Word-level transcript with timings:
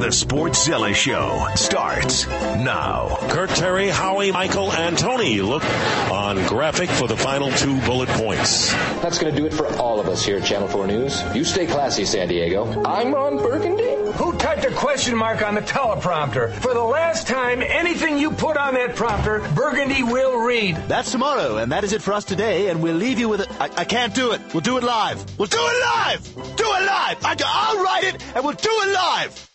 The 0.00 0.06
Sportszilla 0.06 0.94
Show 0.94 1.46
starts 1.56 2.26
now. 2.26 3.18
Kurt 3.28 3.50
Terry, 3.50 3.88
Howie, 3.88 4.32
Michael, 4.32 4.72
and 4.72 4.96
Tony 4.96 5.42
look 5.42 5.62
on 6.10 6.42
graphic 6.46 6.88
for 6.88 7.06
the 7.06 7.18
final 7.18 7.50
two 7.52 7.78
bullet 7.82 8.08
points. 8.08 8.72
That's 9.02 9.18
going 9.18 9.34
to 9.34 9.38
do 9.38 9.46
it 9.46 9.52
for 9.52 9.66
all 9.76 10.00
of 10.00 10.08
us 10.08 10.24
here 10.24 10.38
at 10.38 10.44
Channel 10.46 10.68
4 10.68 10.86
News. 10.86 11.22
You 11.34 11.44
stay 11.44 11.66
classy, 11.66 12.06
San 12.06 12.28
Diego. 12.28 12.82
I'm 12.82 13.12
Ron 13.12 13.36
Burgundy. 13.36 14.10
Who 14.14 14.38
typed 14.38 14.64
a 14.64 14.70
question 14.70 15.14
mark 15.18 15.42
on 15.42 15.54
the 15.54 15.60
teleprompter? 15.60 16.50
For 16.54 16.72
the 16.72 16.82
last 16.82 17.26
time, 17.26 17.60
anything 17.60 18.16
you 18.16 18.30
put 18.30 18.56
on 18.56 18.72
that 18.74 18.96
prompter, 18.96 19.46
Burgundy 19.54 20.02
will 20.02 20.38
read. 20.40 20.76
That's 20.88 21.12
tomorrow, 21.12 21.58
and 21.58 21.72
that 21.72 21.84
is 21.84 21.92
it 21.92 22.00
for 22.00 22.14
us 22.14 22.24
today, 22.24 22.68
and 22.68 22.82
we'll 22.82 22.96
leave 22.96 23.18
you 23.18 23.28
with 23.28 23.42
it. 23.42 23.60
I, 23.60 23.68
I 23.76 23.84
can't 23.84 24.14
do 24.14 24.32
it. 24.32 24.40
We'll 24.54 24.62
do 24.62 24.78
it 24.78 24.82
live. 24.82 25.22
We'll 25.38 25.48
do 25.48 25.60
it 25.60 25.80
live! 25.82 26.24
Do 26.56 26.64
it 26.64 26.86
live! 26.86 27.18
I, 27.22 27.36
I'll 27.44 27.84
write 27.84 28.14
it, 28.14 28.24
and 28.34 28.42
we'll 28.42 28.54
do 28.54 28.70
it 28.70 28.94
live! 28.94 29.49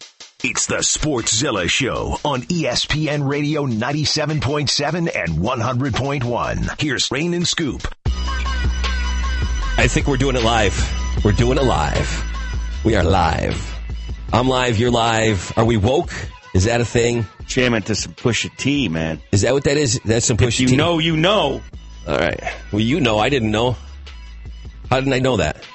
It's 0.48 0.68
the 0.68 0.75
Sportszilla 0.75 1.68
Show 1.68 2.19
on 2.24 2.43
ESPN 2.43 3.28
Radio 3.28 3.65
97.7 3.65 5.10
and 5.15 5.39
100.1. 5.39 6.79
Here's 6.79 7.10
Rain 7.10 7.33
and 7.33 7.47
Scoop. 7.47 7.82
I 8.06 9.88
think 9.89 10.05
we're 10.05 10.18
doing 10.18 10.36
it 10.36 10.43
live. 10.43 10.78
We're 11.24 11.32
doing 11.32 11.57
it 11.57 11.64
live. 11.64 12.24
We 12.83 12.96
are 12.96 13.04
live. 13.04 13.75
I'm 14.32 14.47
live. 14.47 14.78
You're 14.78 14.92
live. 14.92 15.52
Are 15.57 15.66
we 15.66 15.78
woke? 15.78 16.14
Is 16.54 16.66
that 16.66 16.80
a 16.80 16.86
thing? 16.86 17.25
Jamming 17.47 17.82
to 17.82 17.96
some 17.96 18.14
Pusha 18.14 18.55
T, 18.55 18.88
man. 18.88 19.19
Is 19.32 19.41
that 19.41 19.54
what 19.54 19.64
that 19.64 19.77
is? 19.77 20.00
That's 20.05 20.27
some 20.27 20.38
push. 20.38 20.61
If 20.61 20.69
you 20.69 20.77
know, 20.77 21.00
you 21.00 21.18
know. 21.18 21.64
All 22.07 22.18
right. 22.19 22.39
Well, 22.71 22.82
you 22.82 23.02
know. 23.02 23.18
I 23.18 23.30
didn't 23.30 23.50
know. 23.50 23.75
How 24.91 25.00
didn't 25.00 25.14
I 25.14 25.19
know 25.19 25.38
that? 25.38 25.66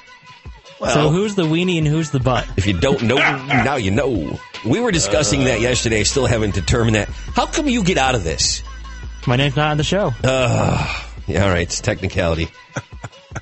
Well, 0.79 0.95
so 0.95 1.09
who's 1.11 1.35
the 1.35 1.43
weenie 1.43 1.79
and 1.79 1.89
who's 1.89 2.11
the 2.11 2.21
butt? 2.21 2.47
If 2.57 2.69
you 2.69 2.79
don't 2.79 3.02
know, 3.02 3.16
now 3.49 3.75
you 3.75 3.91
know. 3.91 4.39
We 4.65 4.81
were 4.81 4.91
discussing 4.93 5.45
that 5.45 5.61
yesterday. 5.61 6.05
Still 6.05 6.27
haven't 6.27 6.55
determined 6.55 6.97
that. 6.97 7.09
How 7.09 7.47
come 7.47 7.69
you 7.69 7.83
get 7.83 7.99
out 7.99 8.15
of 8.15 8.25
this? 8.25 8.63
My 9.27 9.37
name's 9.37 9.57
not 9.57 9.71
on 9.71 9.77
the 9.77 9.85
show. 9.85 10.13
Uh, 10.23 11.02
yeah, 11.27 11.45
all 11.45 11.51
right. 11.51 11.63
It's 11.63 11.80
technicality. 11.80 12.49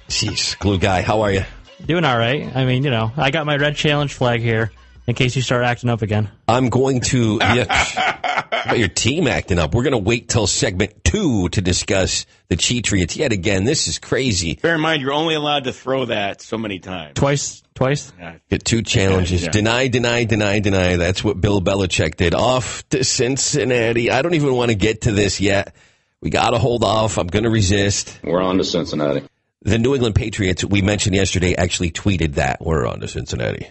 Jeez, 0.09 0.59
glue 0.59 0.79
guy. 0.79 1.03
How 1.03 1.23
are 1.23 1.33
you? 1.33 1.45
Doing 1.85 2.05
all 2.05 2.19
right. 2.19 2.55
I 2.55 2.65
mean, 2.65 2.85
you 2.85 2.91
know, 2.91 3.13
I 3.17 3.31
got 3.31 3.47
my 3.47 3.57
red 3.57 3.77
challenge 3.77 4.15
flag 4.15 4.41
here 4.41 4.71
in 5.07 5.15
case 5.15 5.35
you 5.37 5.43
start 5.43 5.65
acting 5.65 5.91
up 5.91 6.03
again. 6.03 6.31
I'm 6.47 6.69
going 6.69 7.01
to. 7.03 7.39
Yeah, 7.41 7.65
how 7.73 8.19
about 8.51 8.79
your 8.79 8.89
team 8.89 9.27
acting 9.27 9.59
up? 9.59 9.75
We're 9.75 9.83
going 9.83 9.93
to 9.93 9.99
wait 9.99 10.29
till 10.29 10.47
segment 10.47 11.05
two 11.05 11.49
to 11.51 11.61
discuss 11.61 12.27
the 12.49 12.57
Cheatriots 12.57 13.17
yet 13.17 13.33
again. 13.33 13.65
This 13.65 13.89
is 13.89 13.99
crazy. 13.99 14.55
bear 14.55 14.75
in 14.75 14.81
mind, 14.81 15.03
you're 15.03 15.13
only 15.13 15.35
allowed 15.35 15.65
to 15.65 15.73
throw 15.73 16.07
that 16.07 16.41
so 16.43 16.59
many 16.59 16.79
times. 16.79 17.15
Twice, 17.15 17.63
twice. 17.75 18.13
Get 18.51 18.65
two 18.65 18.83
challenges. 18.83 19.45
Yeah. 19.45 19.51
Deny, 19.51 19.89
deny, 19.89 20.25
deny, 20.25 20.61
deny. 20.61 20.97
That's 20.97 21.25
what 21.25 21.41
Bill 21.41 21.61
Belichick 21.61 22.17
did. 22.17 22.35
Off 22.35 22.89
to 22.91 23.05
Cincinnati. 23.05 24.11
I 24.11 24.23
don't 24.23 24.35
even 24.35 24.55
want 24.55 24.71
to 24.71 24.77
get 24.77 25.03
to 25.03 25.13
this 25.13 25.41
yet. 25.41 25.75
We 26.21 26.31
got 26.31 26.51
to 26.51 26.59
hold 26.59 26.85
off. 26.85 27.19
I'm 27.19 27.27
going 27.27 27.45
to 27.45 27.51
resist. 27.51 28.19
We're 28.23 28.43
on 28.43 28.59
to 28.59 28.65
Cincinnati. 28.65 29.23
The 29.63 29.79
New 29.79 29.95
England 29.95 30.15
Patriots, 30.15 30.65
we 30.65 30.83
mentioned 30.83 31.17
yesterday, 31.17 31.55
actually 31.57 31.91
tweeted 31.91 32.35
that. 32.35 32.61
We're 32.61 32.87
on 32.87 33.01
to 33.01 33.09
Cincinnati. 33.09 33.67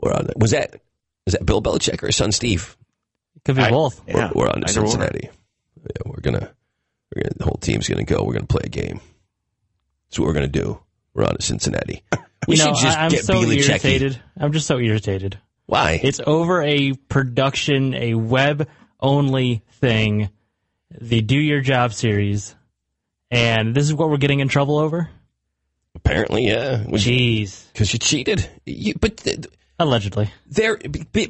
We're 0.00 0.12
on. 0.12 0.28
Was 0.36 0.52
that, 0.52 0.80
was 1.26 1.34
that 1.34 1.44
Bill 1.44 1.60
Belichick 1.60 2.02
or 2.02 2.06
his 2.06 2.16
son 2.16 2.32
Steve? 2.32 2.77
Could 3.44 3.56
be 3.56 3.62
I- 3.62 3.70
both. 3.70 4.02
Yeah, 4.06 4.30
we're, 4.34 4.42
we're 4.44 4.48
on 4.48 4.60
to 4.62 4.68
either 4.68 4.80
or. 4.82 4.86
Cincinnati. 4.88 5.30
Yeah, 5.76 6.02
we're 6.06 6.20
gonna, 6.20 6.50
we're 7.14 7.22
gonna. 7.22 7.34
The 7.36 7.44
whole 7.44 7.58
team's 7.60 7.88
gonna 7.88 8.04
go. 8.04 8.22
We're 8.24 8.34
gonna 8.34 8.46
play 8.46 8.62
a 8.64 8.68
game. 8.68 9.00
That's 10.08 10.18
what 10.18 10.26
we're 10.26 10.34
gonna 10.34 10.48
do. 10.48 10.80
We're 11.14 11.24
on 11.24 11.36
to 11.36 11.42
Cincinnati. 11.42 12.02
We 12.46 12.56
you 12.56 12.64
know, 12.64 12.72
should 12.74 12.82
just 12.84 12.96
I, 12.98 13.04
am 13.04 13.10
get 13.10 13.24
so 13.24 13.34
Belichick. 13.34 13.68
irritated. 13.68 14.22
I'm 14.38 14.52
just 14.52 14.66
so 14.68 14.78
irritated. 14.78 15.38
Why? 15.66 16.00
It's 16.02 16.20
over 16.26 16.62
a 16.62 16.92
production, 16.94 17.94
a 17.94 18.14
web 18.14 18.68
only 19.00 19.62
thing, 19.72 20.30
the 20.98 21.20
Do 21.20 21.36
Your 21.36 21.60
Job 21.60 21.92
series, 21.92 22.54
and 23.30 23.74
this 23.74 23.84
is 23.84 23.92
what 23.92 24.08
we're 24.08 24.16
getting 24.16 24.40
in 24.40 24.48
trouble 24.48 24.78
over. 24.78 25.10
Apparently, 25.94 26.46
yeah. 26.46 26.84
Jeez, 26.86 27.70
Because 27.72 27.92
you 27.92 27.98
cheated. 27.98 28.48
You, 28.64 28.94
but 28.98 29.18
th- 29.18 29.44
allegedly. 29.78 30.30
there, 30.50 30.78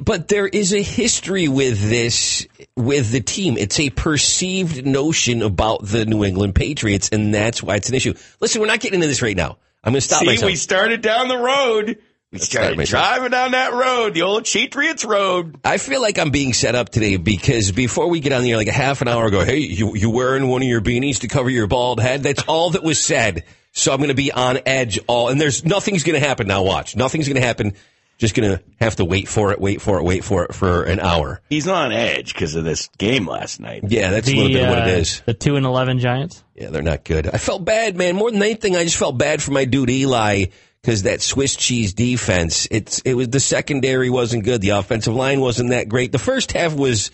but 0.00 0.28
there 0.28 0.46
is 0.46 0.72
a 0.72 0.82
history 0.82 1.48
with 1.48 1.88
this 1.88 2.46
with 2.76 3.10
the 3.10 3.20
team. 3.20 3.56
It's 3.56 3.78
a 3.80 3.90
perceived 3.90 4.86
notion 4.86 5.42
about 5.42 5.84
the 5.84 6.06
New 6.06 6.24
England 6.24 6.54
Patriots, 6.54 7.10
and 7.10 7.34
that's 7.34 7.62
why 7.62 7.76
it's 7.76 7.88
an 7.88 7.94
issue. 7.94 8.14
Listen, 8.40 8.60
we're 8.60 8.66
not 8.66 8.80
getting 8.80 8.96
into 8.96 9.06
this 9.06 9.22
right 9.22 9.36
now. 9.36 9.58
I'm 9.84 9.92
going 9.92 10.00
to 10.00 10.00
stop 10.00 10.20
See, 10.20 10.26
myself. 10.26 10.50
we 10.50 10.56
started 10.56 11.00
down 11.02 11.28
the 11.28 11.38
road. 11.38 11.98
We 12.30 12.38
start 12.40 12.50
started 12.64 12.76
myself. 12.76 13.04
driving 13.08 13.30
down 13.30 13.52
that 13.52 13.72
road, 13.72 14.12
the 14.12 14.22
old 14.22 14.44
Cheatriots 14.44 15.04
road. 15.04 15.58
I 15.64 15.78
feel 15.78 16.02
like 16.02 16.18
I'm 16.18 16.30
being 16.30 16.52
set 16.52 16.74
up 16.74 16.90
today 16.90 17.16
because 17.16 17.72
before 17.72 18.08
we 18.08 18.20
get 18.20 18.32
on 18.32 18.42
the 18.42 18.50
air, 18.50 18.58
like 18.58 18.68
a 18.68 18.72
half 18.72 19.00
an 19.00 19.08
hour 19.08 19.26
ago, 19.26 19.44
hey, 19.44 19.58
you 19.58 19.94
you 19.94 20.10
wearing 20.10 20.48
one 20.48 20.60
of 20.60 20.68
your 20.68 20.82
beanies 20.82 21.20
to 21.20 21.28
cover 21.28 21.48
your 21.48 21.66
bald 21.66 22.00
head? 22.00 22.22
That's 22.22 22.42
all 22.42 22.70
that 22.70 22.82
was 22.82 23.02
said. 23.02 23.44
So 23.72 23.92
I'm 23.92 23.98
going 23.98 24.08
to 24.08 24.14
be 24.14 24.30
on 24.32 24.58
edge 24.66 24.98
all, 25.06 25.28
and 25.28 25.40
there's 25.40 25.64
nothing's 25.64 26.02
going 26.02 26.20
to 26.20 26.26
happen 26.26 26.48
now. 26.48 26.64
Watch, 26.64 26.96
nothing's 26.96 27.28
going 27.28 27.40
to 27.40 27.46
happen. 27.46 27.74
Just 28.18 28.34
going 28.34 28.58
to 28.58 28.62
have 28.80 28.96
to 28.96 29.04
wait 29.04 29.28
for 29.28 29.52
it, 29.52 29.60
wait 29.60 29.80
for 29.80 29.98
it, 29.98 30.02
wait 30.02 30.24
for 30.24 30.44
it 30.44 30.52
for 30.52 30.82
an 30.82 30.98
hour. 30.98 31.40
He's 31.48 31.68
on 31.68 31.92
edge 31.92 32.34
because 32.34 32.56
of 32.56 32.64
this 32.64 32.88
game 32.98 33.26
last 33.28 33.60
night. 33.60 33.84
Yeah, 33.86 34.10
that's 34.10 34.26
The, 34.26 34.34
a 34.34 34.36
little 34.36 34.52
bit 34.52 34.64
of 34.64 34.70
what 34.70 34.78
uh, 34.82 34.86
it 34.86 34.98
is. 34.98 35.22
The 35.24 35.34
two 35.34 35.54
and 35.54 35.64
eleven 35.64 36.00
Giants. 36.00 36.42
Yeah, 36.56 36.70
they're 36.70 36.82
not 36.82 37.04
good. 37.04 37.28
I 37.28 37.38
felt 37.38 37.64
bad, 37.64 37.96
man. 37.96 38.16
More 38.16 38.32
than 38.32 38.42
anything, 38.42 38.74
I 38.74 38.82
just 38.82 38.96
felt 38.96 39.16
bad 39.16 39.40
for 39.40 39.52
my 39.52 39.64
dude 39.66 39.88
Eli 39.90 40.46
because 40.82 41.04
that 41.04 41.22
Swiss 41.22 41.54
cheese 41.54 41.94
defense. 41.94 42.66
It's 42.72 42.98
it 43.00 43.14
was 43.14 43.28
the 43.28 43.38
secondary 43.40 44.10
wasn't 44.10 44.44
good. 44.44 44.60
The 44.62 44.70
offensive 44.70 45.14
line 45.14 45.40
wasn't 45.40 45.70
that 45.70 45.88
great. 45.88 46.10
The 46.10 46.18
first 46.18 46.50
half 46.50 46.74
was 46.74 47.12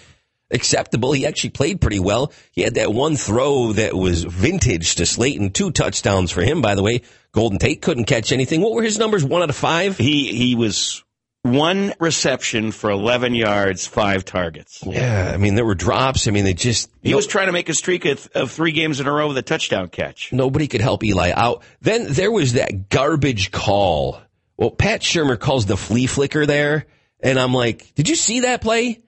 acceptable. 0.51 1.13
He 1.13 1.27
actually 1.27 1.51
played 1.51 1.81
pretty 1.81 2.01
well. 2.01 2.33
He 2.53 2.63
had 2.63 2.75
that 2.77 2.93
one 2.93 3.17
throw 3.17 3.73
that 3.73 3.95
was 3.95 4.25
vintage 4.25 4.95
to 4.97 5.07
Slayton. 5.07 5.51
Two 5.51 5.71
touchdowns 5.71 6.31
for 6.31 6.41
him, 6.43 6.63
by 6.63 6.75
the 6.75 6.83
way. 6.83 7.03
Golden 7.35 7.59
Tate 7.59 7.83
couldn't 7.83 8.05
catch 8.05 8.33
anything. 8.33 8.61
What 8.63 8.73
were 8.73 8.83
his 8.83 8.99
numbers? 8.99 9.25
One 9.25 9.43
out 9.43 9.51
of 9.51 9.57
five. 9.57 9.99
He 9.99 10.33
he 10.33 10.55
was 10.55 11.03
one 11.43 11.93
reception 12.01 12.73
for 12.73 12.89
11 12.91 13.35
yards, 13.35 13.87
five 13.87 14.25
targets. 14.25 14.83
Yeah, 14.87 15.31
I 15.35 15.37
mean 15.37 15.57
there 15.57 15.65
were 15.67 15.75
drops. 15.75 16.27
I 16.27 16.31
mean 16.31 16.45
they 16.45 16.55
just 16.55 16.91
He 17.03 17.11
no- 17.11 17.17
was 17.17 17.27
trying 17.27 17.47
to 17.47 17.53
make 17.53 17.69
a 17.69 17.75
streak 17.75 18.05
of, 18.07 18.27
of 18.35 18.51
three 18.51 18.73
games 18.73 19.01
in 19.01 19.07
a 19.07 19.13
row 19.13 19.29
with 19.29 19.37
a 19.37 19.43
touchdown 19.43 19.89
catch. 19.89 20.33
Nobody 20.33 20.69
could 20.69 20.81
help 20.81 21.05
Eli 21.05 21.33
out. 21.35 21.63
Then 21.83 22.07
there 22.09 22.33
was 22.33 22.55
that 22.55 22.89
garbage 22.89 23.51
call. 23.51 24.21
Well, 24.57 24.71
Pat 24.71 25.03
Shurmur 25.03 25.39
calls 25.39 25.67
the 25.67 25.77
flea 25.77 26.07
flicker 26.07 26.47
there, 26.47 26.87
and 27.21 27.39
I'm 27.39 27.53
like, 27.53 27.93
did 27.97 28.09
you 28.09 28.15
see 28.15 28.41
that 28.41 28.61
play? 28.63 29.03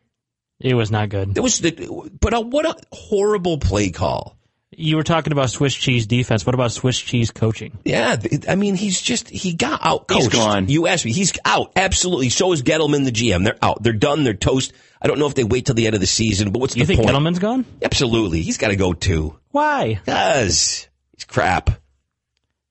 It 0.58 0.74
was 0.74 0.90
not 0.90 1.08
good. 1.10 1.36
It 1.38 1.40
was 1.40 1.60
the, 1.60 2.10
but 2.18 2.34
uh, 2.34 2.42
what 2.42 2.66
a 2.66 2.74
horrible 2.90 3.58
play 3.58 3.90
call. 3.90 4.35
You 4.72 4.96
were 4.96 5.04
talking 5.04 5.32
about 5.32 5.50
Swiss 5.50 5.74
cheese 5.74 6.06
defense. 6.06 6.44
What 6.44 6.54
about 6.54 6.72
Swiss 6.72 6.98
cheese 6.98 7.30
coaching? 7.30 7.78
Yeah, 7.84 8.16
I 8.48 8.56
mean, 8.56 8.74
he's 8.74 9.00
just 9.00 9.28
he 9.28 9.54
got 9.54 9.80
out 9.84 10.08
coached. 10.08 10.24
He's 10.24 10.32
gone. 10.32 10.68
You 10.68 10.86
asked 10.88 11.04
me, 11.04 11.12
he's 11.12 11.32
out. 11.44 11.72
Absolutely. 11.76 12.30
So 12.30 12.52
is 12.52 12.62
Gettleman, 12.62 13.04
the 13.04 13.12
GM. 13.12 13.44
They're 13.44 13.58
out. 13.62 13.82
They're 13.82 13.92
done. 13.92 14.24
They're 14.24 14.34
toast. 14.34 14.72
I 15.00 15.06
don't 15.06 15.18
know 15.18 15.26
if 15.28 15.34
they 15.34 15.44
wait 15.44 15.66
till 15.66 15.76
the 15.76 15.86
end 15.86 15.94
of 15.94 16.00
the 16.00 16.06
season, 16.06 16.50
but 16.50 16.58
what's 16.58 16.76
You 16.76 16.82
the 16.84 16.96
think 16.96 17.00
point? 17.06 17.16
Gettleman's 17.16 17.38
gone? 17.38 17.64
Absolutely, 17.82 18.42
he's 18.42 18.58
got 18.58 18.68
to 18.68 18.76
go 18.76 18.92
too. 18.92 19.38
Why? 19.52 20.00
Cause 20.04 20.88
he's 21.12 21.24
crap. 21.24 21.70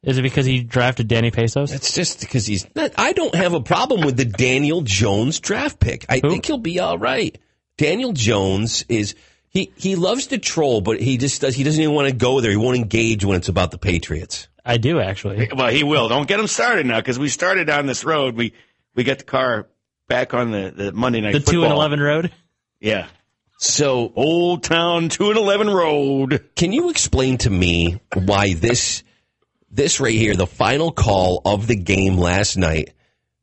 Is 0.03 0.17
it 0.19 0.21
because 0.21 0.45
he 0.45 0.61
drafted 0.61 1.07
Danny 1.07 1.31
Pesos? 1.31 1.71
It's 1.71 1.95
just 1.95 2.19
because 2.19 2.45
he's 2.45 2.67
not. 2.75 2.91
I 2.97 3.13
don't 3.13 3.33
have 3.33 3.53
a 3.53 3.61
problem 3.61 4.05
with 4.05 4.17
the 4.17 4.25
Daniel 4.25 4.81
Jones 4.81 5.39
draft 5.39 5.79
pick. 5.79 6.05
I 6.09 6.19
Who? 6.21 6.29
think 6.29 6.45
he'll 6.45 6.57
be 6.59 6.79
all 6.79 6.97
right. 6.99 7.35
Daniel 7.77 8.13
Jones 8.13 8.85
is 8.87 9.15
he 9.55 9.71
he 9.77 9.95
loves 9.95 10.27
to 10.27 10.37
troll, 10.37 10.81
but 10.81 10.99
he 10.99 11.17
just 11.17 11.39
does. 11.39 11.55
He 11.55 11.63
doesn't 11.63 11.81
even 11.81 11.95
want 11.95 12.09
to 12.09 12.13
go 12.13 12.41
there. 12.41 12.51
He 12.51 12.57
won't 12.57 12.75
engage 12.75 13.23
when 13.23 13.37
it's 13.37 13.47
about 13.47 13.71
the 13.71 13.77
Patriots. 13.77 14.49
I 14.65 14.77
do 14.77 14.99
actually. 14.99 15.49
Well, 15.55 15.69
he 15.69 15.83
will. 15.83 16.09
Don't 16.09 16.27
get 16.27 16.39
him 16.39 16.47
started 16.47 16.85
now 16.85 16.99
because 16.99 17.17
we 17.17 17.29
started 17.29 17.65
down 17.65 17.85
this 17.85 18.03
road. 18.03 18.35
We 18.35 18.53
we 18.95 19.05
got 19.05 19.19
the 19.19 19.23
car 19.23 19.67
back 20.09 20.33
on 20.33 20.51
the, 20.51 20.73
the 20.75 20.91
Monday 20.91 21.21
night 21.21 21.31
The 21.31 21.39
two 21.39 21.63
and 21.63 21.71
eleven 21.71 22.01
road. 22.01 22.31
Yeah. 22.81 23.07
So, 23.57 24.11
Old 24.13 24.63
Town 24.63 25.07
2 25.07 25.29
and 25.29 25.37
11 25.37 25.69
Road. 25.69 26.49
can 26.57 26.73
you 26.73 26.89
explain 26.89 27.37
to 27.37 27.49
me 27.49 28.01
why 28.13 28.53
this 28.53 29.01
this 29.71 30.01
right 30.01 30.13
here, 30.13 30.35
the 30.35 30.45
final 30.45 30.91
call 30.91 31.41
of 31.45 31.65
the 31.65 31.77
game 31.77 32.17
last 32.17 32.57
night, 32.57 32.93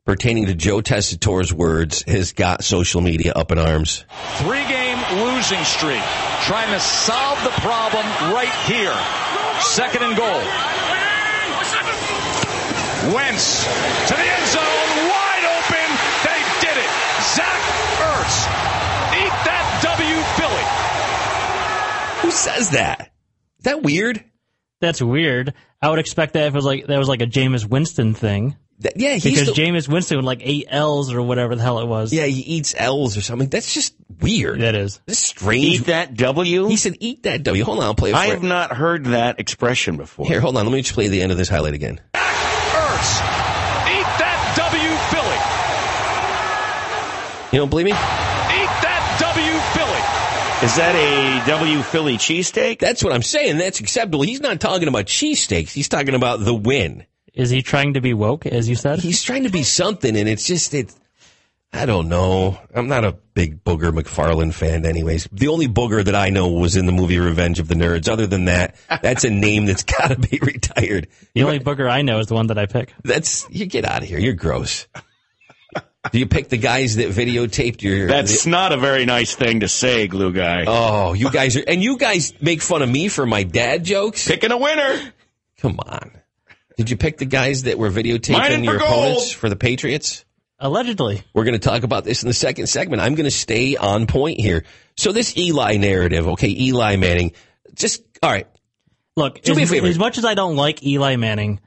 pertaining 0.05 0.47
to 0.47 0.53
Joe 0.53 0.81
Tessitore's 0.81 1.53
words, 1.53 2.03
has 2.03 2.33
got 2.33 2.63
social 2.63 3.01
media 3.01 3.31
up 3.33 3.51
in 3.51 3.57
arms? 3.57 4.05
Three 4.39 4.63
game 4.67 4.99
losing 5.23 5.63
streak. 5.63 6.03
Trying 6.43 6.71
to 6.71 6.79
solve 6.79 7.41
the 7.43 7.51
problem 7.61 8.05
right 8.33 8.53
here. 8.67 8.95
Second 9.61 10.03
and 10.03 10.17
goal. 10.17 10.43
Wentz 13.15 13.63
to 14.07 14.13
the 14.15 14.23
end 14.23 14.47
zone. 14.47 14.87
Wide 15.07 15.45
open. 15.55 15.87
They 16.23 16.39
did 16.59 16.77
it. 16.77 16.91
Zach 17.35 17.61
Ertz. 17.99 18.37
Eat 19.19 19.35
that 19.47 19.65
W, 19.83 20.17
Philly. 20.37 20.65
Who 22.21 22.31
says 22.31 22.71
that? 22.71 23.11
Is 23.59 23.65
that 23.65 23.83
weird? 23.83 24.23
That's 24.79 25.01
weird. 25.01 25.53
I 25.81 25.89
would 25.89 25.99
expect 25.99 26.33
that 26.33 26.47
if 26.47 26.53
it 26.53 26.57
was 26.57 26.65
like 26.65 26.87
that 26.87 26.97
was 26.97 27.09
like 27.09 27.21
a 27.21 27.25
Jameis 27.27 27.65
Winston 27.65 28.13
thing. 28.13 28.55
That- 28.79 28.93
yeah, 28.97 29.13
he's 29.13 29.23
because 29.23 29.47
the, 29.55 29.61
Jameis 29.61 29.87
Winston 29.87 30.21
like 30.23 30.39
eight 30.41 30.65
L's 30.69 31.13
or 31.13 31.21
whatever 31.21 31.55
the 31.55 31.61
hell 31.61 31.79
it 31.79 31.87
was. 31.87 32.11
yeah 32.11 32.25
he 32.25 32.41
eats 32.41 32.73
L's 32.77 33.15
or 33.17 33.21
something. 33.21 33.47
That's 33.49 33.73
just 33.73 33.95
weird. 34.19 34.61
that 34.61 34.75
is. 34.75 34.99
That's 35.05 35.19
strange. 35.19 35.65
Eat 35.65 35.85
that 35.85 36.15
W. 36.15 36.67
He 36.67 36.75
said, 36.75 36.97
"Eat 36.99 37.23
that 37.23 37.43
W." 37.43 37.63
Hold 37.63 37.79
on, 37.79 37.83
I'll 37.85 37.95
play 37.95 38.09
it 38.09 38.13
for 38.13 38.19
I 38.19 38.25
you. 38.25 38.31
have 38.31 38.43
not 38.43 38.73
heard 38.73 39.05
that 39.05 39.39
expression 39.39 39.97
before. 39.97 40.25
Here, 40.27 40.41
hold 40.41 40.57
on. 40.57 40.65
Let 40.65 40.71
me 40.73 40.81
just 40.81 40.93
play 40.95 41.07
the 41.07 41.21
end 41.21 41.31
of 41.31 41.37
this 41.37 41.49
highlight 41.49 41.73
again. 41.75 42.01
Ertz. 42.15 43.19
Eat 43.93 44.07
that 44.19 44.53
W, 44.57 44.89
Philly. 45.11 45.39
You 47.53 47.59
don't 47.59 47.69
believe 47.69 47.85
me? 47.85 47.91
Eat 47.91 47.95
that 48.81 49.17
W, 49.19 49.53
Philly. 49.77 50.67
Is 50.67 50.75
that 50.77 50.95
a 50.95 51.45
W 51.47 51.81
Philly 51.83 52.17
cheesesteak? 52.17 52.79
That's 52.79 53.03
what 53.03 53.13
I'm 53.13 53.21
saying. 53.21 53.57
That's 53.59 53.79
acceptable. 53.79 54.23
He's 54.23 54.41
not 54.41 54.59
talking 54.59 54.87
about 54.87 55.05
cheesesteaks. 55.05 55.69
He's 55.71 55.87
talking 55.89 56.15
about 56.15 56.39
the 56.39 56.53
win. 56.53 57.05
Is 57.33 57.49
he 57.49 57.61
trying 57.61 57.93
to 57.95 58.01
be 58.01 58.13
woke, 58.13 58.45
as 58.45 58.69
you 58.69 58.75
said? 58.75 58.99
He's 58.99 59.23
trying 59.23 59.43
to 59.43 59.49
be 59.49 59.63
something, 59.63 60.15
and 60.15 60.29
it's 60.29 60.45
just 60.45 60.73
it. 60.73 60.93
I 61.75 61.87
don't 61.87 62.07
know. 62.07 62.59
I'm 62.75 62.87
not 62.87 63.03
a 63.03 63.13
big 63.33 63.63
Booger 63.63 63.91
McFarland 63.91 64.53
fan, 64.53 64.85
anyways. 64.85 65.27
The 65.31 65.47
only 65.47 65.67
Booger 65.67 66.05
that 66.05 66.13
I 66.13 66.29
know 66.29 66.49
was 66.49 66.75
in 66.75 66.85
the 66.85 66.91
movie 66.91 67.17
Revenge 67.17 67.59
of 67.59 67.67
the 67.67 67.73
Nerds. 67.73 68.07
Other 68.07 68.27
than 68.27 68.45
that, 68.45 68.75
that's 69.01 69.23
a 69.23 69.31
name 69.31 69.65
that's 69.65 69.81
got 69.83 70.09
to 70.09 70.19
be 70.19 70.37
retired. 70.43 71.07
the 71.33 71.41
only 71.43 71.59
booger 71.59 71.89
I 71.89 72.03
know 72.03 72.19
is 72.19 72.27
the 72.27 72.35
one 72.35 72.47
that 72.47 72.59
I 72.59 72.67
pick. 72.67 72.93
That's 73.03 73.47
you 73.49 73.65
get 73.65 73.85
out 73.85 74.03
of 74.03 74.07
here. 74.07 74.19
You're 74.19 74.33
gross. 74.33 74.85
Do 76.11 76.19
you 76.19 76.27
pick 76.27 76.49
the 76.49 76.57
guys 76.57 76.97
that 76.97 77.09
videotaped 77.09 77.81
your? 77.81 78.07
That's 78.07 78.43
the- 78.43 78.49
not 78.51 78.71
a 78.73 78.77
very 78.77 79.05
nice 79.05 79.33
thing 79.35 79.61
to 79.61 79.67
say, 79.67 80.05
glue 80.07 80.33
guy. 80.33 80.65
oh, 80.67 81.13
you 81.13 81.31
guys 81.31 81.55
are, 81.57 81.63
and 81.67 81.81
you 81.81 81.97
guys 81.97 82.33
make 82.41 82.61
fun 82.61 82.83
of 82.83 82.89
me 82.89 83.07
for 83.07 83.25
my 83.25 83.41
dad 83.43 83.83
jokes. 83.83 84.27
Picking 84.27 84.51
a 84.51 84.57
winner. 84.57 85.11
Come 85.59 85.79
on. 85.79 86.11
Did 86.77 86.89
you 86.89 86.97
pick 86.97 87.17
the 87.17 87.25
guys 87.25 87.63
that 87.63 87.77
were 87.77 87.89
Mining 87.89 88.19
videotaping 88.19 88.65
your 88.65 88.79
gold. 88.79 88.91
opponents 88.91 89.31
for 89.31 89.49
the 89.49 89.55
Patriots? 89.55 90.25
Allegedly. 90.59 91.23
We're 91.33 91.43
going 91.43 91.59
to 91.59 91.67
talk 91.67 91.83
about 91.83 92.03
this 92.03 92.23
in 92.23 92.27
the 92.27 92.33
second 92.33 92.67
segment. 92.67 93.01
I'm 93.01 93.15
going 93.15 93.25
to 93.25 93.31
stay 93.31 93.75
on 93.75 94.07
point 94.07 94.39
here. 94.39 94.63
So 94.95 95.11
this 95.11 95.35
Eli 95.37 95.77
narrative, 95.77 96.27
okay, 96.29 96.49
Eli 96.49 96.95
Manning, 96.95 97.33
just 97.73 98.01
all 98.21 98.31
right. 98.31 98.47
Look, 99.15 99.41
Do 99.41 99.51
as, 99.51 99.57
me 99.57 99.63
a 99.63 99.67
favor. 99.67 99.87
as 99.87 99.99
much 99.99 100.17
as 100.17 100.25
I 100.25 100.33
don't 100.33 100.55
like 100.55 100.83
Eli 100.83 101.17
Manning, 101.17 101.59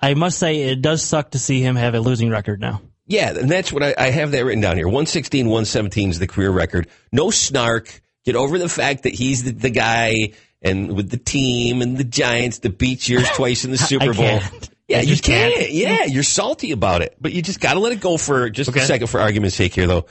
I 0.00 0.14
must 0.14 0.38
say 0.38 0.62
it 0.62 0.80
does 0.80 1.02
suck 1.02 1.32
to 1.32 1.38
see 1.38 1.60
him 1.60 1.76
have 1.76 1.94
a 1.94 2.00
losing 2.00 2.30
record 2.30 2.60
now. 2.60 2.82
Yeah, 3.06 3.30
and 3.36 3.50
that's 3.50 3.72
what 3.72 3.82
I, 3.82 3.94
I 3.98 4.10
have 4.10 4.32
that 4.32 4.44
written 4.44 4.60
down 4.60 4.76
here. 4.76 4.86
116, 4.86 5.46
117 5.46 6.10
is 6.10 6.18
the 6.18 6.26
career 6.26 6.50
record. 6.50 6.88
No 7.12 7.30
snark. 7.30 8.00
Get 8.24 8.34
over 8.34 8.58
the 8.58 8.68
fact 8.68 9.04
that 9.04 9.14
he's 9.14 9.44
the, 9.44 9.52
the 9.52 9.70
guy 9.70 10.32
and 10.62 10.94
with 10.96 11.10
the 11.10 11.16
team 11.16 11.82
and 11.82 11.96
the 11.96 12.04
Giants 12.04 12.58
that 12.60 12.78
beats 12.78 13.08
yours 13.08 13.28
twice 13.34 13.64
in 13.64 13.70
the 13.70 13.78
Super 13.78 14.04
I 14.04 14.06
Bowl. 14.08 14.14
can't. 14.14 14.70
Yeah, 14.88 15.00
you 15.00 15.16
can't. 15.16 15.52
can't. 15.54 15.70
Yeah, 15.72 16.04
you're 16.04 16.22
salty 16.22 16.70
about 16.72 17.02
it, 17.02 17.16
but 17.20 17.32
you 17.32 17.42
just 17.42 17.58
got 17.60 17.74
to 17.74 17.80
let 17.80 17.92
it 17.92 18.00
go 18.00 18.16
for 18.16 18.48
just 18.50 18.70
Okay. 18.70 18.80
a 18.80 18.84
second 18.84 19.08
for 19.08 19.20
argument's 19.20 19.56
sake 19.56 19.74
here, 19.74 19.86
though. 19.88 20.06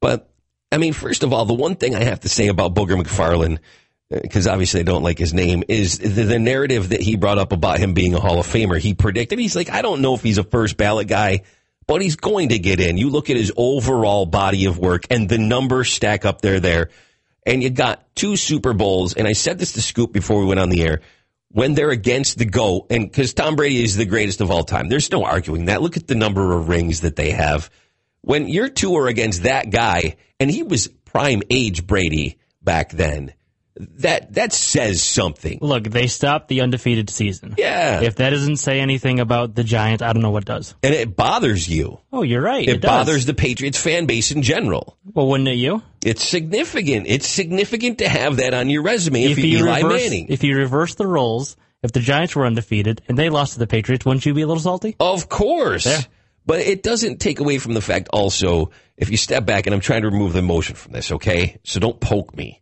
But 0.00 0.30
I 0.70 0.78
mean, 0.78 0.92
first 0.92 1.22
of 1.22 1.32
all, 1.32 1.44
the 1.46 1.54
one 1.54 1.76
thing 1.76 1.94
I 1.94 2.04
have 2.04 2.20
to 2.20 2.28
say 2.28 2.48
about 2.48 2.74
Booger 2.74 3.00
McFarland, 3.02 3.58
uh, 4.14 4.20
because 4.20 4.46
obviously 4.46 4.80
I 4.80 4.82
don't 4.82 5.02
like 5.02 5.18
his 5.18 5.32
name, 5.32 5.62
is 5.68 5.98
the, 5.98 6.08
the 6.24 6.38
narrative 6.38 6.90
that 6.90 7.00
he 7.00 7.16
brought 7.16 7.38
up 7.38 7.52
about 7.52 7.78
him 7.78 7.94
being 7.94 8.14
a 8.14 8.20
Hall 8.20 8.38
of 8.38 8.46
Famer. 8.46 8.78
He 8.78 8.92
predicted 8.94 9.38
he's 9.38 9.56
like, 9.56 9.70
I 9.70 9.80
don't 9.82 10.02
know 10.02 10.14
if 10.14 10.22
he's 10.22 10.36
a 10.38 10.44
first 10.44 10.76
ballot 10.76 11.08
guy, 11.08 11.40
but 11.86 12.02
he's 12.02 12.16
going 12.16 12.50
to 12.50 12.58
get 12.58 12.80
in. 12.80 12.98
You 12.98 13.08
look 13.08 13.30
at 13.30 13.36
his 13.36 13.52
overall 13.56 14.26
body 14.26 14.66
of 14.66 14.78
work, 14.78 15.04
and 15.10 15.28
the 15.28 15.38
numbers 15.38 15.90
stack 15.90 16.24
up 16.26 16.42
there. 16.42 16.60
There, 16.60 16.90
and 17.46 17.62
you 17.62 17.70
got 17.70 18.14
two 18.14 18.36
Super 18.36 18.72
Bowls. 18.72 19.14
And 19.14 19.26
I 19.26 19.32
said 19.32 19.58
this 19.58 19.72
to 19.72 19.82
Scoop 19.82 20.12
before 20.12 20.40
we 20.40 20.46
went 20.46 20.60
on 20.60 20.70
the 20.70 20.82
air. 20.82 21.00
When 21.50 21.74
they're 21.74 21.90
against 21.90 22.38
the 22.38 22.46
GOAT, 22.46 22.86
and 22.90 23.08
because 23.08 23.32
Tom 23.32 23.54
Brady 23.54 23.82
is 23.82 23.96
the 23.96 24.06
greatest 24.06 24.40
of 24.40 24.50
all 24.50 24.64
time, 24.64 24.88
there's 24.88 25.12
no 25.12 25.24
arguing 25.24 25.66
that. 25.66 25.82
Look 25.82 25.96
at 25.96 26.08
the 26.08 26.16
number 26.16 26.52
of 26.52 26.68
rings 26.68 27.02
that 27.02 27.14
they 27.14 27.30
have 27.30 27.70
when 28.24 28.48
your 28.48 28.68
two 28.68 28.96
are 28.96 29.06
against 29.06 29.42
that 29.42 29.70
guy, 29.70 30.16
and 30.40 30.50
he 30.50 30.62
was 30.62 30.88
prime 30.88 31.42
age 31.50 31.86
Brady 31.86 32.38
back 32.62 32.90
then, 32.90 33.34
that 33.76 34.34
that 34.34 34.52
says 34.52 35.02
something. 35.02 35.58
Look, 35.60 35.84
they 35.84 36.06
stopped 36.06 36.48
the 36.48 36.60
undefeated 36.60 37.10
season. 37.10 37.54
Yeah. 37.58 38.02
If 38.02 38.16
that 38.16 38.30
doesn't 38.30 38.56
say 38.56 38.80
anything 38.80 39.18
about 39.18 39.54
the 39.54 39.64
Giants, 39.64 40.02
I 40.02 40.12
don't 40.12 40.22
know 40.22 40.30
what 40.30 40.44
does. 40.44 40.74
And 40.82 40.94
it 40.94 41.16
bothers 41.16 41.68
you. 41.68 42.00
Oh, 42.12 42.22
you're 42.22 42.40
right. 42.40 42.68
It, 42.68 42.76
It, 42.76 42.82
bothers 42.82 43.26
the 43.26 43.34
Patriots 43.34 43.80
fan 43.80 44.06
base 44.06 44.30
in 44.30 44.42
general. 44.42 44.96
Well, 45.12 45.26
wouldn't 45.26 45.48
it 45.48 45.54
you? 45.54 45.82
It's 46.04 46.22
significant. 46.22 47.06
It's 47.08 47.26
significant 47.26 47.98
to 47.98 48.08
have 48.08 48.36
that 48.36 48.54
on 48.54 48.70
your 48.70 48.82
resume 48.82 49.24
if, 49.24 49.38
you're 49.38 49.66
Eli 49.66 49.80
reverse, 49.80 50.02
Manning. 50.02 50.26
if 50.28 50.44
you 50.44 50.56
reverse 50.56 50.94
the 50.94 51.06
roles, 51.06 51.56
if 51.82 51.90
the 51.92 52.00
Giants 52.00 52.36
were 52.36 52.46
undefeated 52.46 53.02
and 53.08 53.18
they 53.18 53.28
lost 53.28 53.54
to 53.54 53.58
the 53.58 53.66
Patriots, 53.66 54.04
wouldn't 54.06 54.24
you 54.24 54.34
be 54.34 54.42
a 54.42 54.46
little 54.46 54.62
salty? 54.62 54.94
Of 55.00 55.28
course. 55.28 55.86
Yeah. 55.86 56.00
But 56.46 56.60
it 56.60 56.82
doesn't 56.82 57.18
take 57.18 57.40
away 57.40 57.58
from 57.58 57.74
the 57.74 57.80
fact 57.80 58.08
also, 58.12 58.70
if 58.96 59.10
you 59.10 59.16
step 59.16 59.46
back, 59.46 59.66
and 59.66 59.74
I'm 59.74 59.80
trying 59.80 60.02
to 60.02 60.10
remove 60.10 60.34
the 60.34 60.40
emotion 60.40 60.76
from 60.76 60.92
this, 60.92 61.10
okay? 61.10 61.58
So 61.64 61.80
don't 61.80 61.98
poke 61.98 62.36
me. 62.36 62.60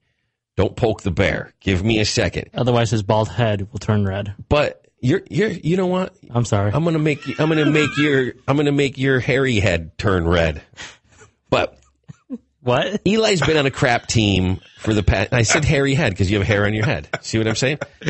Don't 0.57 0.77
poke 0.77 1.03
the 1.03 1.11
bear. 1.11 1.53
Give 1.61 1.83
me 1.83 1.99
a 2.01 2.05
second. 2.05 2.51
Otherwise, 2.55 2.91
his 2.91 3.03
bald 3.03 3.29
head 3.29 3.69
will 3.73 3.79
turn 3.79 4.05
red. 4.05 4.35
But 4.49 4.87
you're 5.01 5.23
you're 5.31 5.49
you 5.51 5.77
know 5.77 5.87
what? 5.87 6.15
I'm 6.31 6.45
sorry. 6.45 6.71
I'm 6.73 6.85
gonna 6.85 6.99
make 6.99 7.27
you- 7.27 7.35
I'm 7.39 7.49
gonna 7.49 7.67
make 7.71 7.97
your 7.97 8.33
I'm 8.47 8.57
gonna 8.57 8.71
make 8.73 8.99
your 8.99 9.19
hairy 9.21 9.57
head 9.61 9.97
turn 9.99 10.27
red. 10.29 10.63
But 11.51 11.79
what? 12.61 13.01
Eli's 13.07 13.41
been 13.41 13.57
on 13.57 13.67
a 13.67 13.71
crap 13.71 14.07
team 14.07 14.61
for 14.79 14.95
the 14.95 15.03
past. 15.03 15.33
I 15.33 15.43
said 15.43 15.65
hairy 15.65 15.95
head 15.95 16.11
because 16.13 16.31
you 16.31 16.39
have 16.39 16.47
hair 16.47 16.65
on 16.67 16.75
your 16.75 16.85
head. 16.85 17.09
See 17.23 17.39
what 17.39 17.49
I'm 17.49 17.57
saying? 17.57 17.79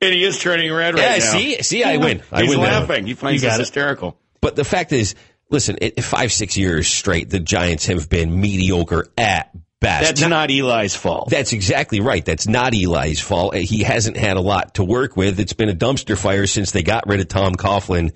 And 0.00 0.12
he 0.12 0.24
is 0.24 0.38
turning 0.40 0.72
red 0.72 0.94
right 0.94 1.02
yeah. 1.18 1.24
now. 1.24 1.32
See, 1.32 1.62
see, 1.62 1.84
I 1.84 1.96
win. 1.98 2.22
I 2.32 2.42
He's 2.42 2.50
win. 2.50 2.60
that 2.60 2.80
laughing. 2.88 3.06
He 3.06 3.14
finds 3.14 3.42
You 3.42 3.48
got 3.48 3.52
this 3.58 3.68
it. 3.68 3.70
hysterical. 3.72 4.18
But 4.40 4.56
the 4.56 4.64
fact 4.64 4.92
is, 4.92 5.14
listen, 5.50 5.78
it, 5.80 6.02
five 6.04 6.32
six 6.32 6.56
years 6.56 6.86
straight, 6.88 7.30
the 7.30 7.40
Giants 7.40 7.86
have 7.86 8.10
been 8.10 8.40
mediocre 8.40 9.06
at 9.16 9.50
best. 9.84 10.04
That's 10.04 10.28
not 10.28 10.50
Eli's 10.50 10.94
fault. 10.94 11.30
That's 11.30 11.52
exactly 11.52 12.00
right. 12.00 12.24
That's 12.24 12.48
not 12.48 12.74
Eli's 12.74 13.20
fault. 13.20 13.54
He 13.54 13.82
hasn't 13.82 14.16
had 14.16 14.36
a 14.36 14.40
lot 14.40 14.74
to 14.74 14.84
work 14.84 15.16
with. 15.16 15.38
It's 15.38 15.52
been 15.52 15.68
a 15.68 15.74
dumpster 15.74 16.18
fire 16.18 16.46
since 16.46 16.72
they 16.72 16.82
got 16.82 17.06
rid 17.06 17.20
of 17.20 17.28
Tom 17.28 17.54
Coughlin. 17.54 18.12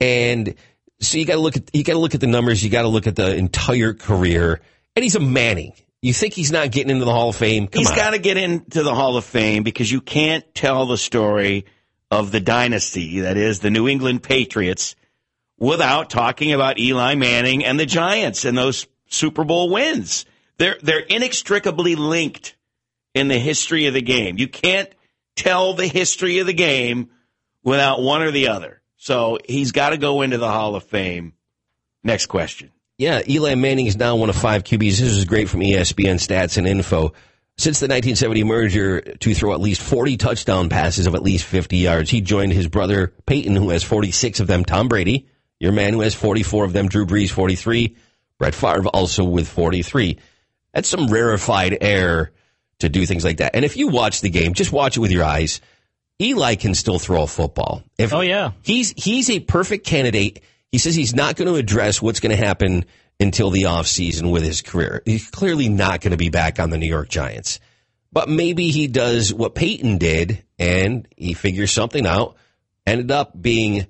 And 0.00 0.54
so 1.00 1.18
you 1.18 1.24
got 1.24 1.34
to 1.34 1.40
look 1.40 1.56
at 1.56 1.70
you 1.74 1.84
got 1.84 1.94
to 1.94 1.98
look 1.98 2.14
at 2.14 2.20
the 2.20 2.26
numbers. 2.26 2.64
You 2.64 2.70
got 2.70 2.82
to 2.82 2.88
look 2.88 3.06
at 3.06 3.16
the 3.16 3.34
entire 3.34 3.94
career. 3.94 4.60
And 4.94 5.02
he's 5.02 5.14
a 5.14 5.20
Manning. 5.20 5.72
You 6.02 6.12
think 6.12 6.34
he's 6.34 6.52
not 6.52 6.70
getting 6.70 6.90
into 6.90 7.04
the 7.04 7.12
Hall 7.12 7.30
of 7.30 7.36
Fame? 7.36 7.66
Come 7.66 7.80
He's 7.80 7.90
got 7.90 8.10
to 8.10 8.18
get 8.18 8.36
into 8.36 8.82
the 8.82 8.94
Hall 8.94 9.16
of 9.16 9.24
Fame 9.24 9.62
because 9.62 9.90
you 9.90 10.00
can't 10.00 10.44
tell 10.54 10.86
the 10.86 10.98
story 10.98 11.66
of 12.10 12.30
the 12.30 12.40
dynasty 12.40 13.20
that 13.20 13.36
is 13.36 13.60
the 13.60 13.70
New 13.70 13.88
England 13.88 14.22
Patriots 14.22 14.94
without 15.58 16.10
talking 16.10 16.52
about 16.52 16.78
Eli 16.78 17.14
Manning 17.14 17.64
and 17.64 17.80
the 17.80 17.86
Giants 17.86 18.44
and 18.44 18.56
those 18.56 18.86
Super 19.08 19.44
Bowl 19.44 19.70
wins. 19.70 20.26
They're 20.58 20.76
they're 20.82 21.00
inextricably 21.00 21.96
linked 21.96 22.56
in 23.14 23.28
the 23.28 23.38
history 23.38 23.86
of 23.86 23.94
the 23.94 24.02
game. 24.02 24.38
You 24.38 24.48
can't 24.48 24.88
tell 25.36 25.74
the 25.74 25.86
history 25.86 26.38
of 26.38 26.46
the 26.46 26.54
game 26.54 27.10
without 27.62 28.02
one 28.02 28.22
or 28.22 28.30
the 28.30 28.48
other. 28.48 28.80
So 28.96 29.38
he's 29.46 29.72
got 29.72 29.90
to 29.90 29.98
go 29.98 30.22
into 30.22 30.38
the 30.38 30.50
Hall 30.50 30.74
of 30.74 30.84
Fame. 30.84 31.34
Next 32.02 32.26
question. 32.26 32.72
Yeah, 32.98 33.20
Eli 33.28 33.54
Manning 33.56 33.86
is 33.86 33.96
now 33.96 34.16
one 34.16 34.30
of 34.30 34.36
five 34.36 34.64
QBs. 34.64 34.98
This 34.98 35.00
is 35.00 35.26
great 35.26 35.50
from 35.50 35.60
ESPN 35.60 36.14
stats 36.14 36.56
and 36.56 36.66
info. 36.66 37.12
Since 37.58 37.80
the 37.80 37.84
1970 37.86 38.44
merger 38.44 39.00
to 39.00 39.34
throw 39.34 39.52
at 39.52 39.60
least 39.60 39.80
40 39.80 40.16
touchdown 40.16 40.68
passes 40.68 41.06
of 41.06 41.14
at 41.14 41.22
least 41.22 41.44
50 41.44 41.76
yards, 41.76 42.10
he 42.10 42.20
joined 42.20 42.52
his 42.52 42.68
brother 42.68 43.12
Peyton, 43.26 43.56
who 43.56 43.70
has 43.70 43.82
46 43.82 44.40
of 44.40 44.46
them, 44.46 44.64
Tom 44.64 44.88
Brady, 44.88 45.26
your 45.58 45.72
man 45.72 45.94
who 45.94 46.00
has 46.00 46.14
44 46.14 46.64
of 46.64 46.72
them, 46.72 46.88
Drew 46.88 47.06
Brees, 47.06 47.30
43, 47.30 47.96
Brett 48.38 48.54
Favre 48.54 48.88
also 48.88 49.24
with 49.24 49.48
43. 49.48 50.18
That's 50.76 50.90
some 50.90 51.06
rarefied 51.06 51.78
air 51.80 52.32
to 52.80 52.90
do 52.90 53.06
things 53.06 53.24
like 53.24 53.38
that. 53.38 53.56
And 53.56 53.64
if 53.64 53.78
you 53.78 53.88
watch 53.88 54.20
the 54.20 54.28
game, 54.28 54.52
just 54.52 54.72
watch 54.72 54.98
it 54.98 55.00
with 55.00 55.10
your 55.10 55.24
eyes. 55.24 55.62
Eli 56.20 56.56
can 56.56 56.74
still 56.74 56.98
throw 56.98 57.22
a 57.22 57.26
football. 57.26 57.82
If 57.96 58.12
Oh, 58.12 58.20
yeah. 58.20 58.50
he's 58.62 58.92
he's 58.94 59.30
a 59.30 59.40
perfect 59.40 59.86
candidate. 59.86 60.42
He 60.70 60.76
says 60.76 60.94
he's 60.94 61.14
not 61.14 61.36
going 61.36 61.48
to 61.48 61.54
address 61.54 62.02
what's 62.02 62.20
going 62.20 62.36
to 62.36 62.44
happen 62.46 62.84
until 63.18 63.48
the 63.48 63.62
offseason 63.62 64.30
with 64.30 64.42
his 64.42 64.60
career. 64.60 65.00
He's 65.06 65.30
clearly 65.30 65.70
not 65.70 66.02
going 66.02 66.10
to 66.10 66.18
be 66.18 66.28
back 66.28 66.60
on 66.60 66.68
the 66.68 66.76
New 66.76 66.84
York 66.84 67.08
Giants. 67.08 67.58
But 68.12 68.28
maybe 68.28 68.68
he 68.70 68.86
does 68.86 69.32
what 69.32 69.54
Peyton 69.54 69.96
did 69.96 70.44
and 70.58 71.08
he 71.16 71.32
figures 71.32 71.72
something 71.72 72.06
out. 72.06 72.36
Ended 72.86 73.10
up 73.10 73.32
being 73.40 73.86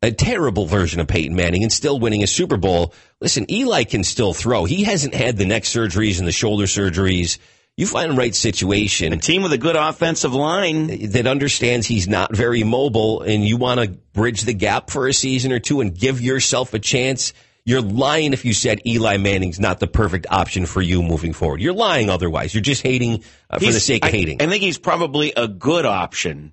a 0.00 0.10
terrible 0.10 0.64
version 0.64 1.00
of 1.00 1.06
Peyton 1.06 1.36
Manning 1.36 1.62
and 1.62 1.72
still 1.72 1.98
winning 2.00 2.22
a 2.22 2.26
Super 2.26 2.56
Bowl. 2.56 2.94
Listen, 3.24 3.50
Eli 3.50 3.84
can 3.84 4.04
still 4.04 4.34
throw. 4.34 4.66
He 4.66 4.84
hasn't 4.84 5.14
had 5.14 5.38
the 5.38 5.46
neck 5.46 5.62
surgeries 5.62 6.18
and 6.18 6.28
the 6.28 6.32
shoulder 6.32 6.64
surgeries. 6.66 7.38
You 7.74 7.86
find 7.86 8.12
the 8.12 8.16
right 8.16 8.34
situation 8.34 9.14
A 9.14 9.16
team 9.16 9.42
with 9.42 9.54
a 9.54 9.58
good 9.58 9.76
offensive 9.76 10.34
line. 10.34 11.08
that 11.12 11.26
understands 11.26 11.86
he's 11.86 12.06
not 12.06 12.36
very 12.36 12.64
mobile 12.64 13.22
and 13.22 13.42
you 13.42 13.56
want 13.56 13.80
to 13.80 13.88
bridge 13.88 14.42
the 14.42 14.52
gap 14.52 14.90
for 14.90 15.08
a 15.08 15.14
season 15.14 15.52
or 15.52 15.58
two 15.58 15.80
and 15.80 15.98
give 15.98 16.20
yourself 16.20 16.74
a 16.74 16.78
chance, 16.78 17.32
you're 17.64 17.80
lying 17.80 18.34
if 18.34 18.44
you 18.44 18.52
said 18.52 18.86
Eli 18.86 19.16
Manning's 19.16 19.58
not 19.58 19.80
the 19.80 19.86
perfect 19.86 20.26
option 20.30 20.66
for 20.66 20.82
you 20.82 21.02
moving 21.02 21.32
forward. 21.32 21.62
You're 21.62 21.72
lying 21.72 22.10
otherwise. 22.10 22.52
You're 22.52 22.60
just 22.62 22.82
hating 22.82 23.24
uh, 23.48 23.58
for 23.58 23.64
the 23.72 23.80
sake 23.80 24.04
of 24.04 24.08
I- 24.08 24.12
hating. 24.12 24.42
I 24.42 24.48
think 24.48 24.62
he's 24.62 24.76
probably 24.76 25.32
a 25.34 25.48
good 25.48 25.86
option. 25.86 26.52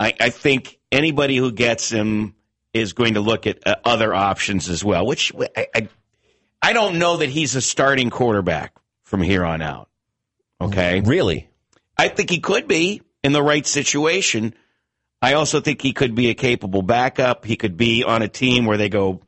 I, 0.00 0.14
I 0.18 0.30
think 0.30 0.78
anybody 0.90 1.36
who 1.36 1.52
gets 1.52 1.90
him 1.90 2.34
is 2.72 2.92
going 2.92 3.14
to 3.14 3.20
look 3.20 3.46
at 3.46 3.66
uh, 3.66 3.76
other 3.84 4.14
options 4.14 4.68
as 4.68 4.84
well. 4.84 5.06
Which 5.06 5.32
I, 5.56 5.66
I 5.74 5.88
I 6.62 6.72
don't 6.72 6.98
know 6.98 7.18
that 7.18 7.28
he's 7.28 7.56
a 7.56 7.60
starting 7.60 8.10
quarterback 8.10 8.76
from 9.04 9.22
here 9.22 9.44
on 9.44 9.62
out. 9.62 9.88
Okay, 10.60 11.00
Really? 11.00 11.48
I 11.98 12.08
think 12.08 12.30
he 12.30 12.40
could 12.40 12.68
be 12.68 13.02
in 13.22 13.32
the 13.32 13.42
right 13.42 13.66
situation. 13.66 14.54
I 15.22 15.34
also 15.34 15.60
think 15.60 15.82
he 15.82 15.92
could 15.92 16.14
be 16.14 16.30
a 16.30 16.34
capable 16.34 16.82
backup. 16.82 17.44
He 17.44 17.56
could 17.56 17.76
be 17.76 18.04
on 18.04 18.22
a 18.22 18.28
team 18.28 18.64
where 18.64 18.78
they 18.78 18.88
go 18.88 19.20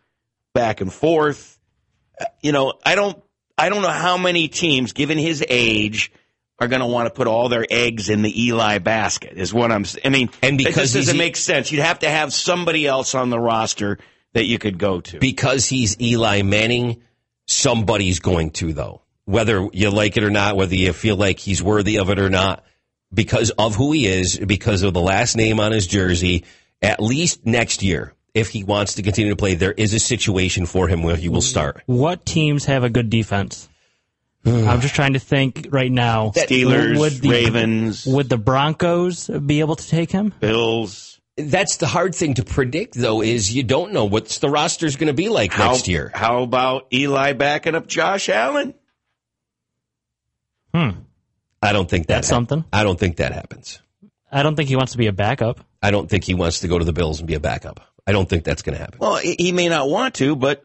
back 0.54 0.80
and 0.80 0.92
forth. 0.92 1.58
Uh, 2.20 2.26
You 2.42 2.52
know, 2.52 2.75
I 2.84 2.94
don't 2.94 3.22
I 3.58 3.68
don't 3.68 3.82
know 3.82 3.88
how 3.88 4.16
many 4.16 4.49
teams 4.49 4.92
given 4.92 5.18
his 5.18 5.44
age 5.49 6.12
are 6.62 6.69
going 6.69 6.81
to 6.81 6.87
want 6.87 7.07
to 7.07 7.11
put 7.12 7.26
all 7.26 7.49
their 7.49 7.66
eggs 7.69 8.09
in 8.09 8.23
the 8.23 8.45
Eli 8.45 8.78
basket. 8.78 9.33
Is 9.37 9.52
what 9.52 9.73
I'm 9.73 9.83
s- 9.83 9.97
I 10.04 10.09
mean, 10.09 10.31
And 10.42 10.61
it 10.61 10.64
because 10.66 10.92
just 10.92 10.95
doesn't 10.95 11.16
make 11.19 11.37
sense. 11.37 11.73
You'd 11.73 11.83
have 11.83 11.99
to 12.00 12.09
have 12.09 12.33
somebody 12.33 12.87
else 12.87 13.14
on 13.14 13.31
the 13.31 13.38
roster 13.38 13.99
that 14.33 14.45
you 14.45 14.59
could 14.59 14.78
go 14.78 15.00
to. 15.00 15.19
Because 15.19 15.66
he's 15.66 16.00
Eli 16.00 16.42
Manning, 16.42 17.02
somebody's 17.47 18.21
going 18.21 18.50
to, 18.52 18.73
though. 18.73 19.02
Whether 19.25 19.69
you 19.73 19.90
like 19.90 20.16
it 20.16 20.25
or 20.25 20.31
not, 20.31 20.57
whether 20.57 20.75
you 20.75 20.92
feel 20.92 21.16
like 21.16 21.38
he's 21.38 21.62
worthy 21.62 21.99
of 21.99 22.11
it 22.11 22.19
or 22.19 22.31
not, 22.31 22.64
because 23.12 23.50
of 23.50 23.75
who 23.76 23.92
he 23.92 24.07
is, 24.07 24.38
because 24.38 24.83
of 24.83 24.95
the 24.95 25.00
last 25.00 25.37
name 25.37 25.61
on 25.61 25.73
his 25.73 25.87
jersey, 25.87 26.45
at 26.81 27.00
least 27.00 27.45
next 27.45 27.83
year, 27.83 28.14
if 28.35 28.49
he 28.49 28.64
wants 28.64 28.95
to 28.95 29.02
continue 29.02 29.31
to 29.31 29.37
play, 29.37 29.54
there 29.54 29.73
is 29.73 29.92
a 29.95 29.99
situation 29.99 30.66
for 30.66 30.88
him 30.88 31.02
where 31.02 31.16
he 31.16 31.28
will 31.28 31.42
start. 31.42 31.83
What 31.87 32.25
teams 32.25 32.64
have 32.64 32.83
a 32.85 32.90
good 32.90 33.11
defense? 33.11 33.69
I'm 34.44 34.80
just 34.80 34.94
trying 34.94 35.12
to 35.12 35.18
think 35.20 35.68
right 35.70 35.90
now. 35.90 36.30
Steelers, 36.34 36.99
Would 36.99 37.12
the- 37.14 37.30
Ravens, 37.30 38.04
Would 38.06 38.28
the 38.28 38.38
Broncos 38.38 39.28
be 39.28 39.61
able 39.61 39.76
to 39.76 39.88
take 39.88 40.11
him? 40.11 40.34
Bills. 40.40 41.20
That's 41.37 41.78
the 41.78 41.87
hard 41.87 42.14
thing 42.14 42.34
to 42.34 42.44
predict, 42.44 42.94
though, 42.94 43.22
is 43.22 43.54
you 43.54 43.62
don't 43.62 43.92
know 43.92 44.04
what's 44.04 44.38
the 44.38 44.50
roster's 44.50 44.96
going 44.96 45.06
to 45.06 45.14
be 45.14 45.28
like 45.30 45.52
How, 45.52 45.72
next 45.72 45.88
year. 45.88 46.11
How 46.12 46.42
about 46.42 46.88
Eli 46.92 47.32
backing 47.32 47.75
up 47.75 47.87
Josh 47.87 48.28
Allen? 48.28 48.75
Hmm. 50.75 50.90
I 51.62 51.72
don't 51.72 51.88
think 51.88 52.06
that 52.08 52.14
That's 52.16 52.28
hap- 52.28 52.34
something. 52.37 52.64
I 52.72 52.82
don't 52.84 52.99
think 52.99 53.16
that 53.16 53.32
happens. 53.32 53.80
I 54.30 54.42
don't 54.42 54.56
think 54.56 54.68
he 54.68 54.76
wants 54.76 54.92
to 54.92 54.99
be 54.99 55.06
a 55.06 55.12
backup. 55.12 55.61
I 55.82 55.90
don't 55.90 56.08
think 56.08 56.25
he 56.25 56.34
wants 56.34 56.61
to 56.61 56.68
go 56.68 56.78
to 56.78 56.84
the 56.84 56.92
Bills 56.92 57.18
and 57.20 57.26
be 57.28 57.34
a 57.34 57.40
backup. 57.40 57.80
I 58.06 58.12
don't 58.12 58.28
think 58.28 58.44
that's 58.44 58.62
going 58.62 58.75
to 58.76 58.80
happen. 58.80 58.99
Well, 59.00 59.16
he 59.16 59.37
he 59.38 59.52
may 59.52 59.68
not 59.68 59.88
want 59.88 60.14
to, 60.16 60.34
but 60.34 60.64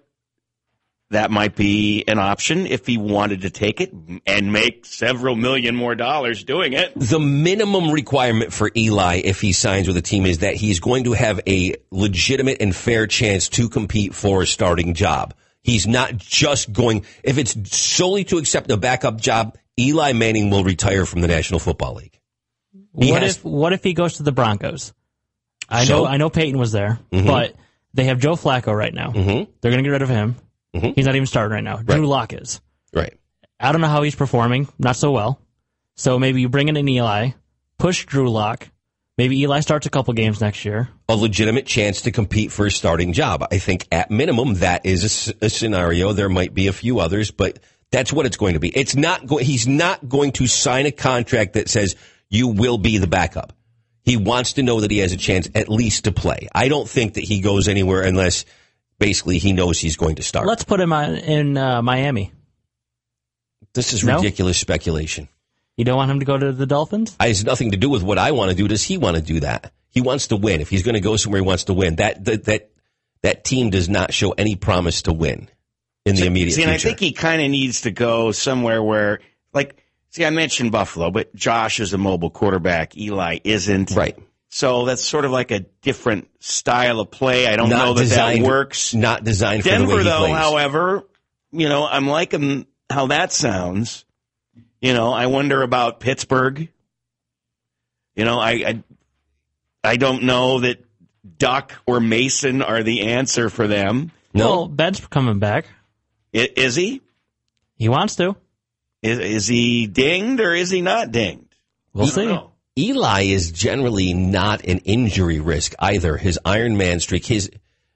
that 1.09 1.31
might 1.31 1.55
be 1.55 2.03
an 2.07 2.19
option 2.19 2.67
if 2.67 2.85
he 2.85 2.97
wanted 2.97 3.41
to 3.41 3.49
take 3.49 3.79
it 3.79 3.93
and 4.25 4.51
make 4.51 4.85
several 4.85 5.35
million 5.35 5.75
more 5.75 5.95
dollars 5.95 6.43
doing 6.43 6.73
it. 6.73 6.91
The 6.95 7.19
minimum 7.19 7.91
requirement 7.91 8.51
for 8.51 8.69
Eli, 8.75 9.21
if 9.23 9.39
he 9.39 9.53
signs 9.53 9.87
with 9.87 9.95
a 9.97 10.01
team, 10.01 10.25
is 10.25 10.39
that 10.39 10.55
he's 10.55 10.79
going 10.81 11.05
to 11.05 11.13
have 11.13 11.39
a 11.47 11.75
legitimate 11.91 12.57
and 12.61 12.75
fair 12.75 13.07
chance 13.07 13.47
to 13.49 13.69
compete 13.69 14.13
for 14.13 14.41
a 14.41 14.47
starting 14.47 14.93
job. 14.93 15.33
He's 15.63 15.87
not 15.87 16.17
just 16.17 16.71
going, 16.73 17.05
if 17.23 17.37
it's 17.37 17.55
solely 17.77 18.23
to 18.25 18.37
accept 18.37 18.69
a 18.71 18.77
backup 18.77 19.19
job, 19.21 19.57
Eli 19.79 20.11
Manning 20.13 20.49
will 20.49 20.63
retire 20.63 21.05
from 21.05 21.21
the 21.21 21.27
National 21.27 21.59
Football 21.59 21.95
League. 21.95 22.19
He 22.99 23.11
what 23.11 23.21
has- 23.21 23.37
if 23.37 23.45
what 23.45 23.73
if 23.73 23.83
he 23.83 23.93
goes 23.93 24.15
to 24.17 24.23
the 24.23 24.31
Broncos? 24.31 24.93
I 25.69 25.85
So? 25.85 25.99
know 25.99 26.05
I 26.05 26.17
know 26.17 26.29
Peyton 26.29 26.57
was 26.59 26.71
there, 26.71 26.99
Mhm. 27.11 27.27
but 27.27 27.55
they 27.93 28.05
have 28.05 28.19
Joe 28.19 28.35
Flacco 28.35 28.75
right 28.75 28.93
now. 28.93 29.11
Mhm. 29.11 29.47
They're 29.61 29.71
going 29.71 29.83
to 29.83 29.87
get 29.87 29.91
rid 29.91 30.01
of 30.01 30.09
him. 30.09 30.35
Mhm. 30.75 30.93
He's 30.95 31.05
not 31.05 31.15
even 31.15 31.25
starting 31.27 31.53
right 31.53 31.63
now. 31.63 31.77
Drew 31.77 32.07
Lock 32.07 32.33
is. 32.33 32.61
Right. 32.93 33.13
I 33.59 33.71
don't 33.71 33.81
know 33.81 33.87
how 33.87 34.03
he's 34.03 34.15
performing. 34.15 34.67
Not 34.77 34.95
so 34.95 35.11
well. 35.11 35.39
So 35.95 36.19
maybe 36.19 36.41
you 36.41 36.49
bring 36.49 36.67
in 36.67 36.77
an 36.77 36.87
Eli, 36.87 37.29
push 37.79 38.05
Drew 38.05 38.29
Lock. 38.29 38.69
Maybe 39.17 39.39
Eli 39.41 39.61
starts 39.61 39.87
a 39.87 39.89
couple 39.89 40.13
games 40.13 40.39
next 40.41 40.63
year. 40.63 40.89
A 41.09 41.15
legitimate 41.15 41.65
chance 41.65 42.01
to 42.03 42.11
compete 42.11 42.51
for 42.51 42.67
a 42.67 42.71
starting 42.71 43.13
job. 43.13 43.43
I 43.51 43.57
think 43.57 43.87
at 43.91 44.11
minimum 44.11 44.55
that 44.55 44.85
is 44.85 45.33
a 45.41 45.49
scenario. 45.49 46.13
There 46.13 46.29
might 46.29 46.53
be 46.53 46.67
a 46.67 46.73
few 46.73 46.99
others, 46.99 47.31
but 47.31 47.57
that's 47.91 48.13
what 48.13 48.27
it's 48.27 48.37
going 48.37 48.53
to 48.53 48.59
be. 48.59 48.69
It's 48.69 48.95
not 48.95 49.25
going. 49.25 49.43
He's 49.43 49.67
not 49.67 50.07
going 50.07 50.33
to 50.33 50.45
sign 50.45 50.85
a 50.85 50.91
contract 50.91 51.53
that 51.53 51.67
says 51.67 51.95
you 52.29 52.49
will 52.49 52.77
be 52.77 52.99
the 52.99 53.07
backup. 53.07 53.53
He 54.03 54.17
wants 54.17 54.53
to 54.53 54.63
know 54.63 54.81
that 54.81 54.91
he 54.91 54.99
has 54.99 55.13
a 55.13 55.17
chance 55.17 55.49
at 55.55 55.67
least 55.67 56.03
to 56.03 56.11
play. 56.11 56.47
I 56.53 56.67
don't 56.67 56.87
think 56.87 57.15
that 57.15 57.23
he 57.23 57.41
goes 57.41 57.67
anywhere 57.67 58.03
unless 58.03 58.45
basically 58.99 59.37
he 59.37 59.53
knows 59.53 59.79
he's 59.79 59.95
going 59.97 60.15
to 60.15 60.23
start. 60.23 60.47
Let's 60.47 60.63
put 60.63 60.79
him 60.79 60.93
on, 60.93 61.15
in 61.15 61.57
uh, 61.57 61.81
Miami. 61.81 62.31
this 63.73 63.93
is 63.93 64.03
No? 64.03 64.17
ridiculous 64.17 64.57
speculation. 64.57 65.27
You 65.75 65.85
don't 65.85 65.97
want 65.97 66.09
him 66.09 66.19
to 66.19 66.25
go 66.25 66.37
to 66.37 66.51
the 66.51 66.65
Dolphins? 66.65 67.15
It 67.19 67.27
has 67.27 67.43
nothing 67.45 67.71
to 67.71 67.77
do 67.77 67.89
with 67.89 68.01
what 68.01 68.17
I 68.17 68.31
want 68.31 68.49
to 68.51 68.57
do. 68.57 68.67
Does 68.67 68.83
he 68.83 68.97
want 68.97 69.15
to 69.15 69.21
do 69.21 69.41
that? 69.41 69.71
He 69.91 70.01
wants 70.01 70.27
to 70.27 70.35
win. 70.35 70.61
If 70.61 70.69
he's 70.69 70.83
going 70.83 70.95
to 70.95 71.01
go 71.01 71.17
somewhere, 71.17 71.41
he 71.41 71.47
wants 71.47 71.65
to 71.65 71.73
win. 71.73 71.97
That 71.97 72.25
that 72.25 72.45
that, 72.45 72.71
that 73.21 73.43
team 73.43 73.69
does 73.69 73.87
not 73.87 74.13
show 74.13 74.31
any 74.31 74.55
promise 74.55 75.03
to 75.03 75.13
win 75.13 75.49
in 76.05 76.15
the 76.15 76.25
immediate 76.25 76.55
See, 76.55 76.63
and 76.63 76.71
I 76.71 76.77
think 76.77 76.99
he 76.99 77.11
kind 77.11 77.41
of 77.41 77.49
needs 77.51 77.81
to 77.81 77.91
go 77.91 78.31
somewhere 78.31 78.81
where, 78.81 79.19
like, 79.53 79.83
see, 80.09 80.25
I 80.25 80.29
mentioned 80.29 80.71
Buffalo, 80.71 81.11
but 81.11 81.33
Josh 81.35 81.79
is 81.79 81.93
a 81.93 81.97
mobile 81.97 82.29
quarterback. 82.29 82.97
Eli 82.97 83.39
isn't. 83.43 83.91
right. 83.91 84.17
So 84.49 84.85
that's 84.85 85.03
sort 85.03 85.25
of 85.25 85.31
like 85.31 85.51
a 85.51 85.59
different 85.81 86.29
style 86.39 86.99
of 87.01 87.11
play. 87.11 87.47
I 87.47 87.55
don't 87.57 87.69
Not 87.69 87.85
know 87.85 87.93
that 87.95 88.01
designed- 88.03 88.43
that 88.45 88.47
works. 88.47 88.93
Not 88.93 89.23
designed 89.23 89.63
for 89.63 89.69
the 89.69 89.75
Denver, 89.77 89.91
way 89.95 89.97
he 89.99 90.03
though, 90.05 90.19
plays. 90.19 90.35
however, 90.35 91.03
you 91.51 91.67
know, 91.69 91.85
I'm 91.85 92.07
liking 92.07 92.65
how 92.89 93.07
that 93.07 93.33
sounds. 93.33 94.05
You 94.81 94.93
know, 94.93 95.11
I 95.11 95.25
wonder 95.27 95.61
about 95.63 95.99
Pittsburgh. 95.99 96.69
You 98.15 98.25
know, 98.25 98.39
I, 98.39 98.51
I, 98.51 98.83
I 99.83 99.97
don't 99.97 100.23
know 100.23 100.61
that 100.61 100.83
Duck 101.37 101.73
or 101.85 101.99
Mason 101.99 102.61
are 102.61 102.83
the 102.83 103.01
answer 103.01 103.49
for 103.49 103.67
them. 103.67 104.11
no, 104.33 104.45
Well, 104.49 104.67
Ben's 104.67 105.05
coming 105.07 105.39
back. 105.39 105.65
I- 106.33 106.49
Is 106.55 106.75
he? 106.75 107.01
He 107.75 107.89
wants 107.89 108.15
to. 108.15 108.35
Is, 109.03 109.19
is 109.19 109.47
he 109.47 109.85
dinged 109.87 110.39
or 110.41 110.53
is 110.53 110.69
he 110.71 110.81
not 110.81 111.11
dinged? 111.11 111.53
We'll 111.93 112.07
see. 112.07 112.25
know. 112.25 112.51
Eli 112.77 113.23
is 113.23 113.51
generally 113.51 114.13
not 114.13 114.63
an 114.65 114.79
injury 114.79 115.39
risk 115.39 115.73
either. 115.79 116.17
His 116.17 116.39
Iron 116.45 116.77
Man 116.77 116.99
streak, 116.99 117.25
his 117.25 117.49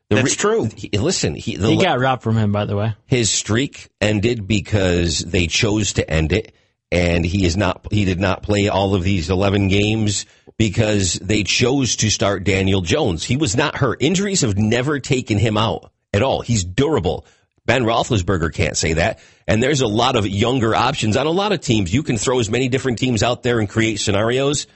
the 0.09 0.17
That's 0.17 0.35
true. 0.35 0.69
he- 0.75 0.89
listen, 0.97 1.35
he, 1.35 1.55
the, 1.55 1.69
He 1.69 1.77
got 1.77 1.99
robbed 1.99 2.21
from 2.21 2.35
him, 2.37 2.51
by 2.51 2.65
the 2.65 2.75
way. 2.75 2.95
his 3.05 3.29
streak 3.29 3.89
ended 4.01 4.45
because 4.47 5.19
they 5.19 5.47
chose 5.47 5.93
to 5.93 6.09
end 6.09 6.33
it 6.33 6.53
and 6.91 7.25
he 7.25 7.45
is 7.45 7.55
not 7.55 7.87
he 7.91 8.03
did 8.03 8.19
not 8.19 8.43
play 8.43 8.67
all 8.67 8.93
of 8.93 9.03
these 9.03 9.29
11 9.29 9.69
games 9.69 10.25
because 10.57 11.13
they 11.13 11.43
chose 11.43 11.95
to 11.97 12.09
start 12.11 12.43
Daniel 12.43 12.81
Jones. 12.81 13.23
He 13.23 13.37
was 13.37 13.55
not 13.55 13.77
hurt. 13.77 14.01
Injuries 14.01 14.41
have 14.41 14.57
never 14.57 14.99
taken 14.99 15.37
him 15.37 15.57
out 15.57 15.91
at 16.13 16.21
all. 16.21 16.41
He's 16.41 16.63
durable. 16.65 17.25
Ben 17.65 17.83
Roethlisberger 17.83 18.53
can't 18.53 18.75
say 18.75 18.93
that. 18.93 19.19
And 19.47 19.61
there's 19.61 19.81
a 19.81 19.87
lot 19.87 20.15
of 20.15 20.27
younger 20.27 20.73
options 20.75 21.15
on 21.17 21.27
a 21.27 21.31
lot 21.31 21.51
of 21.51 21.61
teams. 21.61 21.93
You 21.93 22.03
can 22.03 22.17
throw 22.17 22.39
as 22.39 22.49
many 22.49 22.69
different 22.69 22.97
teams 22.99 23.21
out 23.23 23.43
there 23.43 23.59
and 23.59 23.69
create 23.69 23.99
scenarios. 23.99 24.67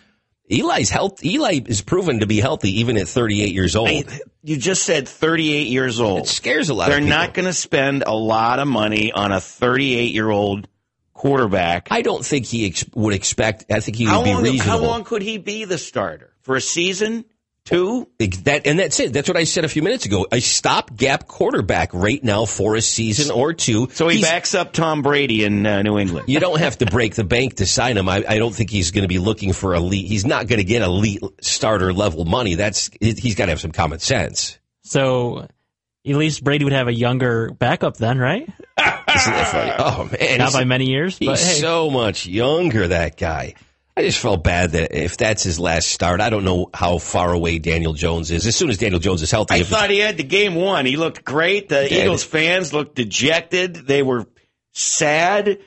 Eli's 0.49 0.89
health. 0.91 1.25
Eli 1.25 1.59
is 1.65 1.81
proven 1.81 2.19
to 2.19 2.27
be 2.27 2.39
healthy 2.39 2.81
even 2.81 2.97
at 2.97 3.07
38 3.07 3.51
years 3.53 3.75
old. 3.75 3.89
I- 3.89 4.03
you 4.43 4.57
just 4.57 4.83
said 4.83 5.07
38 5.09 5.67
years 5.67 5.99
old. 5.99 6.19
it 6.19 6.27
scares 6.27 6.69
a 6.69 6.75
lot 6.75 6.89
They're 6.89 6.97
of 6.99 7.03
people. 7.05 7.17
not 7.17 7.33
going 7.33 7.45
to 7.47 7.53
spend 7.53 8.03
a 8.05 8.13
lot 8.13 8.59
of 8.59 8.67
money 8.67 9.11
on 9.11 9.31
a 9.31 9.41
38 9.41 10.13
year 10.13 10.29
old 10.29 10.67
quarterback. 11.15 11.87
I 11.89 12.01
don't 12.03 12.23
think 12.23 12.45
he 12.45 12.67
ex- 12.67 12.85
would 12.93 13.13
expect. 13.15 13.65
I 13.71 13.79
think 13.79 13.97
he 13.97 14.05
would 14.05 14.11
How 14.11 14.23
be 14.23 14.33
long, 14.33 14.43
reasonable. 14.43 14.69
how 14.69 14.77
long 14.85 15.03
could 15.03 15.23
he 15.23 15.37
be 15.39 15.65
the 15.65 15.77
starter? 15.79 16.33
For 16.41 16.55
a 16.55 16.61
season? 16.61 17.25
Two? 17.65 18.07
That 18.43 18.67
and 18.67 18.77
that's 18.77 19.00
it. 19.00 19.12
That's 19.12 19.27
what 19.27 19.38
I 19.38 19.43
said 19.43 19.65
a 19.65 19.67
few 19.67 19.81
minutes 19.81 20.05
ago. 20.05 20.27
A 20.31 20.39
stopgap 20.39 21.27
quarterback 21.27 21.93
right 21.95 22.24
now 22.24 22.45
for 22.45 22.75
a 22.75 22.81
season 22.81 23.31
or 23.31 23.53
two. 23.53 23.89
So 23.91 24.07
he 24.07 24.17
He's- 24.17 24.29
backs 24.29 24.53
up 24.53 24.72
Tom 24.72 25.01
Brady 25.01 25.43
in 25.43 25.65
uh, 25.65 25.81
New 25.81 25.98
England. 25.98 26.29
You 26.29 26.39
don't 26.39 26.60
have 26.60 26.77
to 26.77 26.86
break 26.86 27.15
the 27.15 27.24
bank 27.24 27.55
to 27.55 27.65
sign 27.65 27.98
him. 27.98 28.07
I, 28.07 28.24
I 28.27 28.38
don't 28.38 28.53
think 28.53 28.69
he's 28.69 28.91
going 28.91 29.01
to 29.01 29.07
be 29.07 29.17
looking 29.17 29.51
for 29.51 29.74
elite. 29.74 30.05
He's 30.05 30.25
not 30.27 30.45
going 30.48 30.60
to 30.60 30.63
get 30.63 30.84
elite 30.84 31.22
starter 31.41 31.91
level 31.91 32.24
money. 32.25 32.53
That's 32.53 32.91
he's 33.01 33.34
got 33.34 33.45
to 33.45 33.51
have 33.51 33.62
some 33.62 33.72
common 33.72 33.98
sense. 33.98 34.60
So 34.84 35.39
at 35.39 36.15
least 36.15 36.43
Brady 36.43 36.65
would 36.65 36.74
have 36.74 36.88
a 36.88 36.93
younger 36.93 37.50
backup 37.51 37.98
then, 37.98 38.19
right? 38.19 38.43
Isn't 38.77 39.34
that 39.34 39.48
funny? 39.48 39.72
Oh 39.79 40.03
man, 40.03 40.38
Not 40.38 40.45
he's, 40.50 40.53
by 40.53 40.63
many 40.65 40.86
years, 40.86 41.17
he's 41.17 41.27
but 41.29 41.39
hey. 41.39 41.53
so 41.62 41.89
much 41.89 42.27
younger. 42.27 42.89
That 42.89 43.17
guy. 43.17 43.55
I 43.97 44.01
just 44.01 44.19
felt 44.19 44.43
bad 44.43 44.71
that 44.71 44.91
if 44.93 45.15
that's 45.15 45.43
his 45.43 45.57
last 45.57 45.87
start, 45.87 46.19
I 46.19 46.29
don't 46.29 46.43
know 46.43 46.69
how 46.73 46.97
far 46.97 47.31
away 47.31 47.59
Daniel 47.59 47.93
Jones 47.93 48.29
is. 48.29 48.45
As 48.45 48.53
soon 48.55 48.69
as 48.69 48.77
Daniel 48.77 48.99
Jones 48.99 49.21
is 49.21 49.31
healthy, 49.31 49.55
I 49.55 49.63
thought 49.63 49.89
he 49.89 49.99
had 49.99 50.17
the 50.17 50.23
game 50.23 50.55
one. 50.55 50.85
He 50.85 50.97
looked 50.97 51.23
great. 51.23 51.69
The 51.69 51.87
Did. 51.87 52.03
Eagles 52.03 52.23
fans 52.23 52.73
looked 52.73 52.95
dejected. 52.95 53.73
They 53.75 54.03
were 54.03 54.25
sad. 54.73 55.59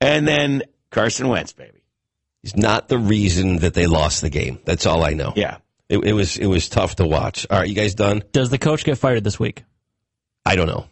And 0.00 0.26
then 0.26 0.64
Carson 0.90 1.28
Wentz, 1.28 1.52
baby. 1.52 1.80
he's 2.42 2.56
not 2.56 2.88
the 2.88 2.98
reason 2.98 3.58
that 3.58 3.74
they 3.74 3.86
lost 3.86 4.20
the 4.20 4.30
game. 4.30 4.58
That's 4.64 4.84
all 4.84 5.04
I 5.04 5.10
know. 5.12 5.32
Yeah. 5.36 5.58
It, 5.88 5.98
it 5.98 6.12
was 6.12 6.36
it 6.36 6.46
was 6.46 6.68
tough 6.68 6.96
to 6.96 7.06
watch. 7.06 7.46
All 7.48 7.60
right, 7.60 7.68
you 7.68 7.76
guys 7.76 7.94
done? 7.94 8.24
Does 8.32 8.50
the 8.50 8.58
coach 8.58 8.82
get 8.84 8.98
fired 8.98 9.22
this 9.22 9.38
week? 9.38 9.62
I 10.44 10.56
don't 10.56 10.66
know. 10.66 10.86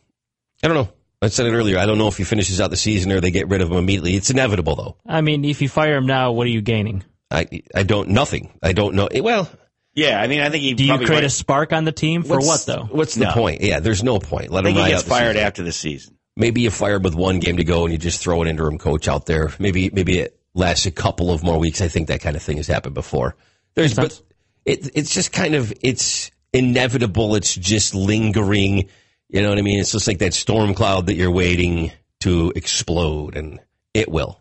I 0.62 0.68
don't 0.68 0.76
know. 0.76 0.92
I 1.24 1.28
said 1.28 1.46
it 1.46 1.52
earlier. 1.52 1.78
I 1.78 1.86
don't 1.86 1.98
know 1.98 2.08
if 2.08 2.16
he 2.16 2.24
finishes 2.24 2.60
out 2.60 2.70
the 2.70 2.76
season 2.76 3.10
or 3.12 3.20
they 3.20 3.30
get 3.30 3.48
rid 3.48 3.60
of 3.60 3.70
him 3.70 3.76
immediately. 3.78 4.14
It's 4.16 4.30
inevitable, 4.30 4.76
though. 4.76 4.96
I 5.06 5.20
mean, 5.20 5.44
if 5.44 5.60
you 5.62 5.68
fire 5.68 5.96
him 5.96 6.06
now, 6.06 6.32
what 6.32 6.46
are 6.46 6.50
you 6.50 6.60
gaining? 6.62 7.04
I 7.30 7.46
I 7.74 7.82
don't 7.82 8.10
nothing. 8.10 8.52
I 8.62 8.72
don't 8.72 8.94
know. 8.94 9.08
Well, 9.12 9.48
Yeah, 9.94 10.20
I 10.20 10.26
mean, 10.26 10.40
I 10.40 10.50
think 10.50 10.62
he. 10.62 10.74
Do 10.74 10.84
you 10.84 10.96
create 10.98 11.10
might- 11.10 11.24
a 11.24 11.30
spark 11.30 11.72
on 11.72 11.84
the 11.84 11.92
team 11.92 12.22
for 12.24 12.36
What's- 12.38 12.46
what 12.46 12.66
though? 12.66 12.84
What's 12.90 13.14
the 13.14 13.24
No. 13.26 13.32
point? 13.32 13.60
Yeah, 13.62 13.80
there's 13.80 14.02
no 14.02 14.18
point. 14.18 14.50
Let 14.50 14.66
I 14.66 14.68
him 14.70 14.74
think 14.74 14.86
he 14.86 14.92
gets 14.92 15.04
out 15.04 15.08
fired 15.08 15.34
season. 15.36 15.46
after 15.46 15.62
the 15.62 15.72
season. 15.72 16.14
Maybe 16.36 16.62
you 16.62 16.70
fire 16.70 16.96
him 16.96 17.02
with 17.02 17.14
one 17.14 17.38
game 17.38 17.56
to 17.58 17.64
go 17.64 17.84
and 17.84 17.92
you 17.92 17.98
just 17.98 18.20
throw 18.20 18.42
an 18.42 18.48
interim 18.48 18.76
coach 18.78 19.06
out 19.08 19.26
there. 19.26 19.52
Maybe 19.58 19.90
maybe 19.92 20.18
it 20.18 20.36
lasts 20.52 20.84
a 20.86 20.90
couple 20.90 21.30
of 21.30 21.42
more 21.44 21.58
weeks. 21.58 21.80
I 21.80 21.88
think 21.88 22.08
that 22.08 22.20
kind 22.20 22.34
of 22.36 22.42
thing 22.42 22.56
has 22.56 22.66
happened 22.66 22.94
before. 22.94 23.36
There's 23.76 23.94
but 23.94 24.20
it, 24.64 24.90
it's 24.94 25.14
just 25.14 25.30
kind 25.32 25.54
of 25.54 25.72
it's 25.80 26.30
inevitable. 26.52 27.34
It's 27.36 27.54
just 27.54 27.94
lingering. 27.94 28.88
You 29.34 29.42
know 29.42 29.48
what 29.50 29.58
I 29.58 29.62
mean? 29.62 29.80
It's 29.80 29.90
just 29.92 30.06
like 30.06 30.18
that 30.18 30.32
storm 30.32 30.74
cloud 30.74 31.06
that 31.06 31.14
you're 31.16 31.30
waiting 31.30 31.90
to 32.20 32.52
explode, 32.54 33.36
and 33.36 33.58
it 33.92 34.08
will. 34.08 34.40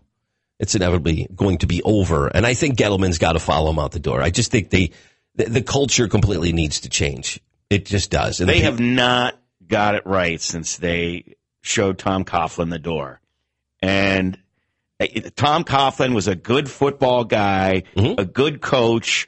It's 0.59 0.75
inevitably 0.75 1.27
going 1.35 1.57
to 1.57 1.67
be 1.67 1.81
over. 1.83 2.27
And 2.27 2.45
I 2.45 2.53
think 2.53 2.77
Gettleman's 2.77 3.17
got 3.17 3.33
to 3.33 3.39
follow 3.39 3.71
him 3.71 3.79
out 3.79 3.91
the 3.91 3.99
door. 3.99 4.21
I 4.21 4.29
just 4.29 4.51
think 4.51 4.69
they 4.69 4.91
the, 5.35 5.45
the 5.45 5.61
culture 5.63 6.07
completely 6.07 6.53
needs 6.53 6.81
to 6.81 6.89
change. 6.89 7.39
It 7.71 7.85
just 7.87 8.11
does. 8.11 8.39
And 8.39 8.47
They 8.47 8.59
the- 8.59 8.65
have 8.65 8.79
not 8.79 9.37
got 9.67 9.95
it 9.95 10.05
right 10.05 10.39
since 10.39 10.77
they 10.77 11.35
showed 11.63 11.97
Tom 11.97 12.23
Coughlin 12.23 12.69
the 12.69 12.77
door. 12.77 13.19
And 13.81 14.37
uh, 14.99 15.07
Tom 15.35 15.63
Coughlin 15.63 16.13
was 16.13 16.27
a 16.27 16.35
good 16.35 16.69
football 16.69 17.23
guy, 17.25 17.83
Mm-hmm. 17.95 18.19
a 18.19 18.25
good 18.25 18.61
coach. 18.61 19.27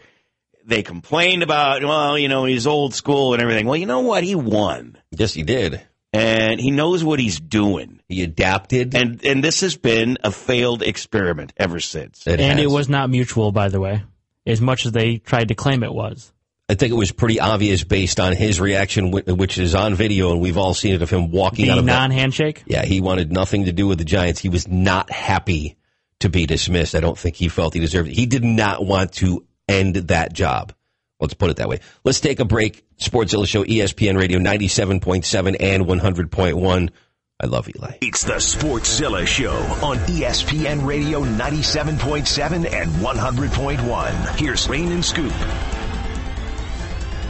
They 0.67 0.81
complained 0.81 1.43
about, 1.43 1.83
well, 1.83 2.17
you 2.17 2.27
know, 2.27 2.45
he's 2.45 2.65
old 2.65 2.93
school 2.93 3.33
and 3.33 3.41
everything. 3.41 3.67
Well, 3.67 3.77
you 3.77 3.85
know 3.85 3.99
what? 3.99 4.23
He 4.23 4.35
won. 4.35 4.97
Yes, 5.11 5.33
he 5.33 5.43
did. 5.43 5.85
And 6.11 6.59
he 6.59 6.71
knows 6.71 7.03
what 7.03 7.19
he's 7.19 7.39
doing. 7.39 7.99
He 8.07 8.23
adapted. 8.23 8.95
And 8.95 9.23
and 9.25 9.43
this 9.43 9.61
has 9.61 9.75
been 9.75 10.17
a 10.23 10.31
failed 10.31 10.81
experiment 10.81 11.53
ever 11.57 11.79
since. 11.79 12.25
It 12.25 12.39
and 12.39 12.57
has. 12.57 12.65
it 12.65 12.69
was 12.69 12.89
not 12.89 13.09
mutual, 13.09 13.51
by 13.51 13.67
the 13.67 13.79
way, 13.81 14.03
as 14.45 14.61
much 14.61 14.85
as 14.85 14.93
they 14.93 15.17
tried 15.17 15.49
to 15.49 15.55
claim 15.55 15.83
it 15.83 15.93
was. 15.93 16.31
I 16.67 16.73
think 16.73 16.91
it 16.91 16.95
was 16.95 17.11
pretty 17.11 17.39
obvious 17.39 17.83
based 17.83 18.19
on 18.19 18.33
his 18.33 18.59
reaction, 18.59 19.11
which 19.11 19.59
is 19.59 19.75
on 19.75 19.93
video, 19.93 20.31
and 20.31 20.41
we've 20.41 20.57
all 20.57 20.73
seen 20.73 20.95
it 20.95 21.03
of 21.03 21.11
him 21.11 21.29
walking 21.29 21.69
out 21.69 21.77
of 21.77 21.85
that. 21.85 21.91
non-handshake. 21.91 22.63
Yeah, 22.65 22.83
he 22.85 23.01
wanted 23.01 23.31
nothing 23.31 23.65
to 23.65 23.71
do 23.71 23.85
with 23.85 23.99
the 23.99 24.05
Giants. 24.05 24.39
He 24.39 24.49
was 24.49 24.67
not 24.67 25.11
happy 25.11 25.75
to 26.21 26.29
be 26.29 26.47
dismissed. 26.47 26.95
I 26.95 27.01
don't 27.01 27.19
think 27.19 27.35
he 27.35 27.49
felt 27.49 27.75
he 27.75 27.79
deserved 27.81 28.09
it. 28.09 28.15
He 28.15 28.25
did 28.25 28.43
not 28.43 28.83
want 28.83 29.11
to 29.13 29.45
end 29.67 29.95
that 29.95 30.33
job. 30.33 30.73
Let's 31.19 31.33
put 31.33 31.49
it 31.49 31.57
that 31.57 31.69
way. 31.69 31.79
Let's 32.03 32.19
take 32.19 32.39
a 32.39 32.45
break. 32.45 32.83
Sportszilla 32.97 33.47
Show, 33.47 33.63
E 33.65 33.79
ESPN 33.79 34.17
Radio, 34.17 34.39
97.7 34.39 35.55
and 35.59 35.85
100.1. 35.85 36.89
I 37.37 37.47
love 37.47 37.67
Eli. 37.67 37.97
It's 38.01 38.23
the 38.23 38.35
Sportszilla 38.35 39.27
Show 39.27 39.51
on 39.85 39.97
ESPN 39.97 40.85
Radio 40.85 41.21
97.7 41.21 42.71
and 42.71 42.89
100.1. 42.91 44.39
Here's 44.39 44.69
Rain 44.69 44.91
and 44.93 45.03
Scoop. 45.03 45.33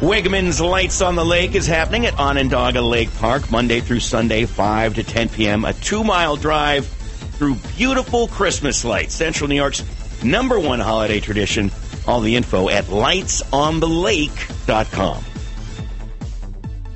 Wegmans 0.01 0.59
Lights 0.59 1.01
on 1.01 1.15
the 1.15 1.25
Lake 1.25 1.55
is 1.55 1.65
happening 1.65 2.05
at 2.05 2.19
Onondaga 2.19 2.81
Lake 2.81 3.11
Park 3.15 3.49
Monday 3.49 3.79
through 3.79 4.01
Sunday, 4.01 4.45
5 4.45 4.95
to 4.95 5.03
10 5.03 5.29
p.m. 5.29 5.65
A 5.65 5.73
two 5.73 6.03
mile 6.03 6.35
drive 6.35 6.85
through 6.85 7.55
beautiful 7.75 8.27
Christmas 8.27 8.85
lights. 8.85 9.15
Central 9.15 9.49
New 9.49 9.55
York's 9.55 9.83
number 10.23 10.59
one 10.59 10.79
holiday 10.79 11.19
tradition. 11.19 11.71
All 12.07 12.21
the 12.21 12.35
info 12.35 12.69
at 12.69 12.85
lightsonthelake.com. 12.85 15.23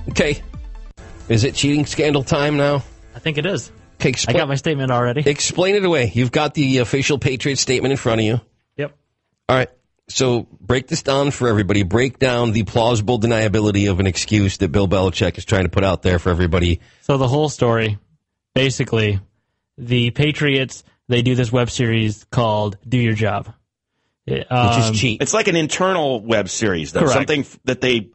Okay. 0.10 0.42
Is 1.28 1.44
it 1.44 1.56
cheating 1.56 1.86
scandal 1.86 2.24
time 2.24 2.56
now? 2.58 2.84
I 3.16 3.20
think 3.20 3.38
it 3.38 3.46
is. 3.46 3.72
Okay, 4.00 4.14
I 4.28 4.34
got 4.34 4.48
my 4.48 4.56
statement 4.56 4.92
already. 4.92 5.30
explain 5.30 5.76
it 5.76 5.84
away. 5.84 6.12
You've 6.14 6.32
got 6.32 6.54
the 6.54 6.78
official 6.78 7.20
Patriot 7.20 7.58
statement 7.58 7.92
in 7.92 7.98
front 7.98 8.22
of 8.22 8.26
you. 8.26 8.42
Yep. 8.78 8.96
All 9.50 9.58
right. 9.58 9.70
So 10.08 10.48
break 10.60 10.88
this 10.88 11.04
down 11.04 11.32
for 11.32 11.50
everybody. 11.50 11.84
Break 11.84 12.18
down 12.18 12.54
the 12.54 12.64
plausible 12.64 13.20
deniability 13.20 13.92
of 13.92 14.00
an 14.00 14.08
excuse 14.08 14.58
that 14.58 14.72
Bill 14.72 14.88
Belichick 14.88 15.38
is 15.38 15.46
trying 15.46 15.64
to 15.64 15.70
put 15.70 15.84
out 15.84 16.02
there 16.02 16.18
for 16.18 16.30
everybody. 16.30 16.80
So 17.02 17.18
the 17.18 17.28
whole 17.28 17.50
story, 17.50 18.00
basically, 18.56 19.20
the 19.78 20.12
Patriots 20.12 20.84
they 21.10 21.22
do 21.22 21.36
this 21.36 21.52
web 21.52 21.70
series 21.70 22.26
called 22.32 22.78
"Do 22.88 22.98
Your 22.98 23.14
Job," 23.14 23.54
It, 24.32 24.40
Which 24.40 24.52
um, 24.52 24.94
is 24.94 25.00
cheat. 25.00 25.22
It's 25.22 25.34
like 25.34 25.48
an 25.48 25.56
internal 25.56 26.22
web 26.22 26.50
series, 26.50 26.92
though. 26.92 27.02
Correct. 27.02 27.14
Something 27.14 27.46
that 27.66 27.82
they 27.82 28.10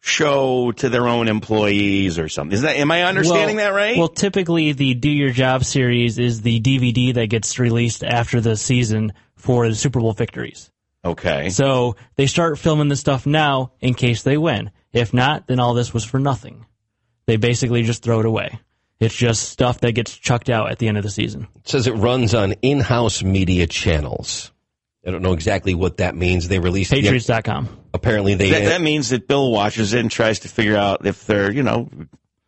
show 0.00 0.70
to 0.72 0.88
their 0.88 1.08
own 1.08 1.28
employees 1.28 2.18
or 2.18 2.28
something. 2.28 2.54
Is 2.54 2.62
that, 2.62 2.76
am 2.76 2.90
I 2.90 3.02
understanding 3.04 3.56
well, 3.56 3.66
that 3.66 3.76
right? 3.76 3.98
Well, 3.98 4.08
typically 4.08 4.72
the 4.72 4.94
"Do 4.94 5.10
Your 5.10 5.30
Job" 5.30 5.64
series 5.64 6.18
is 6.18 6.42
the 6.42 6.60
DVD 6.60 7.14
that 7.14 7.26
gets 7.26 7.58
released 7.58 8.04
after 8.04 8.40
the 8.40 8.56
season 8.56 9.12
for 9.34 9.68
the 9.68 9.74
Super 9.74 10.00
Bowl 10.00 10.12
victories. 10.12 10.70
okay. 11.04 11.50
So 11.50 11.96
they 12.16 12.26
start 12.26 12.58
filming 12.58 12.88
this 12.88 13.00
stuff 13.00 13.26
now 13.26 13.72
in 13.80 13.94
case 13.94 14.22
they 14.22 14.36
win. 14.36 14.70
If 14.92 15.12
not, 15.12 15.46
then 15.46 15.60
all 15.60 15.74
this 15.74 15.92
was 15.92 16.04
for 16.04 16.18
nothing. 16.18 16.66
They 17.26 17.36
basically 17.36 17.82
just 17.82 18.02
throw 18.02 18.20
it 18.20 18.26
away. 18.26 18.60
It's 18.98 19.14
just 19.14 19.50
stuff 19.50 19.80
that 19.80 19.92
gets 19.92 20.16
chucked 20.16 20.48
out 20.48 20.70
at 20.70 20.78
the 20.78 20.88
end 20.88 20.96
of 20.96 21.02
the 21.02 21.10
season. 21.10 21.48
It 21.56 21.68
says 21.68 21.86
it 21.86 21.92
runs 21.92 22.34
on 22.34 22.52
in-house 22.62 23.22
media 23.22 23.66
channels. 23.66 24.52
I 25.06 25.10
don't 25.10 25.22
know 25.22 25.32
exactly 25.32 25.74
what 25.74 25.98
that 25.98 26.16
means. 26.16 26.48
They 26.48 26.58
released 26.58 26.90
the- 26.90 27.00
Patriots.com. 27.00 27.68
apparently 27.94 28.34
they 28.34 28.50
That, 28.50 28.64
that 28.64 28.80
means 28.80 29.10
that 29.10 29.28
Bill 29.28 29.50
watches 29.52 29.92
it 29.94 30.00
and 30.00 30.10
tries 30.10 30.40
to 30.40 30.48
figure 30.48 30.76
out 30.76 31.06
if 31.06 31.26
they're, 31.26 31.52
you 31.52 31.62
know, 31.62 31.88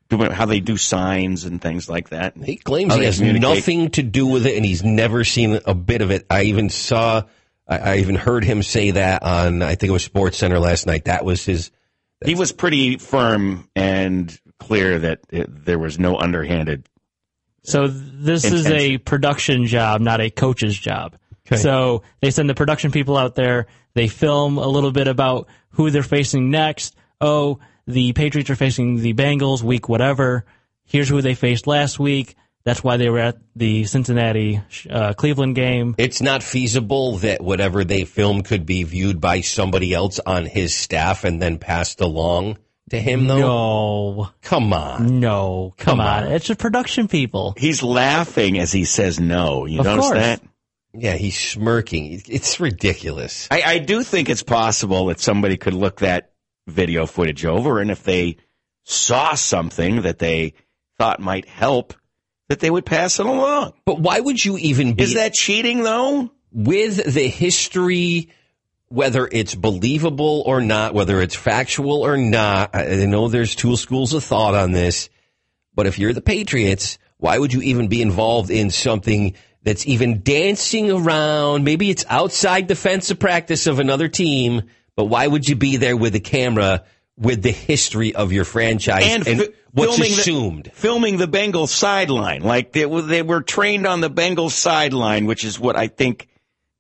doing 0.09 0.31
how 0.31 0.47
they 0.47 0.61
do 0.61 0.77
signs 0.77 1.45
and 1.45 1.61
things 1.61 1.89
like 1.89 2.09
that. 2.11 2.35
He 2.37 2.57
claims 2.57 2.93
How 2.95 2.99
he 2.99 3.05
has 3.07 3.21
nothing 3.21 3.91
to 3.91 4.03
do 4.03 4.27
with 4.27 4.47
it, 4.47 4.57
and 4.57 4.65
he's 4.65 4.83
never 4.83 5.23
seen 5.23 5.61
a 5.67 5.75
bit 5.75 6.03
of 6.03 6.11
it. 6.11 6.27
I 6.31 6.45
even 6.45 6.69
saw, 6.71 7.23
I, 7.69 7.79
I 7.79 7.97
even 7.99 8.17
heard 8.17 8.43
him 8.45 8.63
say 8.63 8.93
that 8.93 9.23
on, 9.23 9.63
I 9.63 9.75
think 9.75 9.91
it 9.91 9.93
was 9.93 10.05
Sports 10.05 10.39
Center 10.39 10.59
last 10.59 10.87
night. 10.87 11.05
That 11.05 11.25
was 11.25 11.45
his. 11.45 11.71
He 12.25 12.35
was 12.35 12.51
pretty 12.51 12.97
firm 12.97 13.69
and 13.77 14.37
clear 14.59 14.99
that 14.99 15.21
it, 15.31 15.65
there 15.65 15.79
was 15.79 15.99
no 16.01 16.19
underhanded. 16.19 16.89
So 17.63 17.87
this 17.87 18.45
is 18.45 18.67
a 18.67 18.99
production 18.99 19.67
job, 19.67 20.01
not 20.01 20.21
a 20.21 20.31
coach's 20.31 20.77
job. 20.77 21.17
So 21.57 22.03
they 22.21 22.31
send 22.31 22.51
the 22.51 22.55
production 22.55 22.91
people 22.91 23.17
out 23.17 23.35
there. 23.35 23.67
They 23.95 24.09
film 24.09 24.59
a 24.59 24.67
little 24.69 24.93
bit 24.93 25.09
about 25.09 25.49
who 25.71 25.91
they're 25.91 26.03
facing 26.03 26.51
next. 26.51 26.95
Oh, 27.21 27.59
the 27.87 28.13
Patriots 28.13 28.51
are 28.51 28.57
facing 28.57 28.97
the 28.99 29.15
Bengals 29.15 29.63
week 29.63 29.89
whatever. 29.89 30.45
Here's 30.85 31.09
who 31.09 31.23
they 31.23 31.35
faced 31.35 31.67
last 31.67 31.99
week. 31.99 32.37
That's 32.65 32.85
why 32.85 32.99
they 32.99 33.09
were 33.09 33.19
at 33.21 33.39
the 33.57 33.85
Cincinnati 33.85 34.61
uh, 34.91 35.15
Cleveland 35.15 35.55
game. 35.55 35.95
It's 35.97 36.21
not 36.21 36.43
feasible 36.43 37.17
that 37.19 37.41
whatever 37.43 37.83
they 37.85 38.05
film 38.05 38.43
could 38.43 38.67
be 38.67 38.83
viewed 38.83 39.21
by 39.21 39.41
somebody 39.41 39.95
else 39.95 40.19
on 40.19 40.45
his 40.45 40.75
staff 40.75 41.25
and 41.25 41.41
then 41.41 41.59
passed 41.59 42.01
along 42.03 42.59
to 42.91 43.01
him, 43.01 43.27
though. 43.27 43.39
No, 43.39 44.31
Come 44.43 44.73
on. 44.75 45.21
no, 45.21 45.73
come, 45.79 45.99
Come 45.99 46.01
on. 46.01 46.25
on. 46.25 46.33
It's 46.33 46.49
the 46.49 46.57
production 46.57 47.09
people. 47.09 47.55
He's 47.57 47.83
laughing 47.83 48.59
as 48.59 48.71
he 48.73 48.85
says 48.85 49.19
no. 49.19 49.65
You 49.67 49.81
Of 49.81 49.87
notice 49.87 50.05
course. 50.07 50.19
that? 50.19 50.43
Yeah, 51.01 51.15
he's 51.15 51.39
smirking. 51.39 52.23
It's 52.27 52.61
ridiculous. 52.61 53.49
I, 53.51 53.63
I 53.63 53.79
do 53.79 54.03
think 54.03 54.29
it's 54.29 54.43
possible 54.43 55.07
that 55.07 55.21
somebody 55.21 55.57
could 55.57 55.75
look 55.75 56.01
that 56.01 56.33
video 56.67 57.07
footage 57.07 57.45
over, 57.45 57.81
and 57.81 57.91
if 57.91 58.03
they 58.03 58.37
saw 58.85 59.35
something 59.35 60.03
that 60.03 60.19
they 60.19 60.55
thought 60.99 61.21
might 61.21 61.47
help, 61.47 61.95
that 62.49 62.61
they 62.61 62.71
would 62.71 62.87
pass 62.87 63.21
it 63.21 63.27
along. 63.27 63.75
But 63.85 64.01
why 64.01 64.21
would 64.21 64.43
you 64.45 64.59
even 64.59 64.95
be 64.95 65.03
Is 65.05 65.15
that 65.15 65.35
cheating, 65.35 65.83
though? 65.83 66.31
with 66.51 67.13
the 67.13 67.29
history, 67.29 68.31
whether 68.89 69.29
it's 69.31 69.55
believable 69.55 70.43
or 70.47 70.61
not, 70.63 70.95
whether 70.95 71.21
it's 71.21 71.35
factual 71.35 72.01
or 72.03 72.17
not? 72.17 72.75
I 72.75 73.03
I 73.03 73.07
know 73.07 73.29
there's 73.29 73.55
two 73.55 73.77
schools 73.77 74.15
of 74.15 74.25
thought 74.25 74.55
on 74.55 74.73
this, 74.73 75.11
but 75.75 75.87
if 75.87 75.99
you're 75.99 76.15
the 76.15 76.23
Patriots, 76.23 76.99
why 77.19 77.39
would 77.39 77.53
you 77.53 77.61
even 77.63 77.89
be 77.89 78.01
involved 78.01 78.51
in 78.51 78.71
something 78.71 79.35
that's 79.69 79.87
even 79.87 80.23
dancing 80.23 80.91
around? 80.91 81.63
Maybe 81.63 81.91
it's 81.91 82.07
outside 82.09 82.67
defensive 82.67 83.19
practice 83.19 83.67
of 83.67 83.81
another 83.81 84.09
team, 84.09 84.63
but 84.97 85.05
why 85.05 85.27
would 85.27 85.47
you 85.47 85.57
be 85.57 85.77
there 85.77 85.95
with 85.95 86.15
a 86.15 86.21
camera 86.21 86.85
with 87.19 87.43
the 87.43 87.51
history 87.51 88.15
of 88.15 88.33
your 88.33 88.47
franchise 88.47 89.05
and, 89.05 89.27
fi- 89.27 89.49
what's 89.73 89.97
filming 89.97 90.13
assumed? 90.13 90.65
The, 90.65 90.71
filming 90.71 91.17
the 91.19 91.29
Bengals 91.29 91.69
sideline. 91.69 92.41
Like 92.43 92.73
they, 92.73 92.87
were- 92.87 93.03
they 93.03 93.21
were 93.21 93.43
trained 93.43 93.87
on 93.87 94.01
the 94.01 94.09
Bengals 94.09 94.53
sideline, 94.53 95.27
which 95.27 95.45
is 95.45 95.61
what 95.61 95.77
I 95.77 95.89
think 95.89 96.29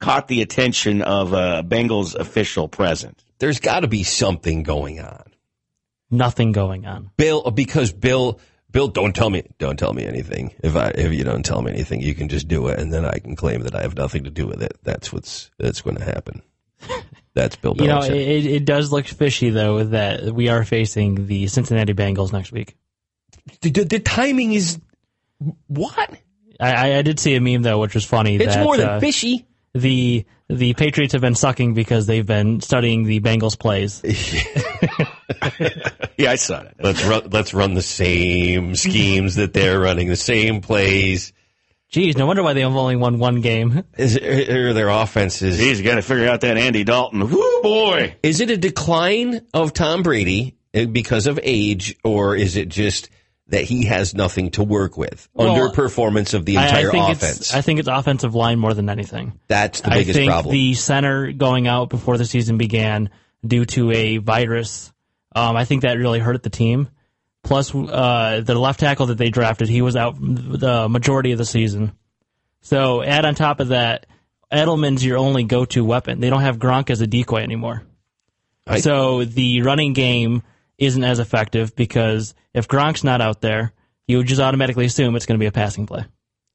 caught 0.00 0.26
the 0.28 0.40
attention 0.40 1.02
of 1.02 1.34
a 1.34 1.62
Bengals 1.62 2.14
official 2.14 2.68
present. 2.68 3.22
There's 3.38 3.60
got 3.60 3.80
to 3.80 3.88
be 3.88 4.02
something 4.02 4.62
going 4.62 4.98
on. 5.00 5.24
Nothing 6.10 6.52
going 6.52 6.86
on. 6.86 7.10
Bill, 7.18 7.50
because 7.50 7.92
Bill, 7.92 8.40
Bill, 8.78 8.86
don't 8.86 9.12
tell 9.12 9.28
me, 9.28 9.42
don't 9.58 9.76
tell 9.76 9.92
me 9.92 10.04
anything. 10.06 10.54
If 10.62 10.76
I, 10.76 10.92
if 10.94 11.12
you 11.12 11.24
don't 11.24 11.44
tell 11.44 11.62
me 11.62 11.72
anything, 11.72 12.00
you 12.00 12.14
can 12.14 12.28
just 12.28 12.46
do 12.46 12.68
it, 12.68 12.78
and 12.78 12.92
then 12.92 13.04
I 13.04 13.18
can 13.18 13.34
claim 13.34 13.62
that 13.62 13.74
I 13.74 13.82
have 13.82 13.96
nothing 13.96 14.22
to 14.22 14.30
do 14.30 14.46
with 14.46 14.62
it. 14.62 14.78
That's 14.84 15.12
what's 15.12 15.50
that's 15.58 15.80
going 15.80 15.96
to 15.96 16.04
happen. 16.04 16.42
That's 17.34 17.56
Bill 17.56 17.74
You 17.76 17.88
know, 17.88 18.02
it, 18.02 18.46
it 18.46 18.64
does 18.64 18.92
look 18.92 19.06
fishy 19.06 19.50
though 19.50 19.82
that 19.82 20.32
we 20.32 20.48
are 20.48 20.64
facing 20.64 21.26
the 21.26 21.48
Cincinnati 21.48 21.92
Bengals 21.92 22.32
next 22.32 22.52
week. 22.52 22.76
the, 23.62 23.70
the, 23.70 23.84
the 23.84 23.98
timing 23.98 24.52
is 24.52 24.80
what? 25.66 26.16
I, 26.60 26.72
I- 26.72 26.98
I 26.98 27.02
did 27.02 27.18
see 27.18 27.34
a 27.34 27.40
meme 27.40 27.62
though, 27.62 27.80
which 27.80 27.96
was 27.96 28.04
funny. 28.04 28.36
It's 28.36 28.54
that, 28.54 28.62
more 28.62 28.76
than 28.76 28.88
uh, 28.88 29.00
fishy. 29.00 29.44
the 29.74 30.24
the 30.48 30.74
Patriots 30.74 31.14
have 31.14 31.22
been 31.22 31.34
sucking 31.34 31.74
because 31.74 32.06
they've 32.06 32.24
been 32.24 32.60
studying 32.60 33.02
the 33.02 33.18
Bengals 33.18 33.58
plays. 33.58 34.02
Yeah, 36.18 36.32
I 36.32 36.36
saw 36.36 36.62
that. 36.62 36.74
Let's 36.80 37.04
run. 37.04 37.28
Let's 37.30 37.54
run 37.54 37.74
the 37.74 37.82
same 37.82 38.74
schemes 38.74 39.36
that 39.36 39.52
they're 39.52 39.78
running, 39.78 40.08
the 40.08 40.16
same 40.16 40.60
plays. 40.60 41.32
Geez, 41.90 42.16
no 42.16 42.26
wonder 42.26 42.42
why 42.42 42.52
they 42.52 42.60
have 42.60 42.74
only 42.74 42.96
won 42.96 43.18
one 43.18 43.40
game. 43.40 43.84
Is 43.96 44.16
or 44.16 44.72
their 44.74 44.88
offenses? 44.88 45.58
He's 45.58 45.80
got 45.80 45.94
to 45.94 46.02
figure 46.02 46.28
out 46.28 46.42
that 46.42 46.58
Andy 46.58 46.84
Dalton. 46.84 47.30
Whoo 47.30 47.62
boy! 47.62 48.16
Is 48.22 48.40
it 48.40 48.50
a 48.50 48.56
decline 48.56 49.46
of 49.54 49.72
Tom 49.72 50.02
Brady 50.02 50.56
uh, 50.74 50.84
because 50.84 51.26
of 51.26 51.38
age, 51.42 51.96
or 52.04 52.36
is 52.36 52.56
it 52.56 52.68
just 52.68 53.08
that 53.48 53.64
he 53.64 53.86
has 53.86 54.14
nothing 54.14 54.50
to 54.52 54.62
work 54.62 54.98
with? 54.98 55.28
Well, 55.32 55.54
Underperformance 55.54 56.34
of 56.34 56.44
the 56.44 56.56
entire 56.56 56.88
I 56.88 56.92
think 56.92 57.08
offense. 57.08 57.40
It's, 57.40 57.54
I 57.54 57.62
think 57.62 57.78
it's 57.78 57.88
offensive 57.88 58.34
line 58.34 58.58
more 58.58 58.74
than 58.74 58.90
anything. 58.90 59.38
That's 59.48 59.80
the 59.80 59.90
biggest 59.90 60.10
I 60.10 60.20
think 60.20 60.30
problem. 60.30 60.52
the 60.52 60.74
center 60.74 61.32
going 61.32 61.66
out 61.66 61.88
before 61.88 62.18
the 62.18 62.26
season 62.26 62.58
began 62.58 63.08
due 63.46 63.64
to 63.64 63.90
a 63.92 64.18
virus. 64.18 64.92
Um, 65.38 65.56
I 65.56 65.64
think 65.64 65.82
that 65.82 65.98
really 65.98 66.18
hurt 66.18 66.42
the 66.42 66.50
team. 66.50 66.88
Plus, 67.44 67.74
uh, 67.74 68.42
the 68.44 68.54
left 68.58 68.80
tackle 68.80 69.06
that 69.06 69.18
they 69.18 69.30
drafted, 69.30 69.68
he 69.68 69.80
was 69.82 69.96
out 69.96 70.16
the 70.20 70.88
majority 70.88 71.32
of 71.32 71.38
the 71.38 71.44
season. 71.44 71.92
So 72.60 73.02
add 73.02 73.24
on 73.24 73.34
top 73.34 73.60
of 73.60 73.68
that, 73.68 74.06
Edelman's 74.52 75.04
your 75.04 75.18
only 75.18 75.44
go-to 75.44 75.84
weapon. 75.84 76.20
They 76.20 76.30
don't 76.30 76.40
have 76.42 76.58
Gronk 76.58 76.90
as 76.90 77.00
a 77.00 77.06
decoy 77.06 77.42
anymore. 77.42 77.82
I- 78.66 78.80
so 78.80 79.24
the 79.24 79.62
running 79.62 79.92
game 79.92 80.42
isn't 80.78 81.02
as 81.04 81.18
effective 81.20 81.74
because 81.76 82.34
if 82.52 82.68
Gronk's 82.68 83.04
not 83.04 83.20
out 83.20 83.40
there, 83.40 83.72
you 84.06 84.22
just 84.24 84.40
automatically 84.40 84.86
assume 84.86 85.16
it's 85.16 85.26
going 85.26 85.38
to 85.38 85.42
be 85.42 85.46
a 85.46 85.52
passing 85.52 85.86
play. 85.86 86.04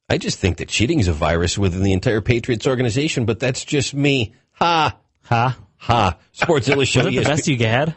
I 0.08 0.18
just 0.18 0.38
think 0.38 0.58
that 0.58 0.68
cheating 0.68 0.98
is 1.00 1.08
a 1.08 1.12
virus 1.12 1.56
within 1.56 1.82
the 1.82 1.92
entire 1.92 2.20
Patriots 2.20 2.66
organization, 2.66 3.24
but 3.24 3.40
that's 3.40 3.64
just 3.64 3.94
me. 3.94 4.34
Ha 4.52 4.96
Ha! 5.24 5.56
ha. 5.78 6.18
Sports. 6.32 6.68
Was 6.76 6.92
that 6.94 7.04
the 7.06 7.22
best 7.24 7.48
you 7.48 7.56
had? 7.58 7.94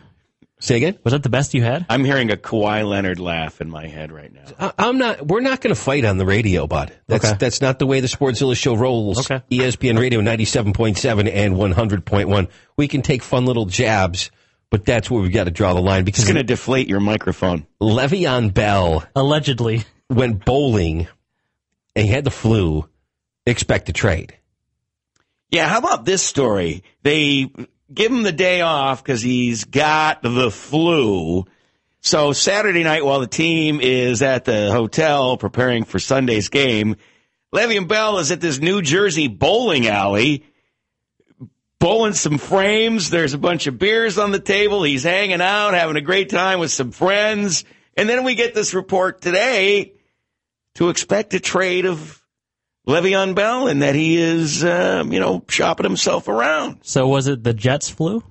Say 0.60 0.78
again. 0.78 0.98
Was 1.04 1.12
that 1.14 1.22
the 1.22 1.30
best 1.30 1.54
you 1.54 1.62
had? 1.62 1.86
I'm 1.88 2.04
hearing 2.04 2.32
a 2.32 2.36
Kawhi 2.36 2.84
Leonard 2.88 3.20
laugh 3.20 3.62
in 3.62 3.70
my 3.70 3.86
head 3.88 4.12
right 4.12 4.34
now. 4.34 4.42
I- 4.60 4.88
I'm 4.88 4.98
not. 4.98 5.28
We're 5.28 5.42
not 5.42 5.62
going 5.62 5.74
to 5.76 5.80
fight 5.80 6.04
on 6.04 6.18
the 6.18 6.26
radio, 6.26 6.66
bud. 6.66 6.92
That's 7.08 7.26
Okay. 7.26 7.38
that's 7.40 7.62
not 7.62 7.78
the 7.78 7.86
way 7.86 8.00
the 8.00 8.08
Sportszilla 8.08 8.58
show 8.58 8.76
rolls. 8.76 9.20
Okay. 9.30 9.44
ESPN 9.52 10.00
Radio 10.00 10.20
97.7 10.22 11.32
and 11.32 11.56
100.1. 11.56 12.48
We 12.76 12.88
can 12.88 13.04
take 13.04 13.22
fun 13.22 13.46
little 13.46 13.66
jabs, 13.68 14.32
but 14.72 14.84
that's 14.84 15.12
where 15.12 15.22
we've 15.22 15.32
got 15.32 15.44
to 15.44 15.52
draw 15.52 15.76
the 15.76 15.82
line 15.82 16.04
because 16.06 16.24
It's 16.24 16.28
going 16.32 16.38
to 16.38 16.44
deflate 16.44 16.88
your 16.90 17.02
microphone. 17.02 17.68
Le'Veon 17.80 18.52
Bell 18.52 19.06
Allegedly. 19.16 19.84
went 20.10 20.44
bowling 20.44 21.08
and 21.96 22.06
he 22.06 22.12
had 22.12 22.24
the 22.24 22.32
flu. 22.32 22.90
Expect 23.46 23.90
a 23.90 23.94
trade. 23.94 24.34
Yeah, 25.52 25.68
how 25.68 25.78
about 25.78 26.04
this 26.04 26.22
story? 26.24 26.84
They 27.04 27.50
give 27.94 28.12
him 28.12 28.24
the 28.24 28.32
day 28.32 28.62
off 28.62 29.04
because 29.04 29.22
he's 29.22 29.66
got 29.66 30.22
the 30.22 30.52
flu. 30.52 31.46
So 32.02 32.32
Saturday 32.34 32.84
night, 32.84 33.06
while 33.06 33.20
the 33.20 33.28
team 33.28 33.80
is 33.82 34.22
at 34.22 34.46
the 34.46 34.72
hotel 34.72 35.38
preparing 35.38 35.84
for 35.84 36.00
Sunday's 36.00 36.50
game, 36.50 36.96
Le'Veon 37.54 37.88
Bell 37.88 38.20
is 38.20 38.32
at 38.32 38.42
this 38.42 38.60
New 38.60 38.82
Jersey 38.82 39.28
bowling 39.28 39.88
alley, 39.88 40.46
bowling 41.80 42.14
some 42.14 42.38
frames. 42.38 43.10
There's 43.10 43.34
a 43.34 43.38
bunch 43.38 43.68
of 43.68 43.80
beers 43.80 44.18
on 44.18 44.32
the 44.32 44.40
table. 44.40 44.84
He's 44.84 45.04
hanging 45.04 45.42
out, 45.42 45.74
having 45.74 45.96
a 45.96 46.02
great 46.02 46.30
time 46.30 46.60
with 46.60 46.72
some 46.72 46.92
friends. 46.92 47.66
And 47.96 48.08
then 48.08 48.24
we 48.24 48.36
get 48.36 48.54
this 48.54 48.74
report 48.74 49.22
today 49.22 49.94
to 50.76 50.90
expect 50.90 51.34
a 51.34 51.40
trade 51.40 51.86
of 51.86 52.22
Le'Veon 52.88 53.36
Bell 53.36 53.68
and 53.68 53.82
that 53.82 53.96
he 53.96 54.18
is, 54.18 54.64
um, 54.64 55.12
you 55.12 55.20
know, 55.20 55.44
shopping 55.50 55.84
himself 55.84 56.28
around. 56.30 56.80
So 56.84 57.08
was 57.08 57.28
it 57.28 57.44
the 57.44 57.54
Jets 57.54 57.90
flu? 57.90 58.24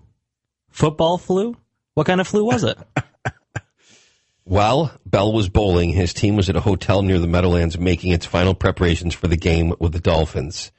Football 0.70 1.18
flu? 1.18 1.56
What 1.94 2.06
kind 2.06 2.20
of 2.20 2.26
flu 2.26 2.44
was 2.44 2.64
it? 2.64 2.78
While 4.44 4.92
Bell 5.04 5.32
was 5.32 5.48
bowling, 5.48 5.90
his 5.90 6.14
team 6.14 6.36
was 6.36 6.48
at 6.48 6.56
a 6.56 6.60
hotel 6.60 7.02
near 7.02 7.18
the 7.18 7.26
Meadowlands 7.26 7.78
making 7.78 8.12
its 8.12 8.24
final 8.24 8.54
preparations 8.54 9.14
for 9.14 9.26
the 9.26 9.36
game 9.36 9.74
with 9.78 9.92
the 9.92 10.00
Dolphins. 10.00 10.72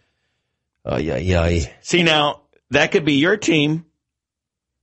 Uh, 0.90 0.98
yeah, 0.98 1.18
yeah. 1.18 1.66
See, 1.82 2.02
now, 2.02 2.42
that 2.72 2.92
could 2.92 3.06
be 3.06 3.16
your 3.16 3.38
team. 3.38 3.86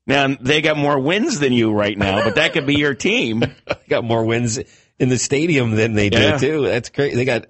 Now, 0.07 0.37
they 0.39 0.61
got 0.61 0.77
more 0.77 0.99
wins 0.99 1.41
than 1.41 1.53
you 1.53 1.73
right 1.73 1.97
now, 1.97 2.23
but 2.23 2.35
that 2.35 2.53
could 2.53 2.67
be 2.67 2.77
your 2.77 2.95
team. 2.95 3.43
got 3.89 4.05
more 4.05 4.25
wins 4.25 4.61
in 4.99 5.09
the 5.09 5.19
stadium 5.19 5.73
than 5.73 5.95
they 5.95 6.11
do 6.11 6.39
too. 6.39 6.63
That's 6.63 6.91
great. 6.91 7.15
They 7.15 7.25
got 7.25 7.47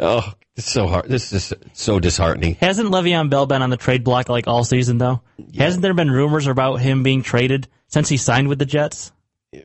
oh, 0.00 0.32
it's 0.56 0.70
so 0.70 0.86
hard. 0.86 1.08
This 1.08 1.32
is 1.32 1.54
so 1.72 2.00
disheartening. 2.00 2.56
Hasn't 2.56 2.90
Le'Veon 2.90 3.30
Bell 3.30 3.46
been 3.46 3.62
on 3.62 3.70
the 3.70 3.76
trade 3.76 4.04
block 4.04 4.28
like 4.28 4.48
all 4.48 4.64
season 4.64 4.98
though? 4.98 5.22
Hasn't 5.56 5.82
there 5.82 5.94
been 5.94 6.10
rumors 6.10 6.46
about 6.46 6.76
him 6.76 7.02
being 7.02 7.22
traded 7.22 7.68
since 7.86 8.08
he 8.08 8.16
signed 8.16 8.48
with 8.48 8.58
the 8.58 8.66
Jets? 8.66 9.12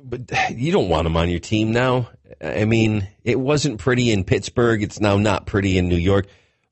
But 0.04 0.32
you 0.52 0.72
don't 0.72 0.90
want 0.90 1.08
him 1.08 1.18
on 1.18 1.30
your 1.30 1.40
team 1.40 1.72
now. 1.72 2.10
I 2.42 2.66
mean, 2.66 3.08
it 3.24 3.40
wasn't 3.40 3.80
pretty 3.80 4.12
in 4.12 4.24
Pittsburgh. 4.24 4.84
It's 4.84 5.00
now 5.00 5.18
not 5.18 5.46
pretty 5.46 5.78
in 5.78 5.90
New 5.90 5.98
York. 5.98 6.28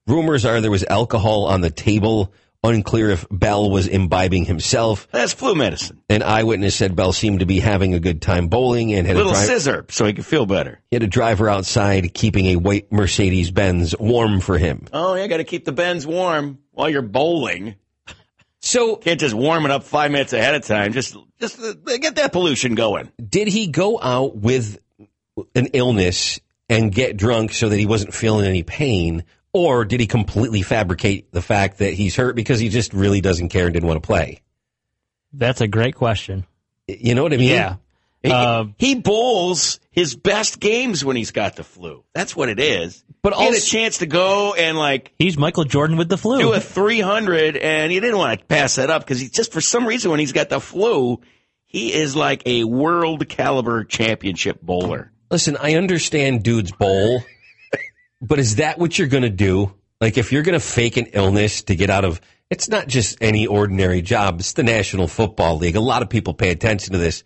Rumors 0.07 0.45
are 0.45 0.59
there 0.61 0.71
was 0.71 0.83
alcohol 0.83 1.45
on 1.45 1.61
the 1.61 1.69
table. 1.69 2.33
Unclear 2.65 3.09
if 3.09 3.25
Bell 3.29 3.69
was 3.69 3.87
imbibing 3.87 4.45
himself. 4.45 5.07
That's 5.11 5.33
flu 5.33 5.53
medicine. 5.53 6.01
An 6.09 6.23
eyewitness 6.23 6.75
said 6.75 6.95
Bell 6.95 7.11
seemed 7.11 7.41
to 7.41 7.45
be 7.45 7.59
having 7.59 7.93
a 7.93 7.99
good 7.99 8.21
time 8.21 8.47
bowling 8.47 8.93
and 8.93 9.05
had 9.05 9.17
Little 9.17 9.31
a 9.33 9.35
drive, 9.35 9.45
scissor 9.47 9.85
so 9.89 10.05
he 10.05 10.13
could 10.13 10.25
feel 10.25 10.45
better. 10.45 10.79
he 10.89 10.95
had 10.95 11.03
a 11.03 11.07
driver 11.07 11.49
outside 11.49 12.13
keeping 12.13 12.45
a 12.47 12.55
white 12.55 12.89
Mercedes 12.91 13.51
Benz 13.51 13.93
warm 13.99 14.39
for 14.39 14.57
him. 14.57 14.85
Oh, 14.93 15.15
yeah, 15.15 15.27
got 15.27 15.37
to 15.37 15.43
keep 15.43 15.65
the 15.65 15.73
Benz 15.73 16.07
warm 16.07 16.59
while 16.71 16.89
you're 16.89 17.01
bowling. 17.01 17.75
So 18.61 18.95
Can't 18.95 19.19
just 19.19 19.35
warm 19.35 19.65
it 19.65 19.71
up 19.71 19.83
five 19.83 20.09
minutes 20.11 20.31
ahead 20.31 20.55
of 20.55 20.63
time. 20.63 20.93
Just, 20.93 21.17
just 21.41 21.59
uh, 21.59 21.73
get 21.97 22.15
that 22.15 22.31
pollution 22.31 22.75
going. 22.75 23.11
did 23.21 23.49
he 23.49 23.67
go 23.67 23.99
out 24.01 24.37
with 24.37 24.79
an 25.53 25.67
illness 25.73 26.39
and 26.69 26.89
get 26.93 27.17
drunk 27.17 27.51
so 27.51 27.67
that 27.67 27.77
he 27.77 27.85
wasn't 27.85 28.13
feeling 28.13 28.45
any 28.45 28.63
pain? 28.63 29.25
Or 29.53 29.85
did 29.85 29.99
he 29.99 30.07
completely 30.07 30.63
fabricate 30.63 31.31
the 31.31 31.41
fact 31.41 31.77
that 31.77 31.93
he's 31.93 32.15
hurt 32.15 32.35
because 32.35 32.59
he 32.59 32.69
just 32.69 32.91
really 32.93 33.21
doesn't 33.21 33.49
care 33.49 33.65
and 33.65 33.73
didn't 33.73 33.87
want 33.87 34.01
to 34.01 34.05
play? 34.07 34.41
That's 35.31 35.61
a 35.61 35.67
great 35.67 35.95
question. 35.95 36.45
You 36.87 37.15
know 37.15 37.23
what 37.23 37.33
I 37.33 37.37
mean? 37.37 37.49
Yeah. 37.49 37.75
He, 38.23 38.31
Uh, 38.31 38.65
he 38.77 38.95
bowls 38.95 39.79
his 39.91 40.15
best 40.15 40.59
games 40.59 41.03
when 41.03 41.15
he's 41.15 41.31
got 41.31 41.55
the 41.55 41.63
flu. 41.63 42.03
That's 42.13 42.35
what 42.35 42.49
it 42.49 42.59
is. 42.59 43.03
But 43.21 43.35
he 43.35 43.43
had 43.45 43.53
a 43.53 43.59
chance 43.59 43.99
to 43.99 44.05
go 44.05 44.53
and 44.53 44.77
like 44.77 45.13
He's 45.19 45.37
Michael 45.37 45.65
Jordan 45.65 45.97
with 45.97 46.09
the 46.09 46.17
flu. 46.17 46.39
do 46.39 46.53
a 46.53 46.59
300 46.59 47.57
and 47.57 47.91
he 47.91 47.99
didn't 47.99 48.17
want 48.17 48.39
to 48.39 48.45
pass 48.45 48.75
that 48.75 48.89
up 48.89 49.01
because 49.03 49.19
he 49.19 49.29
just 49.29 49.51
for 49.53 49.61
some 49.61 49.85
reason 49.85 50.09
when 50.11 50.19
he's 50.19 50.31
got 50.33 50.49
the 50.49 50.59
flu, 50.59 51.19
he 51.65 51.93
is 51.93 52.15
like 52.15 52.43
a 52.45 52.63
world 52.63 53.27
caliber 53.29 53.83
championship 53.83 54.61
bowler. 54.61 55.11
Listen, 55.31 55.57
I 55.59 55.75
understand 55.75 56.43
dudes 56.43 56.71
bowl, 56.71 57.21
but 58.23 58.39
is 58.39 58.55
that 58.57 58.79
what 58.79 58.97
you're 58.97 59.07
going 59.07 59.23
to 59.23 59.29
do? 59.29 59.73
Like, 60.01 60.17
if 60.17 60.31
you're 60.31 60.43
going 60.43 60.59
to 60.59 60.65
fake 60.65 60.97
an 60.97 61.07
illness 61.13 61.63
to 61.63 61.75
get 61.75 61.89
out 61.89 62.05
of, 62.05 62.19
it's 62.49 62.69
not 62.69 62.87
just 62.87 63.17
any 63.21 63.47
ordinary 63.47 64.01
job. 64.01 64.39
It's 64.39 64.53
the 64.53 64.63
National 64.63 65.07
Football 65.07 65.57
League. 65.57 65.75
A 65.75 65.79
lot 65.81 66.01
of 66.01 66.09
people 66.09 66.33
pay 66.33 66.49
attention 66.49 66.93
to 66.93 66.99
this. 66.99 67.23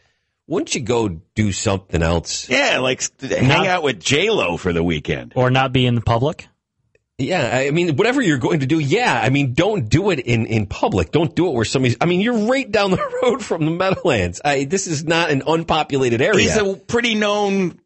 Wouldn't 0.47 0.73
you 0.75 0.81
go 0.81 1.09
do 1.35 1.51
something 1.51 2.01
else? 2.01 2.49
Yeah, 2.49 2.79
like 2.79 3.01
hang 3.21 3.67
out 3.67 3.83
with 3.83 3.99
J 3.99 4.29
Lo 4.29 4.57
for 4.57 4.71
the 4.71 4.83
weekend. 4.83 5.33
or 5.35 5.49
not 5.51 5.73
be 5.73 5.85
in 5.85 5.95
the 5.95 6.01
public. 6.01 6.47
Yeah, 7.17 7.49
I 7.51 7.71
mean, 7.71 7.95
whatever 7.95 8.21
you're 8.21 8.37
going 8.37 8.59
to 8.59 8.67
do, 8.67 8.77
yeah. 8.77 9.19
I 9.21 9.29
mean, 9.29 9.53
don't 9.53 9.89
do 9.89 10.11
it 10.11 10.19
in, 10.19 10.45
in 10.45 10.67
public. 10.67 11.09
Don't 11.09 11.35
do 11.35 11.47
it 11.47 11.53
where 11.55 11.65
somebody's. 11.65 11.97
I 11.99 12.05
mean, 12.05 12.21
you're 12.21 12.45
right 12.47 12.69
down 12.71 12.91
the 12.91 13.19
road 13.23 13.43
from 13.43 13.65
the 13.65 13.71
Meadowlands. 13.71 14.39
I, 14.45 14.65
this 14.65 14.85
is 14.85 15.03
not 15.03 15.31
an 15.31 15.41
unpopulated 15.47 16.21
area. 16.21 16.43
He's 16.43 16.55
a 16.55 16.75
pretty 16.75 17.15
known 17.15 17.79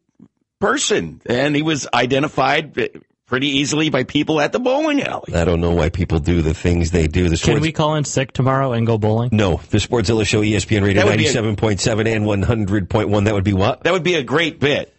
person, 0.62 1.20
and 1.26 1.56
he 1.56 1.62
was 1.62 1.86
identified 1.92 2.78
pretty 3.26 3.48
easily 3.48 3.90
by 3.90 4.04
people 4.04 4.40
at 4.40 4.52
the 4.52 4.60
bowling 4.60 5.02
alley. 5.02 5.34
I 5.34 5.44
don't 5.44 5.60
know 5.60 5.72
why 5.72 5.88
people 5.88 6.18
do 6.20 6.40
the 6.42 6.54
things 6.54 6.90
they 6.92 7.06
do. 7.08 7.24
The 7.24 7.30
Can 7.30 7.36
sports, 7.38 7.60
we 7.62 7.72
call 7.72 7.94
in 7.96 8.04
sick 8.04 8.32
tomorrow 8.32 8.72
and 8.72 8.86
go 8.86 8.96
bowling? 8.98 9.30
no, 9.32 9.60
the 9.70 9.78
Sportszilla 9.78 10.24
Show, 10.26 10.40
ESPN 10.42 10.82
Radio, 10.84 11.02
That 11.02 11.08
would 11.10 11.18
be 11.18 11.26
a- 11.26 11.32
97.7 11.32 12.06
and 12.14 12.24
100.1. 12.26 13.24
That 13.24 13.34
would 13.34 13.44
be 13.44 13.52
what? 13.54 13.82
That 13.84 13.92
would 13.92 14.02
be 14.04 14.14
a 14.14 14.22
great 14.22 14.60
bit 14.60 14.94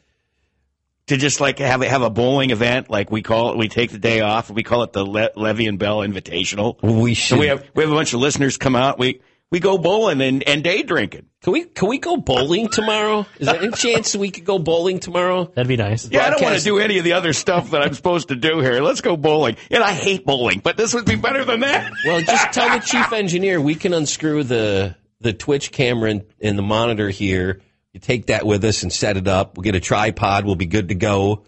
to 1.08 1.18
just 1.18 1.40
like 1.42 1.60
have 1.60 1.82
a, 1.82 1.88
have 1.88 2.02
a 2.02 2.10
bowling 2.10 2.50
event, 2.52 2.90
like 2.90 3.12
we 3.12 3.22
call 3.22 3.52
it. 3.52 3.58
We 3.58 3.68
take 3.70 3.92
the 3.92 3.98
day 4.00 4.22
off. 4.22 4.50
We 4.50 4.64
call 4.64 4.84
it 4.84 4.94
the 4.94 5.06
Le- 5.06 5.32
Le'Veon 5.36 5.78
Bell 5.78 5.98
Invitational. 6.00 6.82
We 6.82 7.14
So 7.14 7.36
should. 7.36 7.40
we 7.40 7.48
have 7.48 7.64
we 7.76 7.84
have 7.84 7.92
a 7.92 7.96
bunch 7.96 8.14
of 8.14 8.20
listeners 8.20 8.58
come 8.58 8.76
out. 8.76 8.98
We 9.00 9.22
we 9.54 9.60
go 9.60 9.78
bowling 9.78 10.20
and, 10.20 10.42
and 10.50 10.64
day 10.64 10.82
drinking. 10.82 11.28
Can 11.44 11.54
we 11.54 11.66
can 11.66 11.88
we 11.88 12.00
go 12.00 12.18
bowling 12.18 12.70
tomorrow? 12.70 13.28
Is 13.38 13.46
there 13.46 13.62
any 13.62 13.72
chance 13.76 14.16
we 14.16 14.32
could 14.32 14.46
go 14.46 14.58
bowling 14.58 15.00
tomorrow? 15.00 15.46
That'd 15.46 15.68
be 15.68 15.78
nice. 15.78 16.10
Yeah, 16.10 16.26
I 16.26 16.32
don't 16.32 16.42
want 16.42 16.58
to 16.58 16.64
do 16.64 16.80
any 16.80 16.98
of 16.98 17.04
the 17.04 17.14
other 17.14 17.34
stuff 17.34 17.70
that 17.70 17.84
I'm 17.84 17.94
supposed 17.94 18.30
to 18.30 18.36
do 18.36 18.62
here. 18.62 18.82
Let's 18.82 19.02
go 19.02 19.16
bowling. 19.16 19.58
And 19.70 19.84
I 19.84 19.92
hate 19.94 20.26
bowling, 20.26 20.60
but 20.60 20.76
this 20.76 20.96
would 20.96 21.06
be 21.06 21.18
better 21.18 21.46
than 21.46 21.60
that. 21.60 21.94
Well, 22.04 22.22
just 22.22 22.52
tell 22.52 22.68
the 22.76 22.84
chief 22.84 23.14
engineer 23.14 23.62
we 23.62 23.76
can 23.76 23.94
unscrew 23.94 24.44
the 24.44 24.96
the 25.22 25.34
Twitch 25.34 25.72
camera 25.72 26.10
and, 26.10 26.26
and 26.42 26.58
the 26.58 26.64
monitor 26.64 27.10
here. 27.10 27.62
You 27.94 28.00
take 28.00 28.26
that 28.28 28.48
with 28.48 28.66
us 28.66 28.82
and 28.82 28.92
set 28.92 29.18
it 29.18 29.28
up. 29.28 29.56
We'll 29.56 29.66
get 29.66 29.76
a 29.76 29.80
tripod. 29.80 30.46
We'll 30.46 30.56
be 30.56 30.66
good 30.66 30.90
to 30.90 30.96
go. 30.96 31.44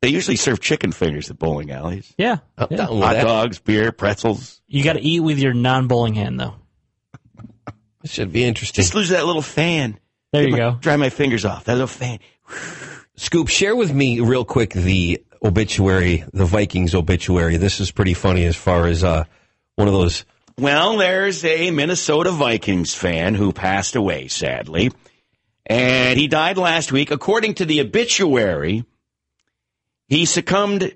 They 0.00 0.08
usually 0.08 0.38
serve 0.38 0.60
chicken 0.60 0.92
fingers 0.92 1.30
at 1.30 1.38
bowling 1.38 1.70
alleys. 1.70 2.14
Yeah. 2.16 2.38
Oh, 2.56 2.66
yeah. 2.70 2.86
Hot 2.86 3.20
dogs, 3.20 3.58
beer, 3.58 3.92
pretzels. 3.92 4.62
You 4.66 4.82
got 4.82 4.94
to 4.94 5.02
eat 5.02 5.20
with 5.20 5.38
your 5.38 5.52
non-bowling 5.52 6.14
hand, 6.14 6.40
though. 6.40 6.54
This 8.02 8.12
should 8.12 8.32
be 8.32 8.44
interesting. 8.44 8.82
Just 8.82 8.94
lose 8.94 9.10
that 9.10 9.26
little 9.26 9.42
fan. 9.42 9.98
There 10.32 10.42
Get 10.42 10.46
you 10.50 10.52
my- 10.52 10.58
go. 10.58 10.78
Dry 10.80 10.96
my 10.96 11.10
fingers 11.10 11.44
off. 11.44 11.64
That 11.64 11.72
little 11.74 11.86
fan. 11.86 12.18
Scoop, 13.16 13.48
share 13.48 13.76
with 13.76 13.92
me 13.92 14.20
real 14.20 14.44
quick 14.44 14.72
the 14.72 15.22
obituary, 15.42 16.24
the 16.32 16.44
Vikings 16.46 16.94
obituary. 16.94 17.56
This 17.56 17.80
is 17.80 17.90
pretty 17.90 18.14
funny 18.14 18.44
as 18.44 18.56
far 18.56 18.86
as 18.86 19.04
uh, 19.04 19.24
one 19.76 19.88
of 19.88 19.94
those. 19.94 20.24
Well, 20.58 20.96
there's 20.98 21.44
a 21.44 21.70
Minnesota 21.70 22.30
Vikings 22.30 22.94
fan 22.94 23.34
who 23.34 23.52
passed 23.52 23.96
away, 23.96 24.28
sadly. 24.28 24.90
And 25.66 26.18
he 26.18 26.26
died 26.28 26.58
last 26.58 26.92
week. 26.92 27.10
According 27.10 27.54
to 27.54 27.64
the 27.64 27.80
obituary, 27.80 28.84
he 30.08 30.24
succumbed 30.24 30.94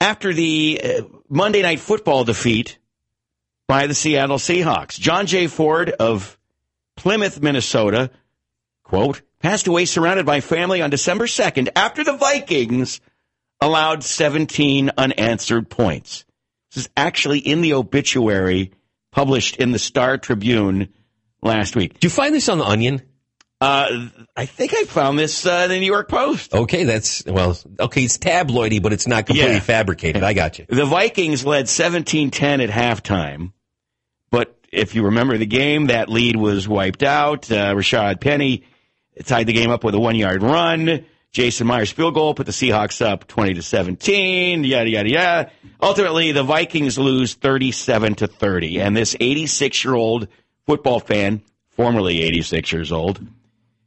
after 0.00 0.32
the 0.32 0.80
uh, 0.82 1.02
Monday 1.28 1.62
Night 1.62 1.80
Football 1.80 2.24
defeat 2.24 2.78
by 3.68 3.86
the 3.86 3.94
Seattle 3.94 4.38
Seahawks. 4.38 4.98
John 4.98 5.26
J. 5.26 5.46
Ford 5.46 5.90
of 5.90 6.36
Plymouth, 6.96 7.40
Minnesota, 7.40 8.10
quote, 8.82 9.22
passed 9.40 9.68
away 9.68 9.84
surrounded 9.84 10.26
by 10.26 10.40
family 10.40 10.82
on 10.82 10.90
December 10.90 11.26
2nd 11.26 11.68
after 11.76 12.02
the 12.02 12.16
Vikings 12.16 13.00
allowed 13.60 14.02
17 14.02 14.90
unanswered 14.96 15.68
points. 15.70 16.24
This 16.74 16.84
is 16.84 16.90
actually 16.96 17.38
in 17.38 17.60
the 17.60 17.74
obituary 17.74 18.72
published 19.12 19.56
in 19.56 19.72
the 19.72 19.78
Star 19.78 20.18
Tribune 20.18 20.88
last 21.42 21.76
week. 21.76 21.94
Did 21.94 22.04
you 22.04 22.10
find 22.10 22.34
this 22.34 22.48
on 22.48 22.58
the 22.58 22.64
Onion? 22.64 23.02
Uh, 23.60 24.06
I 24.36 24.46
think 24.46 24.72
I 24.74 24.84
found 24.84 25.18
this 25.18 25.44
uh, 25.44 25.62
in 25.64 25.70
the 25.70 25.80
New 25.80 25.86
York 25.86 26.08
Post. 26.08 26.54
Okay, 26.54 26.84
that's 26.84 27.24
well. 27.26 27.58
Okay, 27.80 28.04
it's 28.04 28.16
tabloidy, 28.16 28.80
but 28.80 28.92
it's 28.92 29.08
not 29.08 29.26
completely 29.26 29.54
Yeah. 29.54 29.60
fabricated. 29.60 30.22
I 30.22 30.32
got 30.32 30.60
you. 30.60 30.66
The 30.68 30.84
Vikings 30.84 31.44
led 31.44 31.64
17-10 31.66 32.62
at 32.62 32.70
halftime, 32.70 33.52
but 34.30 34.58
if 34.70 34.94
you 34.94 35.04
remember 35.04 35.38
the 35.38 35.46
game, 35.46 35.86
that 35.86 36.08
lead 36.08 36.36
was 36.36 36.68
wiped 36.68 37.02
out. 37.02 37.50
Uh, 37.50 37.74
Rashad 37.74 38.20
Penny 38.20 38.64
tied 39.24 39.46
the 39.46 39.52
game 39.52 39.70
up 39.70 39.84
with 39.84 39.94
a 39.94 40.00
one-yard 40.00 40.42
run. 40.42 41.04
Jason 41.30 41.66
Myers 41.66 41.90
field 41.90 42.14
goal 42.14 42.34
put 42.34 42.46
the 42.46 42.52
Seahawks 42.52 43.04
up 43.04 43.26
20 43.26 43.54
to 43.54 43.62
17. 43.62 44.64
Yada 44.64 44.90
yada 44.90 45.08
yada. 45.08 45.50
Ultimately, 45.80 46.32
the 46.32 46.42
Vikings 46.42 46.98
lose 46.98 47.34
37 47.34 48.16
to 48.16 48.26
30, 48.26 48.80
and 48.80 48.96
this 48.96 49.14
86-year-old 49.14 50.28
football 50.66 51.00
fan, 51.00 51.42
formerly 51.68 52.22
86 52.22 52.72
years 52.72 52.92
old, 52.92 53.24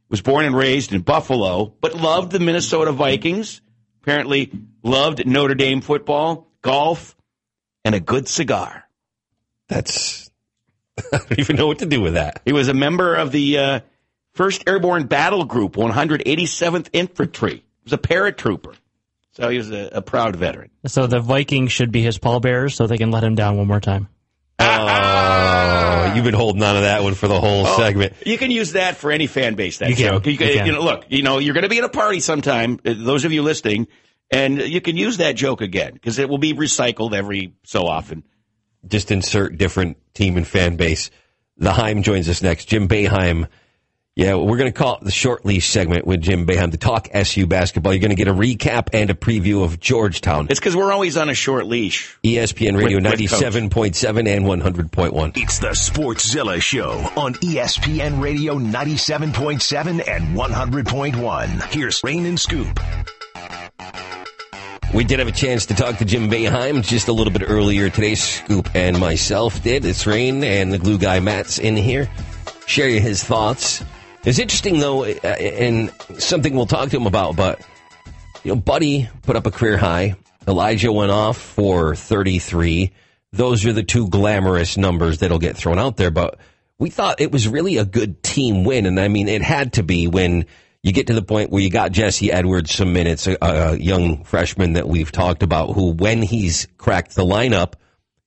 was 0.08 0.20
born 0.20 0.44
and 0.44 0.56
raised 0.56 0.92
in 0.92 1.00
Buffalo, 1.00 1.74
but 1.80 1.94
loved 1.96 2.32
the 2.32 2.40
Minnesota 2.40 2.92
Vikings. 2.92 3.60
Apparently, 4.02 4.52
loved 4.82 5.26
Notre 5.26 5.54
Dame 5.54 5.80
football, 5.80 6.48
golf, 6.60 7.16
and 7.84 7.94
a 7.94 8.00
good 8.00 8.28
cigar. 8.28 8.84
That's. 9.68 10.30
I 11.12 11.18
don't 11.18 11.38
even 11.38 11.56
know 11.56 11.66
what 11.66 11.78
to 11.80 11.86
do 11.86 12.00
with 12.00 12.14
that. 12.14 12.42
He 12.44 12.52
was 12.52 12.68
a 12.68 12.74
member 12.74 13.14
of 13.14 13.32
the 13.32 13.58
uh, 13.58 13.80
First 14.34 14.64
Airborne 14.66 15.06
Battle 15.06 15.44
Group, 15.44 15.72
187th 15.74 16.88
Infantry. 16.92 17.54
He 17.56 17.64
was 17.84 17.92
a 17.92 17.98
paratrooper. 17.98 18.74
So 19.32 19.48
he 19.48 19.56
was 19.56 19.70
a, 19.70 19.88
a 19.94 20.02
proud 20.02 20.36
veteran. 20.36 20.70
So 20.86 21.06
the 21.06 21.20
Vikings 21.20 21.72
should 21.72 21.90
be 21.92 22.02
his 22.02 22.18
pallbearers 22.18 22.74
so 22.74 22.86
they 22.86 22.98
can 22.98 23.10
let 23.10 23.24
him 23.24 23.34
down 23.34 23.56
one 23.56 23.66
more 23.66 23.80
time. 23.80 24.08
Oh, 24.58 26.12
you've 26.14 26.24
been 26.24 26.34
holding 26.34 26.62
on 26.62 26.74
to 26.74 26.80
that 26.82 27.02
one 27.02 27.14
for 27.14 27.28
the 27.28 27.40
whole 27.40 27.66
Oh, 27.66 27.76
segment. 27.78 28.12
You 28.26 28.36
can 28.38 28.50
use 28.50 28.72
that 28.72 28.96
for 28.96 29.10
any 29.10 29.26
fan 29.26 29.54
base. 29.54 29.78
That 29.78 29.88
You 29.90 29.96
can. 29.96 30.12
joke. 30.12 30.26
You 30.26 30.36
can. 30.36 30.68
know, 30.68 30.82
look, 30.82 31.06
you 31.08 31.22
know, 31.22 31.38
you're 31.38 31.54
going 31.54 31.62
to 31.62 31.68
be 31.70 31.78
at 31.78 31.84
a 31.84 31.88
party 31.88 32.20
sometime. 32.20 32.78
uh, 32.84 32.94
Those 32.96 33.24
of 33.24 33.32
you 33.32 33.42
listening, 33.42 33.88
and 34.30 34.60
you 34.60 34.80
can 34.80 34.96
use 34.96 35.16
that 35.18 35.34
joke 35.36 35.60
again 35.62 35.94
because 35.94 36.18
it 36.18 36.28
will 36.28 36.38
be 36.38 36.52
recycled 36.54 37.14
every 37.14 37.54
so 37.64 37.86
often. 37.86 38.24
Just 38.86 39.10
insert 39.10 39.56
different 39.58 39.96
team 40.14 40.36
and 40.36 40.46
fan 40.46 40.76
base. 40.76 41.10
The 41.56 41.72
Heim 41.72 42.02
joins 42.02 42.28
us 42.28 42.42
next. 42.42 42.66
Jim 42.66 42.88
Boeheim. 42.88 43.48
Yeah, 44.14 44.34
we're 44.34 44.58
going 44.58 44.70
to 44.70 44.78
call 44.78 44.96
it 44.96 45.04
the 45.04 45.10
short 45.10 45.46
leash 45.46 45.70
segment 45.70 46.06
with 46.06 46.20
Jim 46.20 46.46
Boeheim 46.46 46.70
to 46.72 46.76
talk 46.76 47.08
SU 47.14 47.46
basketball. 47.46 47.94
You're 47.94 48.00
going 48.00 48.10
to 48.10 48.14
get 48.16 48.28
a 48.28 48.34
recap 48.34 48.88
and 48.92 49.08
a 49.08 49.14
preview 49.14 49.64
of 49.64 49.80
Georgetown. 49.80 50.48
It's 50.50 50.60
because 50.60 50.76
we're 50.76 50.92
always 50.92 51.16
on 51.16 51.30
a 51.30 51.34
short 51.34 51.64
leash. 51.66 52.18
ESPN 52.22 52.76
Radio 52.76 52.98
With- 52.98 53.04
with 53.18 53.30
97.7 53.30 54.28
and 54.28 54.44
100.1. 54.44 55.32
It's 55.36 55.60
the 55.60 55.68
Sportszilla 55.68 56.60
Show 56.60 56.90
on 57.16 57.34
ESPN 57.36 58.20
Radio 58.20 58.58
97.7 58.58 60.06
and 60.06 60.36
100.1. 60.36 61.72
Here's 61.72 62.04
Rain 62.04 62.26
and 62.26 62.38
Scoop. 62.38 62.78
We 64.94 65.04
did 65.04 65.20
have 65.20 65.28
a 65.28 65.32
chance 65.32 65.64
to 65.66 65.74
talk 65.74 65.96
to 65.98 66.04
Jim 66.04 66.28
Boeheim 66.28 66.82
just 66.82 67.08
a 67.08 67.14
little 67.14 67.32
bit 67.32 67.44
earlier 67.48 67.88
today. 67.88 68.14
Scoop 68.14 68.68
and 68.74 69.00
myself 69.00 69.62
did. 69.62 69.86
It's 69.86 70.06
Rain 70.06 70.44
and 70.44 70.70
the 70.70 70.76
glue 70.76 70.98
guy 70.98 71.18
Matt's 71.18 71.58
in 71.58 71.76
here. 71.76 72.10
Share 72.66 73.00
his 73.00 73.24
thoughts. 73.24 73.82
It's 74.26 74.38
interesting 74.38 74.80
though, 74.80 75.04
uh, 75.04 75.26
and 75.26 75.90
something 76.18 76.54
we'll 76.54 76.66
talk 76.66 76.90
to 76.90 76.96
him 76.98 77.06
about. 77.06 77.36
But 77.36 77.66
you 78.44 78.54
know, 78.54 78.60
Buddy 78.60 79.08
put 79.22 79.34
up 79.34 79.46
a 79.46 79.50
career 79.50 79.78
high. 79.78 80.16
Elijah 80.46 80.92
went 80.92 81.10
off 81.10 81.38
for 81.38 81.94
33. 81.94 82.92
Those 83.32 83.64
are 83.64 83.72
the 83.72 83.82
two 83.82 84.08
glamorous 84.08 84.76
numbers 84.76 85.20
that'll 85.20 85.38
get 85.38 85.56
thrown 85.56 85.78
out 85.78 85.96
there. 85.96 86.10
But 86.10 86.38
we 86.78 86.90
thought 86.90 87.18
it 87.18 87.32
was 87.32 87.48
really 87.48 87.78
a 87.78 87.86
good 87.86 88.22
team 88.22 88.64
win, 88.64 88.84
and 88.84 89.00
I 89.00 89.08
mean, 89.08 89.28
it 89.28 89.40
had 89.40 89.72
to 89.74 89.82
be 89.82 90.06
when 90.06 90.44
you 90.82 90.92
get 90.92 91.06
to 91.06 91.14
the 91.14 91.22
point 91.22 91.50
where 91.50 91.62
you 91.62 91.70
got 91.70 91.92
Jesse 91.92 92.32
Edwards 92.32 92.74
some 92.74 92.92
minutes, 92.92 93.26
a, 93.26 93.36
a 93.40 93.76
young 93.76 94.24
freshman 94.24 94.72
that 94.72 94.88
we've 94.88 95.12
talked 95.12 95.42
about, 95.42 95.74
who 95.74 95.92
when 95.92 96.22
he's 96.22 96.66
cracked 96.76 97.14
the 97.14 97.24
lineup, 97.24 97.74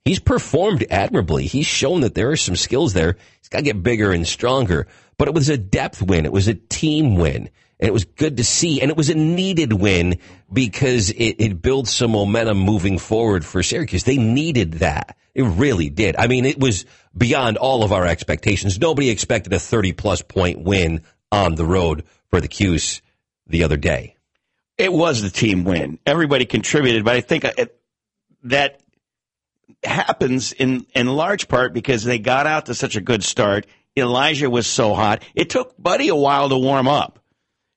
he's 0.06 0.20
performed 0.20 0.86
admirably. 0.90 1.48
He's 1.48 1.66
shown 1.66 2.02
that 2.02 2.16
there 2.16 2.32
are 2.32 2.38
some 2.38 2.56
skills 2.56 2.94
there. 2.94 3.18
He's 3.40 3.50
got 3.50 3.60
to 3.60 3.64
get 3.66 3.84
bigger 3.84 4.12
and 4.12 4.26
stronger. 4.26 4.88
But 5.18 5.28
it 5.28 5.34
was 5.34 5.50
a 5.50 5.58
depth 5.58 6.02
win. 6.02 6.26
It 6.26 6.32
was 6.32 6.48
a 6.48 6.54
team 6.54 7.16
win. 7.16 7.50
And 7.78 7.90
it 7.90 7.94
was 7.94 8.06
good 8.06 8.38
to 8.38 8.44
see. 8.46 8.82
And 8.82 8.90
it 8.90 8.96
was 8.96 9.10
a 9.10 9.16
needed 9.16 9.74
win 9.74 10.20
because 10.52 11.10
it, 11.10 11.36
it 11.40 11.62
builds 11.62 11.92
some 11.92 12.12
momentum 12.12 12.58
moving 12.58 13.00
forward 13.00 13.44
for 13.44 13.64
Syracuse. 13.64 14.06
They 14.06 14.16
needed 14.16 14.76
that. 14.76 15.18
It 15.34 15.44
really 15.44 15.90
did. 15.90 16.16
I 16.16 16.28
mean, 16.28 16.46
it 16.46 16.58
was 16.58 16.86
beyond 17.18 17.58
all 17.58 17.84
of 17.84 17.92
our 17.92 18.06
expectations. 18.08 18.80
Nobody 18.80 19.10
expected 19.10 19.52
a 19.52 19.60
30 19.60 19.92
plus 19.92 20.22
point 20.22 20.62
win 20.62 21.02
on 21.34 21.56
the 21.56 21.66
road 21.66 22.06
for 22.36 22.42
the 22.42 22.48
Cuse 22.50 23.02
the 23.48 23.64
other 23.64 23.78
day. 23.78 24.18
It 24.78 24.92
was 24.92 25.22
the 25.22 25.30
team 25.30 25.64
win. 25.64 26.00
Everybody 26.06 26.46
contributed, 26.46 27.06
but 27.06 27.16
I 27.16 27.22
think 27.22 27.46
uh, 27.46 27.54
it, 27.58 27.80
that 28.44 28.82
happens 29.82 30.52
in 30.52 30.86
in 30.94 31.08
large 31.08 31.48
part 31.48 31.74
because 31.74 32.04
they 32.04 32.20
got 32.20 32.46
out 32.46 32.66
to 32.66 32.76
such 32.76 32.98
a 32.98 33.02
good 33.02 33.24
start. 33.24 33.68
Elijah 33.96 34.50
was 34.50 34.68
so 34.68 34.94
hot. 34.94 35.24
It 35.34 35.50
took 35.50 35.82
Buddy 35.82 36.10
a 36.10 36.16
while 36.16 36.50
to 36.50 36.58
warm 36.58 36.90
up. 36.90 37.24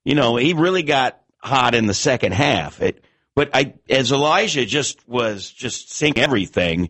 You 0.05 0.17
know, 0.17 0.35
he 0.35 0.55
really 0.55 0.83
got 0.83 1.21
hot 1.41 1.77
in 1.77 1.87
the 1.87 1.95
second 1.95 2.33
half. 2.33 2.83
It, 2.83 3.05
but 3.37 3.51
I, 3.55 3.75
as 3.89 4.11
Elijah 4.11 4.67
just 4.67 5.09
was 5.09 5.49
just 5.49 5.93
seeing 5.93 6.19
everything, 6.19 6.89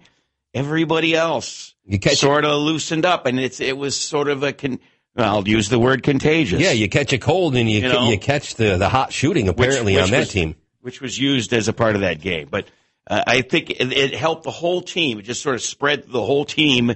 everybody 0.55 1.15
else 1.15 1.75
sort 2.15 2.47
of 2.47 2.63
loosened 2.63 3.05
up, 3.05 3.27
and 3.27 3.39
it's 3.39 3.61
it 3.61 3.77
was 3.77 3.95
sort 4.01 4.29
of 4.29 4.43
a 4.43 4.55
con. 4.55 4.81
I'll 5.19 5.47
use 5.47 5.69
the 5.69 5.79
word 5.79 6.03
contagious. 6.03 6.61
Yeah, 6.61 6.73
you 6.73 6.89
catch 6.89 7.13
a 7.13 7.19
cold 7.19 7.57
and 7.57 7.71
you 7.71 7.81
You 7.81 7.89
know? 7.89 8.09
you 8.11 8.19
catch 8.19 8.55
the, 8.55 8.77
the 8.77 8.89
hot 8.89 9.13
shooting 9.13 9.49
apparently 9.49 9.95
which 9.97 10.05
on 10.05 10.11
that 10.11 10.19
was- 10.21 10.29
team. 10.31 10.55
which 10.81 11.01
was 11.01 11.19
used 11.19 11.53
as 11.53 11.69
a 11.69 11.73
part 11.73 11.95
of 11.95 12.03
that 12.03 12.21
game. 12.21 12.49
But 12.51 12.69
uh, 13.07 13.23
I 13.27 13.43
think 13.43 13.71
it, 13.71 13.93
it 13.93 14.15
helped 14.15 14.45
the 14.45 14.51
whole 14.51 14.81
team. 14.83 15.19
It 15.19 15.23
just 15.23 15.43
sort 15.43 15.55
of 15.55 15.63
spread 15.63 16.05
the 16.09 16.23
whole 16.25 16.45
team, 16.45 16.93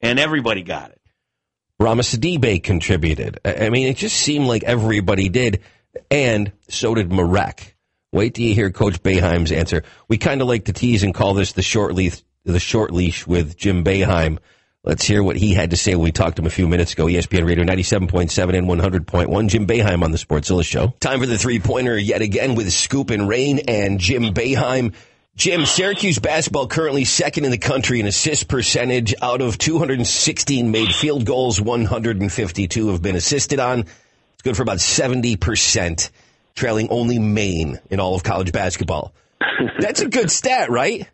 and 0.00 0.18
everybody 0.18 0.62
got 0.62 0.90
it. 0.90 1.00
Rama 1.78 2.02
Sidibe 2.02 2.62
contributed. 2.62 3.40
I 3.44 3.68
mean, 3.70 3.88
it 3.88 3.96
just 3.96 4.16
seemed 4.16 4.46
like 4.46 4.62
everybody 4.62 5.28
did, 5.28 5.60
and 6.10 6.52
so 6.68 6.94
did 6.94 7.10
Marek. 7.12 7.76
Wait 8.12 8.34
till 8.34 8.44
you 8.44 8.54
hear 8.54 8.70
Coach 8.70 9.02
Boeheim's 9.02 9.50
answer. 9.52 9.82
We 10.08 10.18
kind 10.18 10.42
of 10.42 10.48
like 10.48 10.66
to 10.66 10.72
tease 10.72 11.02
and 11.02 11.12
call 11.14 11.34
this 11.34 11.52
the 11.52 11.62
short 11.62 11.94
leash, 11.94 12.22
the 12.44 12.60
short 12.60 12.92
leash 12.92 13.26
with 13.26 13.56
Jim 13.56 13.82
Boeheim. 13.84 14.38
Let's 14.84 15.04
hear 15.04 15.22
what 15.22 15.36
he 15.36 15.54
had 15.54 15.70
to 15.70 15.76
say 15.76 15.94
when 15.94 16.02
we 16.02 16.10
talked 16.10 16.36
to 16.36 16.42
him 16.42 16.46
a 16.46 16.50
few 16.50 16.66
minutes 16.66 16.94
ago. 16.94 17.06
ESPN 17.06 17.46
Radio 17.46 17.64
97.7 17.64 18.58
and 18.58 18.66
100.1. 18.66 19.48
Jim 19.48 19.64
Boeheim 19.64 20.02
on 20.02 20.10
the 20.10 20.18
Sportszilla 20.18 20.64
Show. 20.64 20.92
Time 20.98 21.20
for 21.20 21.26
the 21.26 21.38
three 21.38 21.60
pointer 21.60 21.96
yet 21.96 22.20
again 22.20 22.56
with 22.56 22.72
Scoop 22.72 23.10
and 23.10 23.28
Rain 23.28 23.60
and 23.68 24.00
Jim 24.00 24.34
Boeheim. 24.34 24.92
Jim, 25.36 25.66
Syracuse 25.66 26.18
basketball 26.18 26.66
currently 26.66 27.04
second 27.04 27.44
in 27.44 27.52
the 27.52 27.58
country 27.58 28.00
in 28.00 28.06
assist 28.06 28.48
percentage. 28.48 29.14
Out 29.22 29.40
of 29.40 29.56
216 29.56 30.72
made 30.72 30.92
field 30.92 31.26
goals, 31.26 31.60
152 31.60 32.88
have 32.88 33.00
been 33.00 33.14
assisted 33.14 33.60
on. 33.60 33.80
It's 33.82 34.42
good 34.42 34.56
for 34.56 34.64
about 34.64 34.78
70%, 34.78 36.10
trailing 36.56 36.88
only 36.90 37.20
Maine 37.20 37.78
in 37.88 38.00
all 38.00 38.16
of 38.16 38.24
college 38.24 38.50
basketball. 38.50 39.14
That's 39.78 40.00
a 40.00 40.08
good 40.08 40.32
stat, 40.32 40.70
right? 40.70 41.08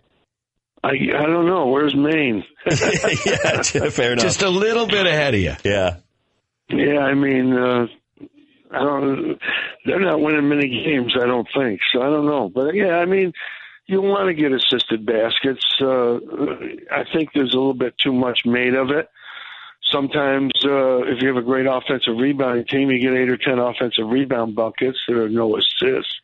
I 0.83 0.91
I 0.91 1.27
don't 1.27 1.47
know. 1.47 1.67
Where's 1.67 1.95
Maine? 1.95 2.45
yeah, 2.71 3.62
fair 3.91 4.12
enough. 4.12 4.25
Just 4.25 4.43
a 4.43 4.49
little 4.49 4.87
bit 4.87 5.07
ahead 5.07 5.35
of 5.35 5.41
you. 5.41 5.55
yeah. 5.64 5.97
Yeah, 6.71 6.99
I 7.01 7.14
mean, 7.14 7.53
uh, 7.55 7.87
I 8.71 8.79
don't. 8.79 9.38
They're 9.87 10.01
not 10.01 10.21
winning 10.21 10.49
many 10.49 10.69
games. 10.69 11.14
I 11.21 11.27
don't 11.27 11.49
think. 11.57 11.81
So 11.93 12.03
I 12.03 12.07
don't 12.07 12.27
know. 12.27 12.51
But 12.55 12.75
yeah, 12.75 12.99
I 12.99 13.07
mean, 13.07 13.33
you 13.87 14.03
want 14.03 14.29
to 14.29 14.35
get 14.35 14.53
assisted 14.53 15.07
baskets. 15.07 15.64
Uh, 15.81 16.17
I 16.93 17.05
think 17.12 17.31
there's 17.35 17.55
a 17.55 17.57
little 17.57 17.75
bit 17.75 17.95
too 18.03 18.12
much 18.12 18.41
made 18.45 18.75
of 18.75 18.91
it. 18.91 19.09
Sometimes, 19.92 20.51
uh, 20.64 21.03
if 21.05 21.22
you 21.22 21.29
have 21.29 21.37
a 21.37 21.42
great 21.42 21.66
offensive 21.66 22.16
rebounding 22.18 22.66
team, 22.66 22.90
you 22.90 23.01
get 23.01 23.16
eight 23.16 23.31
or 23.31 23.38
ten 23.38 23.59
offensive 23.59 24.07
rebound 24.07 24.55
buckets. 24.55 24.98
There 25.09 25.22
are 25.22 25.29
no 25.29 25.57
assists. 25.57 26.14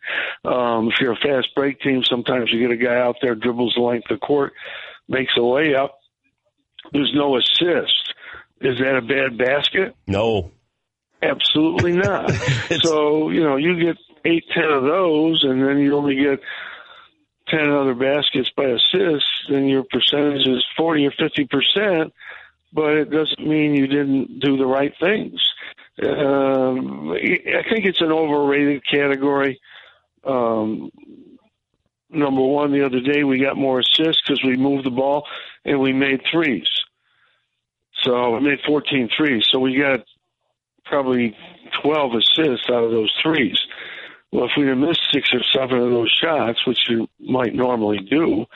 Um, 0.45 0.89
if 0.89 1.01
you're 1.01 1.13
a 1.13 1.17
fast 1.17 1.49
break 1.55 1.81
team, 1.81 2.03
sometimes 2.05 2.51
you 2.53 2.61
get 2.61 2.71
a 2.71 2.77
guy 2.77 3.01
out 3.01 3.17
there 3.23 3.35
dribbles 3.35 3.75
the 3.77 3.83
length 3.83 4.11
of 4.11 4.21
court, 4.21 4.53
makes 5.09 5.33
a 5.37 5.41
layup. 5.41 5.91
There's 6.93 7.13
no 7.15 7.37
assist. 7.37 8.15
Is 8.61 8.79
that 8.79 8.97
a 8.97 9.03
bad 9.03 9.39
basket? 9.39 9.97
No. 10.07 10.51
Absolutely 11.23 11.93
not. 11.93 12.31
so, 12.83 13.31
you 13.31 13.43
know, 13.43 13.57
you 13.57 13.81
get 13.81 13.97
eight, 14.27 14.45
ten 14.55 14.65
of 14.65 14.83
those, 14.83 15.43
and 15.43 15.63
then 15.67 15.79
you 15.79 15.97
only 15.97 16.17
get 16.17 16.41
10 17.49 17.71
other 17.71 17.95
baskets 17.95 18.51
by 18.57 18.65
assists, 18.65 19.47
then 19.51 19.67
your 19.67 19.85
percentage 19.85 20.47
is 20.47 20.65
40 20.77 21.07
or 21.07 21.11
50%, 21.11 22.11
but 22.75 22.95
it 22.95 23.11
doesn't 23.11 23.47
mean 23.47 23.75
you 23.75 23.87
didn't 23.87 24.41
do 24.41 24.57
the 24.57 24.67
right 24.67 24.93
things. 25.01 25.41
Um, 26.03 27.13
I 27.13 27.63
think 27.71 27.85
it's 27.85 28.01
an 28.01 28.11
overrated 28.11 28.83
category. 28.91 29.61
Um, 30.25 30.91
number 32.11 32.43
one, 32.43 32.73
the 32.73 32.85
other 32.85 33.01
day 33.01 33.23
we 33.23 33.39
got 33.41 33.57
more 33.57 33.79
assists 33.79 34.23
because 34.27 34.43
we 34.43 34.57
moved 34.57 34.85
the 34.85 34.91
ball 34.91 35.27
and 35.65 35.81
we 35.81 35.93
made 35.93 36.23
threes. 36.31 36.67
So 38.03 38.37
we 38.37 38.41
made 38.41 38.59
14 38.67 39.09
threes. 39.17 39.47
So 39.51 39.61
we 39.61 39.79
got 39.79 40.01
probably 40.85 41.37
12 41.83 42.13
assists 42.15 42.67
out 42.69 42.85
of 42.85 42.91
those 42.91 43.15
threes. 43.23 43.59
Well, 44.33 44.47
if 44.47 44.51
we 44.57 44.67
had 44.67 44.79
missed 44.79 45.01
six 45.13 45.33
or 45.33 45.41
seven 45.55 45.79
of 45.79 45.91
those 45.91 46.11
shots, 46.21 46.67
which 46.67 46.81
you 46.89 47.09
might 47.21 47.55
normally 47.55 47.99
do, 47.99 48.47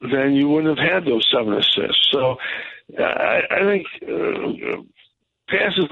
then 0.00 0.32
you 0.32 0.48
wouldn't 0.48 0.78
have 0.78 0.92
had 0.92 1.04
those 1.04 1.28
seven 1.30 1.52
assists. 1.52 2.08
So 2.10 2.38
I, 2.98 3.40
I 3.50 3.58
think 3.64 3.86
uh, 4.02 4.82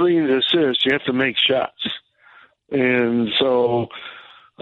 leading 0.02 0.26
to 0.26 0.38
assists, 0.38 0.84
you 0.84 0.92
have 0.92 1.04
to 1.04 1.12
make 1.12 1.36
shots. 1.38 1.82
And 2.70 3.28
so 3.38 3.88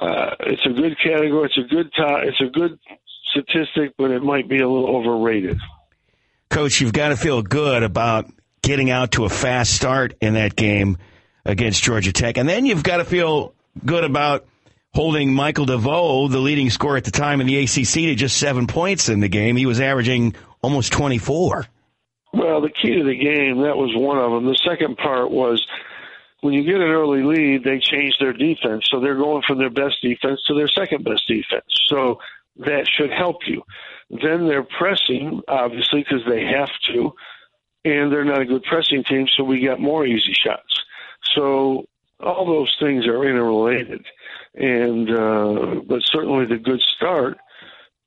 uh, 0.01 0.35
it's 0.41 0.65
a 0.67 0.71
good 0.71 0.97
category. 1.03 1.47
It's 1.47 1.59
a 1.59 1.75
good 1.75 1.91
It's 1.97 2.41
a 2.41 2.51
good 2.51 2.79
statistic, 3.31 3.95
but 3.99 4.11
it 4.11 4.23
might 4.23 4.49
be 4.49 4.59
a 4.59 4.69
little 4.69 4.97
overrated. 4.97 5.59
Coach, 6.51 6.81
you've 6.81 6.93
got 6.93 7.09
to 7.09 7.17
feel 7.17 7.43
good 7.43 7.83
about 7.83 8.31
getting 8.63 8.91
out 8.91 9.13
to 9.13 9.25
a 9.25 9.29
fast 9.29 9.75
start 9.75 10.15
in 10.21 10.35
that 10.35 10.57
game 10.57 10.99
against 11.45 11.83
Georgia 11.83 12.13
Tech, 12.13 12.39
and 12.39 12.49
then 12.49 12.67
you've 12.67 12.83
got 12.83 12.99
to 12.99 13.05
feel 13.05 13.55
good 13.85 14.05
about 14.05 14.47
holding 14.95 15.33
Michael 15.33 15.67
DeVoe, 15.67 16.29
the 16.29 16.39
leading 16.39 16.71
scorer 16.71 16.97
at 16.97 17.05
the 17.05 17.11
time 17.11 17.41
in 17.41 17.47
the 17.47 17.59
ACC, 17.59 17.93
to 17.93 18.15
just 18.15 18.37
seven 18.39 18.67
points 18.67 19.09
in 19.09 19.21
the 19.21 19.29
game. 19.29 19.57
He 19.57 19.67
was 19.67 19.81
averaging 19.81 20.35
almost 20.63 20.93
24. 20.93 21.67
Well, 22.33 22.61
the 22.61 22.71
key 22.71 22.97
to 22.97 23.05
the 23.05 23.17
game, 23.17 23.63
that 23.63 23.77
was 23.77 23.95
one 23.95 24.19
of 24.19 24.33
them. 24.33 24.47
The 24.47 24.59
second 24.69 24.97
part 24.97 25.31
was 25.31 25.65
when 26.41 26.55
you 26.55 26.63
get 26.63 26.77
an 26.77 26.91
early 26.91 27.23
lead, 27.23 27.65
they 27.65 27.79
change 27.79 28.17
their 28.21 28.33
defense. 28.33 28.87
So 28.91 29.01
they're 29.01 29.17
going 29.17 29.43
from 29.47 29.59
their 29.59 29.71
best 29.71 29.97
defense 30.03 30.41
to 30.47 30.55
their 30.55 30.69
second 30.69 31.05
best 31.05 31.27
defense. 31.27 31.67
So 31.87 32.21
that 32.59 32.87
should 32.89 33.11
help 33.11 33.39
you. 33.47 33.63
Then 34.11 34.47
they're 34.47 34.67
pressing, 34.79 35.43
obviously, 35.49 36.03
because 36.03 36.25
they 36.29 36.45
have 36.45 36.71
to, 36.93 37.13
and 37.85 38.13
they're 38.13 38.25
not 38.25 38.43
a 38.43 38.47
good 38.47 38.65
pressing 38.65 39.05
team, 39.05 39.27
so 39.37 39.45
we 39.45 39.65
got 39.65 39.81
more 39.81 40.07
easy 40.07 40.33
shots. 40.33 40.83
So 41.35 41.87
all 42.21 42.47
those 42.47 42.75
things 42.81 43.07
are 43.07 43.25
interrelated, 43.25 44.05
and 44.55 45.11
uh, 45.11 45.81
but 45.87 46.03
certainly 46.05 46.47
the 46.47 46.57
good 46.57 46.81
start 46.97 47.39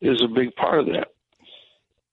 is 0.01 0.21
a 0.21 0.27
big 0.27 0.55
part 0.55 0.79
of 0.79 0.85
that. 0.87 1.09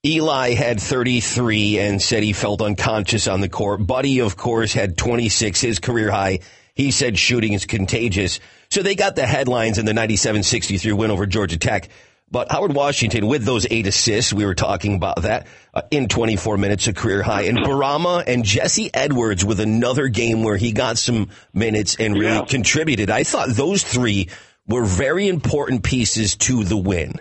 Eli 0.08 0.54
had 0.54 0.80
33 0.80 1.78
and 1.78 2.00
said 2.00 2.22
he 2.22 2.32
felt 2.32 2.62
unconscious 2.62 3.28
on 3.28 3.42
the 3.42 3.48
court. 3.50 3.86
Buddy, 3.86 4.20
of 4.20 4.38
course, 4.38 4.72
had 4.72 4.96
26, 4.96 5.60
his 5.60 5.78
career 5.80 6.10
high. 6.10 6.38
He 6.74 6.92
said 6.92 7.18
shooting 7.18 7.52
is 7.52 7.66
contagious. 7.66 8.40
So 8.70 8.82
they 8.82 8.94
got 8.94 9.16
the 9.16 9.26
headlines 9.26 9.76
in 9.76 9.84
the 9.84 9.92
97-63 9.92 10.96
win 10.96 11.10
over 11.10 11.26
Georgia 11.26 11.58
Tech. 11.58 11.90
But 12.30 12.50
Howard 12.50 12.74
Washington, 12.74 13.26
with 13.26 13.44
those 13.44 13.66
eight 13.70 13.86
assists, 13.86 14.32
we 14.32 14.46
were 14.46 14.54
talking 14.54 14.94
about 14.94 15.22
that 15.22 15.46
uh, 15.74 15.82
in 15.90 16.08
24 16.08 16.56
minutes, 16.56 16.86
a 16.86 16.94
career 16.94 17.22
high. 17.22 17.42
And 17.42 17.58
Bourama 17.58 18.24
and 18.26 18.46
Jesse 18.46 18.90
Edwards 18.94 19.44
with 19.44 19.60
another 19.60 20.08
game 20.08 20.42
where 20.42 20.56
he 20.56 20.72
got 20.72 20.96
some 20.96 21.28
minutes 21.52 21.96
and 21.98 22.14
really 22.14 22.34
yeah. 22.34 22.44
contributed. 22.46 23.10
I 23.10 23.24
thought 23.24 23.50
those 23.50 23.82
three 23.82 24.30
were 24.66 24.86
very 24.86 25.28
important 25.28 25.82
pieces 25.82 26.34
to 26.36 26.64
the 26.64 26.78
win. 26.78 27.20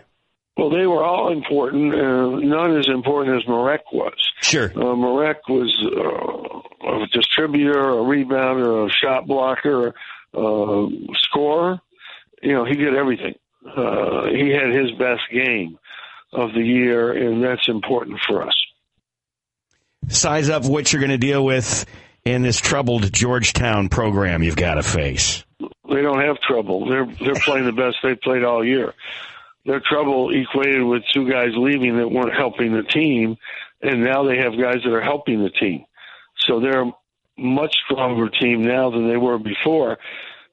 Well, 0.57 0.69
they 0.71 0.87
were 0.87 1.03
all 1.03 1.31
important. 1.31 1.93
Uh, 1.93 2.39
none 2.39 2.77
as 2.77 2.87
important 2.87 3.37
as 3.37 3.47
Marek 3.47 3.91
was. 3.91 4.15
Sure. 4.41 4.71
Uh, 4.75 4.95
Marek 4.95 5.47
was 5.47 5.71
uh, 5.85 7.03
a 7.03 7.07
distributor, 7.13 7.89
a 7.89 8.01
rebounder, 8.03 8.87
a 8.87 8.89
shot 8.89 9.27
blocker, 9.27 9.93
uh, 10.33 10.85
scorer. 11.15 11.79
You 12.41 12.53
know, 12.53 12.65
he 12.65 12.75
did 12.75 12.95
everything 12.95 13.35
uh, 13.75 14.27
he 14.27 14.49
had 14.49 14.73
his 14.73 14.91
best 14.97 15.21
game 15.31 15.77
of 16.33 16.53
the 16.53 16.61
year, 16.61 17.11
and 17.11 17.43
that's 17.43 17.67
important 17.67 18.19
for 18.27 18.43
us. 18.43 18.55
Size 20.09 20.49
up 20.49 20.65
what 20.65 20.91
you're 20.91 21.01
going 21.01 21.09
to 21.11 21.17
deal 21.17 21.43
with 21.43 21.85
in 22.23 22.41
this 22.41 22.59
troubled 22.59 23.11
Georgetown 23.11 23.89
program 23.89 24.43
you've 24.43 24.55
got 24.55 24.75
to 24.75 24.83
face. 24.83 25.43
They 25.59 26.01
don't 26.01 26.21
have 26.21 26.39
trouble. 26.41 26.87
They're 26.87 27.05
they're 27.05 27.41
playing 27.41 27.65
the 27.65 27.71
best 27.71 27.97
they've 28.03 28.19
played 28.19 28.43
all 28.43 28.63
year. 28.63 28.93
Their 29.67 29.81
trouble 29.81 30.31
equated 30.33 30.81
with 30.81 31.03
two 31.13 31.29
guys 31.29 31.49
leaving 31.55 31.97
that 31.97 32.09
weren't 32.09 32.33
helping 32.33 32.71
the 32.71 32.83
team, 32.83 33.35
and 33.81 34.01
now 34.01 34.23
they 34.23 34.37
have 34.37 34.57
guys 34.57 34.77
that 34.83 34.93
are 34.93 35.01
helping 35.01 35.43
the 35.43 35.49
team. 35.49 35.85
So 36.39 36.61
they're 36.61 36.83
a 36.83 36.91
much 37.37 37.75
stronger 37.85 38.29
team 38.29 38.65
now 38.65 38.89
than 38.89 39.09
they 39.09 39.17
were 39.17 39.37
before. 39.37 39.97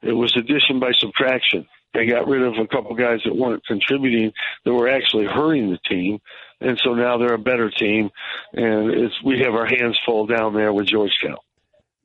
It 0.03 0.12
was 0.12 0.37
addition 0.37 0.81
by 0.81 0.90
subtraction. 0.98 1.66
They 1.94 2.07
got 2.07 2.27
rid 2.27 2.42
of 2.42 2.55
a 2.55 2.66
couple 2.66 2.96
guys 2.96 3.20
that 3.24 3.37
weren't 3.37 3.64
contributing, 3.64 4.33
that 4.64 4.74
were 4.74 4.88
actually 4.88 5.27
hurting 5.27 5.70
the 5.70 5.79
team, 5.88 6.18
and 6.61 6.77
so 6.83 6.94
now 6.94 7.16
they're 7.16 7.35
a 7.35 7.38
better 7.38 7.70
team. 7.70 8.11
And 8.53 8.90
it's 8.90 9.14
we 9.22 9.38
have 9.44 9.55
our 9.55 9.66
hands 9.66 9.96
full 10.05 10.27
down 10.27 10.55
there 10.55 10.72
with 10.72 10.88
Georgetown. 10.88 11.38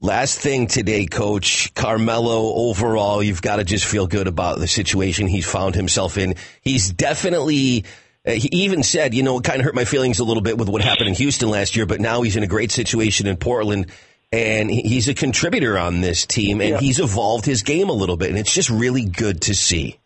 Last 0.02 0.40
thing 0.40 0.68
today, 0.68 1.06
Coach 1.06 1.74
Carmelo. 1.74 2.54
Overall, 2.70 3.22
you've 3.22 3.42
got 3.42 3.58
to 3.58 3.64
just 3.64 3.86
feel 3.86 4.08
good 4.08 4.28
about 4.28 4.60
the 4.60 4.68
situation 4.68 5.28
he's 5.28 5.46
found 5.46 5.76
himself 5.76 6.18
in. 6.18 6.36
He's 6.62 6.92
definitely. 6.92 7.86
Uh, 8.26 8.32
he 8.32 8.50
even 8.64 8.84
said, 8.84 9.14
you 9.14 9.24
know, 9.24 9.40
it 9.40 9.44
kind 9.44 9.60
of 9.60 9.66
hurt 9.66 9.76
my 9.76 9.86
feelings 9.86 10.20
a 10.20 10.24
little 10.24 10.44
bit 10.44 10.58
with 10.58 10.70
what 10.70 10.82
happened 10.82 11.08
in 11.08 11.16
Houston 11.16 11.50
last 11.50 11.76
year, 11.76 11.86
but 11.86 12.02
now 12.02 12.22
he's 12.22 12.36
in 12.36 12.44
a 12.44 12.48
great 12.48 12.72
situation 12.72 13.28
in 13.28 13.38
Portland 13.38 13.88
and 14.32 14.70
he's 14.70 15.08
a 15.08 15.14
contributor 15.14 15.78
on 15.78 16.02
this 16.02 16.26
team, 16.26 16.62
and 16.62 16.70
yeah. 16.70 16.80
he's 16.80 17.00
evolved 17.00 17.46
his 17.46 17.64
game 17.64 17.90
a 17.90 17.94
little 17.94 18.18
bit, 18.18 18.30
and 18.30 18.38
it's 18.38 18.54
just 18.54 18.70
really 18.70 19.06
good 19.06 19.42
to 19.42 19.56
see. 19.56 20.00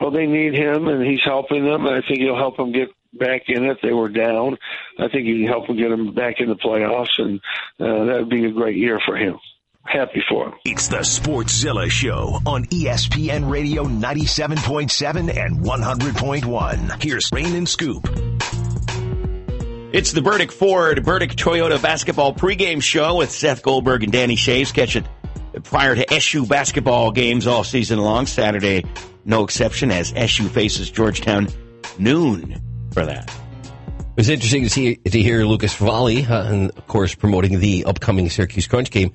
Well, 0.00 0.10
they 0.10 0.26
need 0.26 0.54
him, 0.54 0.88
and 0.88 1.02
he's 1.02 1.22
helping 1.24 1.64
them, 1.64 1.86
and 1.86 1.96
I 1.96 2.06
think 2.06 2.20
he'll 2.20 2.36
help 2.36 2.56
them 2.56 2.72
get 2.72 2.88
back 3.12 3.42
in 3.48 3.64
it. 3.64 3.78
They 3.82 3.92
were 3.92 4.08
down. 4.08 4.56
I 4.98 5.08
think 5.08 5.26
he 5.26 5.40
can 5.40 5.48
help 5.48 5.66
them 5.66 5.76
get 5.76 5.88
them 5.88 6.14
back 6.14 6.36
in 6.38 6.48
the 6.48 6.54
playoffs, 6.56 7.18
and 7.18 7.40
uh, 7.80 8.04
that 8.06 8.16
would 8.20 8.30
be 8.30 8.46
a 8.46 8.52
great 8.52 8.76
year 8.76 9.00
for 9.04 9.16
him. 9.16 9.38
Happy 9.84 10.22
for 10.28 10.46
him. 10.46 10.54
It's 10.64 10.88
the 10.88 10.98
Sportszilla 10.98 11.90
Show 11.90 12.40
on 12.46 12.66
ESPN 12.66 13.50
Radio 13.50 13.84
97.7 13.84 15.36
and 15.36 15.60
100.1. 15.60 17.02
Here's 17.02 17.30
Rain 17.32 17.54
and 17.56 17.68
Scoop. 17.68 18.08
It's 19.92 20.12
the 20.12 20.22
Burdick 20.22 20.52
Ford, 20.52 21.04
Burdick 21.04 21.32
Toyota 21.32 21.82
basketball 21.82 22.32
pregame 22.32 22.82
show 22.82 23.16
with 23.16 23.30
Seth 23.30 23.62
Goldberg 23.62 24.04
and 24.04 24.12
Danny 24.12 24.36
Shaves. 24.36 24.72
Catch 24.72 24.96
it 24.96 25.04
prior 25.64 25.94
to 25.94 26.14
SU 26.14 26.46
basketball 26.46 27.10
games 27.10 27.46
all 27.46 27.64
season 27.64 27.98
long. 27.98 28.26
Saturday, 28.26 28.84
no 29.24 29.44
exception, 29.44 29.90
as 29.90 30.12
SU 30.16 30.48
faces 30.48 30.90
Georgetown 30.90 31.48
noon 31.98 32.71
for 32.92 33.04
that. 33.06 33.28
It 33.28 34.16
was 34.16 34.28
interesting 34.28 34.62
to 34.64 34.70
see 34.70 34.96
to 34.96 35.22
hear 35.22 35.44
Lucas 35.44 35.74
Valli, 35.74 36.26
uh, 36.26 36.44
and 36.44 36.70
of 36.70 36.86
course 36.86 37.14
promoting 37.14 37.60
the 37.60 37.84
upcoming 37.86 38.28
Syracuse 38.28 38.66
Crunch 38.66 38.90
game. 38.90 39.12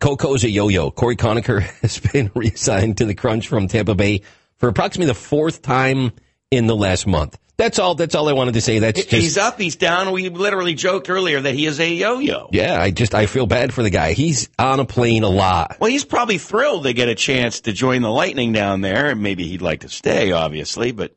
Coco's 0.00 0.44
a 0.44 0.50
yo-yo. 0.50 0.90
Cory 0.90 1.16
Conacher 1.16 1.60
has 1.82 1.98
been 2.00 2.30
reassigned 2.34 2.98
to 2.98 3.04
the 3.04 3.14
Crunch 3.14 3.48
from 3.48 3.68
Tampa 3.68 3.94
Bay 3.94 4.22
for 4.58 4.68
approximately 4.68 5.06
the 5.06 5.14
fourth 5.14 5.62
time 5.62 6.12
in 6.50 6.66
the 6.66 6.76
last 6.76 7.06
month. 7.06 7.38
That's 7.56 7.78
all. 7.78 7.94
That's 7.94 8.14
all 8.14 8.28
I 8.28 8.32
wanted 8.32 8.54
to 8.54 8.60
say. 8.60 8.80
That's 8.80 9.00
just, 9.00 9.10
he's 9.10 9.38
up, 9.38 9.58
he's 9.58 9.76
down. 9.76 10.12
We 10.12 10.28
literally 10.28 10.74
joked 10.74 11.08
earlier 11.08 11.40
that 11.40 11.54
he 11.54 11.64
is 11.64 11.80
a 11.80 11.88
yo-yo. 11.88 12.50
Yeah, 12.52 12.78
I 12.80 12.90
just 12.90 13.14
I 13.14 13.26
feel 13.26 13.46
bad 13.46 13.72
for 13.72 13.82
the 13.82 13.90
guy. 13.90 14.12
He's 14.12 14.50
on 14.58 14.78
a 14.78 14.84
plane 14.84 15.22
a 15.22 15.28
lot. 15.28 15.78
Well, 15.80 15.90
he's 15.90 16.04
probably 16.04 16.36
thrilled 16.36 16.84
to 16.84 16.92
get 16.92 17.08
a 17.08 17.14
chance 17.14 17.60
to 17.62 17.72
join 17.72 18.02
the 18.02 18.10
Lightning 18.10 18.52
down 18.52 18.82
there, 18.82 19.14
maybe 19.14 19.46
he'd 19.46 19.62
like 19.62 19.80
to 19.80 19.88
stay, 19.88 20.32
obviously. 20.32 20.92
But 20.92 21.16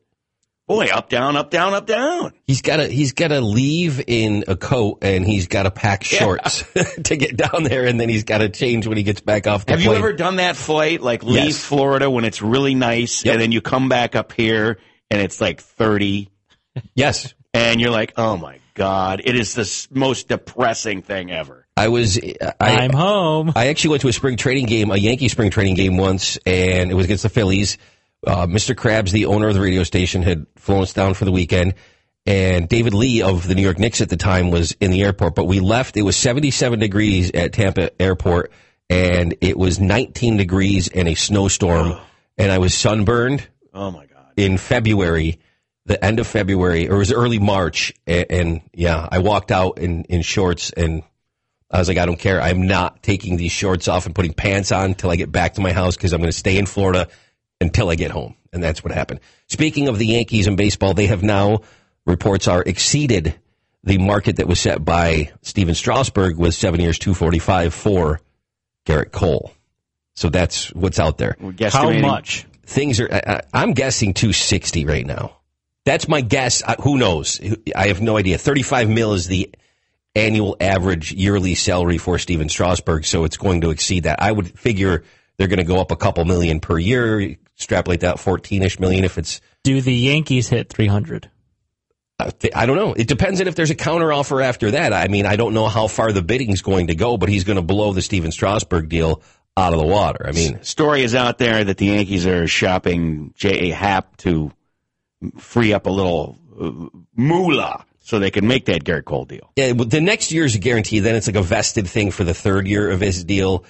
Boy, 0.70 0.86
up, 0.86 1.08
down, 1.08 1.36
up, 1.36 1.50
down, 1.50 1.74
up, 1.74 1.84
down. 1.84 2.32
He's 2.46 2.62
got 2.62 2.76
to 2.76 2.86
he's 2.86 3.10
got 3.12 3.28
to 3.28 3.40
leave 3.40 4.00
in 4.06 4.44
a 4.46 4.54
coat 4.54 4.98
and 5.02 5.26
he's 5.26 5.48
got 5.48 5.64
to 5.64 5.70
pack 5.72 6.04
shorts 6.04 6.62
to 7.04 7.16
get 7.16 7.36
down 7.36 7.64
there, 7.64 7.86
and 7.86 7.98
then 7.98 8.08
he's 8.08 8.22
got 8.22 8.38
to 8.38 8.48
change 8.48 8.86
when 8.86 8.96
he 8.96 9.02
gets 9.02 9.20
back 9.20 9.48
off 9.48 9.66
the 9.66 9.72
Have 9.72 9.80
plane. 9.80 9.90
you 9.90 9.96
ever 9.98 10.12
done 10.12 10.36
that 10.36 10.54
flight? 10.54 11.00
Like 11.00 11.24
leave 11.24 11.46
Yes. 11.46 11.58
Florida 11.64 12.08
when 12.08 12.24
it's 12.24 12.40
really 12.40 12.76
nice, 12.76 13.24
Yep. 13.24 13.32
and 13.32 13.42
then 13.42 13.50
you 13.50 13.60
come 13.60 13.88
back 13.88 14.14
up 14.14 14.30
here 14.32 14.78
and 15.10 15.20
it's 15.20 15.40
like 15.40 15.60
30, 15.60 16.30
Yes, 16.94 17.34
and 17.52 17.80
you're 17.80 17.90
like, 17.90 18.12
oh 18.16 18.36
my 18.36 18.60
God, 18.74 19.22
it 19.24 19.34
is 19.34 19.54
the 19.54 19.88
most 19.98 20.28
depressing 20.28 21.02
thing 21.02 21.32
ever. 21.32 21.66
I 21.76 21.88
was. 21.88 22.16
I, 22.18 22.52
I'm 22.60 22.92
home. 22.92 23.52
I 23.56 23.66
actually 23.68 23.90
went 23.90 24.02
to 24.02 24.08
a 24.08 24.12
spring 24.12 24.36
training 24.36 24.66
game, 24.66 24.92
a 24.92 24.96
Yankee 24.96 25.26
spring 25.28 25.50
training 25.50 25.74
game 25.74 25.96
once, 25.96 26.38
and 26.46 26.90
it 26.92 26.94
was 26.94 27.06
against 27.06 27.24
the 27.24 27.28
Phillies. 27.28 27.76
Uh, 28.26 28.46
Mr. 28.46 28.74
Krabs, 28.74 29.10
the 29.12 29.26
owner 29.26 29.48
of 29.48 29.54
the 29.54 29.60
radio 29.60 29.82
station, 29.82 30.22
had 30.22 30.46
flown 30.56 30.82
us 30.82 30.92
down 30.92 31.14
for 31.14 31.24
the 31.24 31.32
weekend, 31.32 31.74
and 32.26 32.68
David 32.68 32.92
Lee 32.92 33.22
of 33.22 33.46
the 33.48 33.54
New 33.54 33.62
York 33.62 33.78
Knicks 33.78 34.00
at 34.02 34.10
the 34.10 34.16
time 34.16 34.50
was 34.50 34.72
in 34.72 34.90
the 34.90 35.02
airport. 35.02 35.34
But 35.34 35.44
we 35.46 35.60
left. 35.60 35.96
It 35.96 36.02
was 36.02 36.16
77 36.16 36.78
degrees 36.78 37.30
at 37.32 37.52
Tampa 37.54 37.90
Airport, 38.00 38.52
and 38.90 39.34
it 39.40 39.56
was 39.56 39.80
19 39.80 40.36
degrees 40.36 40.88
and 40.88 41.08
a 41.08 41.14
snowstorm, 41.14 41.98
and 42.36 42.52
I 42.52 42.58
was 42.58 42.74
sunburned 42.74 43.46
Oh 43.72 43.90
my 43.90 44.04
God. 44.06 44.26
in 44.36 44.58
February, 44.58 45.38
the 45.86 46.02
end 46.04 46.20
of 46.20 46.26
February, 46.26 46.88
or 46.90 46.96
it 46.96 46.98
was 46.98 47.12
early 47.12 47.38
March, 47.38 47.92
and, 48.06 48.26
and 48.30 48.60
yeah, 48.74 49.08
I 49.10 49.20
walked 49.20 49.50
out 49.50 49.78
in, 49.78 50.04
in 50.04 50.20
shorts, 50.20 50.70
and 50.72 51.02
I 51.70 51.78
was 51.78 51.88
like, 51.88 51.96
I 51.98 52.04
don't 52.04 52.18
care. 52.18 52.38
I'm 52.42 52.66
not 52.66 53.02
taking 53.02 53.38
these 53.38 53.52
shorts 53.52 53.88
off 53.88 54.04
and 54.04 54.14
putting 54.14 54.34
pants 54.34 54.72
on 54.72 54.86
until 54.90 55.10
I 55.10 55.16
get 55.16 55.32
back 55.32 55.54
to 55.54 55.62
my 55.62 55.72
house 55.72 55.96
because 55.96 56.12
I'm 56.12 56.20
going 56.20 56.30
to 56.30 56.36
stay 56.36 56.58
in 56.58 56.66
Florida 56.66 57.08
until 57.60 57.90
I 57.90 57.94
get 57.94 58.10
home, 58.10 58.36
and 58.52 58.62
that's 58.62 58.82
what 58.82 58.92
happened. 58.92 59.20
Speaking 59.48 59.88
of 59.88 59.98
the 59.98 60.06
Yankees 60.06 60.46
and 60.46 60.56
baseball, 60.56 60.94
they 60.94 61.06
have 61.06 61.22
now 61.22 61.60
reports 62.06 62.48
are 62.48 62.62
exceeded 62.62 63.38
the 63.84 63.98
market 63.98 64.36
that 64.36 64.46
was 64.48 64.60
set 64.60 64.84
by 64.84 65.30
Stephen 65.42 65.74
Strasburg 65.74 66.36
with 66.38 66.54
seven 66.54 66.80
years, 66.80 66.98
two 66.98 67.14
forty 67.14 67.38
five 67.38 67.72
for 67.74 68.20
Gerrit 68.86 69.12
Cole. 69.12 69.52
So 70.14 70.28
that's 70.28 70.72
what's 70.74 70.98
out 70.98 71.16
there 71.18 71.36
We're 71.40 71.52
How 71.70 71.90
much? 72.02 72.46
things 72.66 73.00
are. 73.00 73.08
I, 73.12 73.22
I- 73.26 73.40
I'm 73.54 73.72
guessing 73.72 74.12
260 74.12 74.84
right 74.84 75.06
now. 75.06 75.36
That's 75.86 76.08
my 76.08 76.20
guess. 76.20 76.62
I, 76.62 76.74
who 76.74 76.98
knows? 76.98 77.40
I 77.74 77.86
have 77.88 78.02
no 78.02 78.18
idea. 78.18 78.36
35 78.36 78.90
mil 78.90 79.14
is 79.14 79.28
the 79.28 79.50
annual 80.14 80.56
average 80.60 81.12
yearly 81.12 81.54
salary 81.54 81.96
for 81.96 82.18
Stephen 82.18 82.48
Strasburg, 82.50 83.04
so 83.06 83.24
it's 83.24 83.38
going 83.38 83.62
to 83.62 83.70
exceed 83.70 84.02
that. 84.04 84.20
I 84.20 84.30
would 84.30 84.58
figure 84.58 85.04
they're 85.38 85.46
going 85.48 85.58
to 85.58 85.64
go 85.64 85.80
up 85.80 85.90
a 85.90 85.96
couple 85.96 86.24
million 86.26 86.60
per 86.60 86.78
year. 86.78 87.36
Extrapolate 87.60 88.00
that 88.00 88.16
14ish 88.16 88.80
million 88.80 89.04
if 89.04 89.18
it's. 89.18 89.42
Do 89.64 89.82
the 89.82 89.92
Yankees 89.92 90.48
hit 90.48 90.70
300? 90.70 91.30
I 92.18 92.30
th- 92.30 92.54
I 92.56 92.64
don't 92.64 92.76
know. 92.76 92.94
It 92.94 93.06
depends 93.06 93.38
on 93.42 93.48
if 93.48 93.54
there's 93.54 93.68
a 93.68 93.74
counter 93.74 94.14
offer 94.14 94.40
after 94.40 94.70
that. 94.70 94.94
I 94.94 95.08
mean, 95.08 95.26
I 95.26 95.36
don't 95.36 95.52
know 95.52 95.68
how 95.68 95.86
far 95.86 96.10
the 96.10 96.22
bidding's 96.22 96.62
going 96.62 96.86
to 96.86 96.94
go, 96.94 97.18
but 97.18 97.28
he's 97.28 97.44
going 97.44 97.56
to 97.56 97.62
blow 97.62 97.92
the 97.92 98.00
Stephen 98.00 98.32
Strasburg 98.32 98.88
deal 98.88 99.22
out 99.58 99.74
of 99.74 99.78
the 99.78 99.84
water. 99.84 100.26
I 100.26 100.32
mean, 100.32 100.62
Story 100.62 101.02
is 101.02 101.14
out 101.14 101.36
there 101.36 101.62
that 101.62 101.76
the 101.76 101.86
Yankees 101.86 102.26
are 102.26 102.46
shopping 102.46 103.34
J.A. 103.36 103.70
Happ 103.74 104.16
to 104.18 104.52
free 105.36 105.74
up 105.74 105.84
a 105.84 105.90
little 105.90 106.38
uh, 106.58 106.98
moolah 107.14 107.84
so 108.00 108.18
they 108.18 108.30
can 108.30 108.46
make 108.46 108.64
that 108.66 108.84
Gerrit 108.84 109.04
Cole 109.04 109.26
deal. 109.26 109.52
Yeah, 109.56 109.74
but 109.74 109.90
the 109.90 110.00
next 110.00 110.32
year 110.32 110.46
is 110.46 110.54
a 110.54 110.58
guarantee. 110.58 111.00
Then 111.00 111.14
it's 111.14 111.26
like 111.26 111.36
a 111.36 111.42
vested 111.42 111.86
thing 111.86 112.10
for 112.10 112.24
the 112.24 112.32
third 112.34 112.66
year 112.66 112.90
of 112.90 113.00
his 113.00 113.22
deal. 113.22 113.64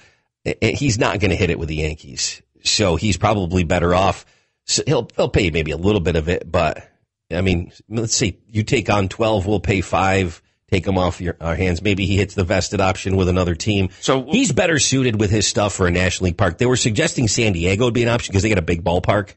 He's 0.61 0.97
not 0.97 1.19
going 1.19 1.31
to 1.31 1.35
hit 1.35 1.49
it 1.49 1.59
with 1.59 1.67
the 1.67 1.75
Yankees, 1.75 2.41
so 2.63 2.95
he's 2.95 3.17
probably 3.17 3.63
better 3.63 3.93
off. 3.93 4.25
So 4.65 4.83
he'll 4.85 5.03
they'll 5.03 5.29
pay 5.29 5.51
maybe 5.51 5.71
a 5.71 5.77
little 5.77 6.01
bit 6.01 6.15
of 6.15 6.29
it, 6.29 6.49
but 6.49 6.87
I 7.31 7.41
mean, 7.41 7.71
let's 7.89 8.15
say 8.15 8.37
you 8.47 8.63
take 8.63 8.89
on 8.89 9.09
twelve, 9.09 9.45
we'll 9.47 9.59
pay 9.59 9.81
five. 9.81 10.41
Take 10.69 10.87
him 10.87 10.97
off 10.97 11.19
your 11.19 11.35
our 11.41 11.55
hands. 11.55 11.81
Maybe 11.81 12.05
he 12.05 12.15
hits 12.15 12.33
the 12.33 12.45
vested 12.45 12.79
option 12.79 13.17
with 13.17 13.27
another 13.27 13.55
team. 13.55 13.89
So- 13.99 14.23
he's 14.23 14.53
better 14.53 14.79
suited 14.79 15.19
with 15.19 15.29
his 15.29 15.45
stuff 15.45 15.73
for 15.73 15.85
a 15.85 15.91
National 15.91 16.27
League 16.27 16.37
park. 16.37 16.57
They 16.57 16.65
were 16.65 16.77
suggesting 16.77 17.27
San 17.27 17.51
Diego 17.51 17.85
would 17.85 17.93
be 17.93 18.03
an 18.03 18.09
option 18.09 18.31
because 18.31 18.43
they 18.43 18.49
got 18.49 18.57
a 18.57 18.61
big 18.61 18.81
ballpark. 18.83 19.33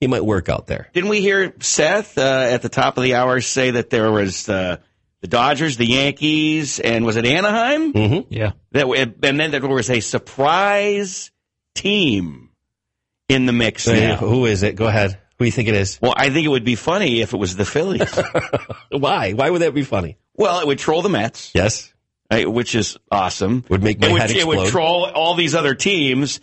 He 0.00 0.06
might 0.06 0.24
work 0.24 0.48
out 0.48 0.66
there. 0.66 0.88
Didn't 0.94 1.10
we 1.10 1.20
hear 1.20 1.52
Seth 1.60 2.16
uh, 2.16 2.22
at 2.50 2.62
the 2.62 2.70
top 2.70 2.96
of 2.96 3.02
the 3.02 3.16
hour 3.16 3.42
say 3.42 3.72
that 3.72 3.90
there 3.90 4.10
was 4.10 4.48
uh, 4.48 4.78
the 5.20 5.28
Dodgers, 5.28 5.76
the 5.76 5.84
Yankees, 5.84 6.80
and 6.80 7.04
was 7.04 7.16
it 7.16 7.26
Anaheim? 7.26 7.92
Mm-hmm. 7.92 8.32
Yeah. 8.32 8.52
That 8.72 8.86
and 9.22 9.38
then 9.38 9.50
there 9.50 9.60
was 9.60 9.90
a 9.90 10.00
surprise 10.00 11.30
team 11.74 12.49
in 13.30 13.46
the 13.46 13.52
mix 13.52 13.86
now. 13.86 14.16
Who 14.16 14.46
is 14.46 14.62
it? 14.62 14.76
Go 14.76 14.86
ahead. 14.86 15.12
Who 15.12 15.44
do 15.44 15.46
you 15.46 15.52
think 15.52 15.68
it 15.68 15.74
is? 15.74 15.98
Well, 16.02 16.12
I 16.16 16.28
think 16.30 16.44
it 16.44 16.48
would 16.50 16.64
be 16.64 16.74
funny 16.74 17.22
if 17.22 17.32
it 17.32 17.36
was 17.38 17.56
the 17.56 17.64
Phillies. 17.64 18.14
Why? 18.90 19.32
Why 19.32 19.48
would 19.48 19.62
that 19.62 19.74
be 19.74 19.82
funny? 19.84 20.18
well, 20.34 20.60
it 20.60 20.66
would 20.66 20.78
troll 20.78 21.02
the 21.02 21.08
Mets, 21.08 21.52
Yes. 21.54 21.92
right, 22.30 22.50
which 22.50 22.74
is 22.74 22.96
awesome. 23.10 23.64
Would 23.68 23.82
make 23.82 24.00
my 24.00 24.08
it 24.08 24.12
would, 24.12 24.20
head 24.22 24.30
It 24.30 24.46
would 24.46 24.68
troll 24.68 25.04
all 25.04 25.34
these 25.34 25.54
other 25.54 25.74
teams, 25.74 26.40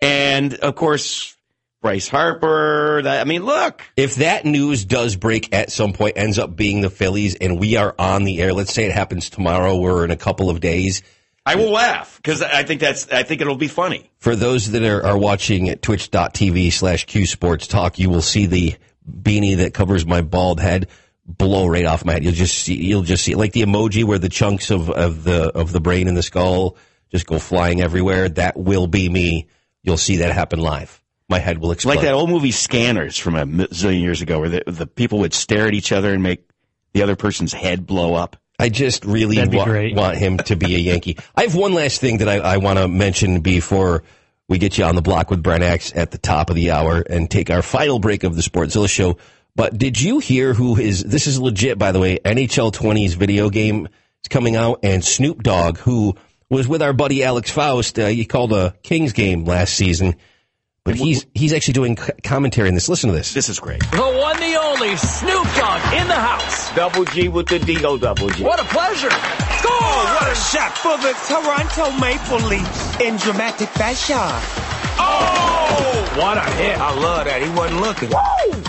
and 0.00 0.54
of 0.54 0.74
course, 0.76 1.36
Bryce 1.80 2.08
Harper. 2.08 3.00
That, 3.02 3.20
I 3.20 3.24
mean, 3.24 3.44
look, 3.44 3.82
if 3.96 4.16
that 4.16 4.44
news 4.44 4.84
does 4.84 5.16
break 5.16 5.52
at 5.52 5.72
some 5.72 5.92
point, 5.92 6.16
ends 6.16 6.38
up 6.38 6.54
being 6.54 6.80
the 6.80 6.90
Phillies, 6.90 7.34
and 7.34 7.58
we 7.58 7.76
are 7.76 7.94
on 7.98 8.24
the 8.24 8.40
air, 8.40 8.52
let's 8.52 8.72
say 8.72 8.84
it 8.84 8.92
happens 8.92 9.28
tomorrow 9.30 9.76
or 9.76 10.04
in 10.04 10.10
a 10.12 10.16
couple 10.16 10.48
of 10.50 10.60
days. 10.60 11.02
I 11.44 11.56
will 11.56 11.70
laugh 11.70 12.16
because 12.16 12.40
I 12.40 12.62
think 12.62 12.80
that's. 12.80 13.08
I 13.10 13.24
think 13.24 13.40
it'll 13.40 13.56
be 13.56 13.68
funny. 13.68 14.10
For 14.18 14.36
those 14.36 14.70
that 14.70 14.84
are, 14.84 15.04
are 15.04 15.18
watching 15.18 15.68
at 15.68 15.82
twitch.tv 15.82 16.72
slash 16.72 17.06
Q 17.06 17.26
Sports 17.26 17.66
Talk, 17.66 17.98
you 17.98 18.10
will 18.10 18.22
see 18.22 18.46
the 18.46 18.76
beanie 19.10 19.56
that 19.56 19.74
covers 19.74 20.06
my 20.06 20.20
bald 20.22 20.60
head 20.60 20.88
blow 21.26 21.66
right 21.66 21.84
off 21.84 22.04
my 22.04 22.14
head. 22.14 22.24
You'll 22.24 22.32
just 22.32 22.58
see, 22.58 22.74
you'll 22.74 23.02
just 23.02 23.24
see, 23.24 23.34
like 23.34 23.52
the 23.52 23.62
emoji 23.62 24.04
where 24.04 24.18
the 24.18 24.28
chunks 24.28 24.70
of, 24.70 24.90
of 24.90 25.24
the, 25.24 25.50
of 25.50 25.72
the 25.72 25.80
brain 25.80 26.08
and 26.08 26.16
the 26.16 26.22
skull 26.22 26.76
just 27.10 27.26
go 27.26 27.38
flying 27.38 27.80
everywhere. 27.80 28.28
That 28.28 28.56
will 28.56 28.86
be 28.86 29.08
me. 29.08 29.46
You'll 29.82 29.96
see 29.96 30.16
that 30.16 30.32
happen 30.32 30.60
live. 30.60 31.02
My 31.28 31.38
head 31.38 31.58
will 31.58 31.72
explode. 31.72 31.94
like 31.94 32.02
that 32.02 32.14
old 32.14 32.30
movie 32.30 32.50
Scanners 32.50 33.16
from 33.16 33.36
a 33.36 33.46
zillion 33.46 34.02
years 34.02 34.22
ago, 34.22 34.40
where 34.40 34.48
the, 34.48 34.62
the 34.66 34.86
people 34.86 35.20
would 35.20 35.32
stare 35.32 35.66
at 35.66 35.74
each 35.74 35.92
other 35.92 36.12
and 36.12 36.22
make 36.22 36.48
the 36.92 37.02
other 37.02 37.16
person's 37.16 37.52
head 37.52 37.86
blow 37.86 38.14
up. 38.14 38.36
I 38.62 38.68
just 38.68 39.04
really 39.04 39.44
wa- 39.48 39.66
want 39.92 40.18
him 40.18 40.38
to 40.38 40.54
be 40.54 40.76
a 40.76 40.78
Yankee. 40.90 41.18
I 41.34 41.42
have 41.42 41.56
one 41.56 41.74
last 41.74 42.00
thing 42.00 42.18
that 42.18 42.28
I, 42.28 42.36
I 42.36 42.56
want 42.58 42.78
to 42.78 42.86
mention 42.86 43.40
before 43.40 44.04
we 44.48 44.58
get 44.58 44.78
you 44.78 44.84
on 44.84 44.94
the 44.94 45.02
block 45.02 45.30
with 45.30 45.42
Brent 45.42 45.64
Axe 45.64 45.92
at 45.96 46.12
the 46.12 46.18
top 46.18 46.48
of 46.48 46.54
the 46.54 46.70
hour 46.70 47.00
and 47.00 47.28
take 47.28 47.50
our 47.50 47.62
final 47.62 47.98
break 47.98 48.22
of 48.22 48.36
the 48.36 48.42
Sportszilla 48.42 48.88
show. 48.88 49.18
But 49.56 49.76
did 49.76 50.00
you 50.00 50.20
hear 50.20 50.54
who 50.54 50.78
is, 50.78 51.02
this 51.02 51.26
is 51.26 51.40
legit, 51.40 51.76
by 51.76 51.90
the 51.90 51.98
way, 51.98 52.18
NHL 52.24 52.72
20's 52.72 53.14
video 53.14 53.50
game 53.50 53.86
is 54.22 54.28
coming 54.28 54.54
out 54.54 54.80
and 54.84 55.04
Snoop 55.04 55.42
Dogg, 55.42 55.78
who 55.78 56.14
was 56.48 56.68
with 56.68 56.82
our 56.82 56.92
buddy 56.92 57.24
Alex 57.24 57.50
Faust, 57.50 57.98
uh, 57.98 58.06
he 58.06 58.24
called 58.24 58.52
a 58.52 58.76
Kings 58.84 59.12
game 59.12 59.44
last 59.44 59.74
season, 59.74 60.14
but 60.84 60.94
he's, 60.96 61.26
he's 61.34 61.52
actually 61.52 61.74
doing 61.74 61.96
commentary 62.24 62.68
in 62.68 62.74
this. 62.74 62.88
Listen 62.88 63.10
to 63.10 63.16
this. 63.16 63.34
This 63.34 63.48
is 63.48 63.60
great. 63.60 63.80
The 63.90 63.98
one, 63.98 64.36
the 64.38 64.56
only 64.60 64.96
Snoop 64.96 65.46
Dogg 65.54 65.92
in 65.94 66.08
the 66.08 66.14
house. 66.14 66.74
Double 66.74 67.04
G 67.04 67.28
with 67.28 67.46
the 67.48 67.58
D-O 67.58 67.98
double 67.98 68.28
G. 68.30 68.42
What 68.42 68.60
a 68.60 68.64
pleasure. 68.64 69.10
Score! 69.10 69.70
Oh, 69.70 70.18
what 70.20 70.32
a 70.32 70.34
shot 70.34 70.76
for 70.76 70.96
the 70.98 71.12
Toronto 71.28 71.90
Maple 72.00 72.48
Leafs 72.48 73.00
in 73.00 73.16
dramatic 73.16 73.68
fashion. 73.68 74.16
Oh! 74.98 76.14
What 76.18 76.36
a 76.36 76.50
hit. 76.56 76.76
I 76.78 76.94
love 77.00 77.24
that. 77.26 77.42
He 77.42 77.48
wasn't 77.50 77.80
looking. 77.80 78.10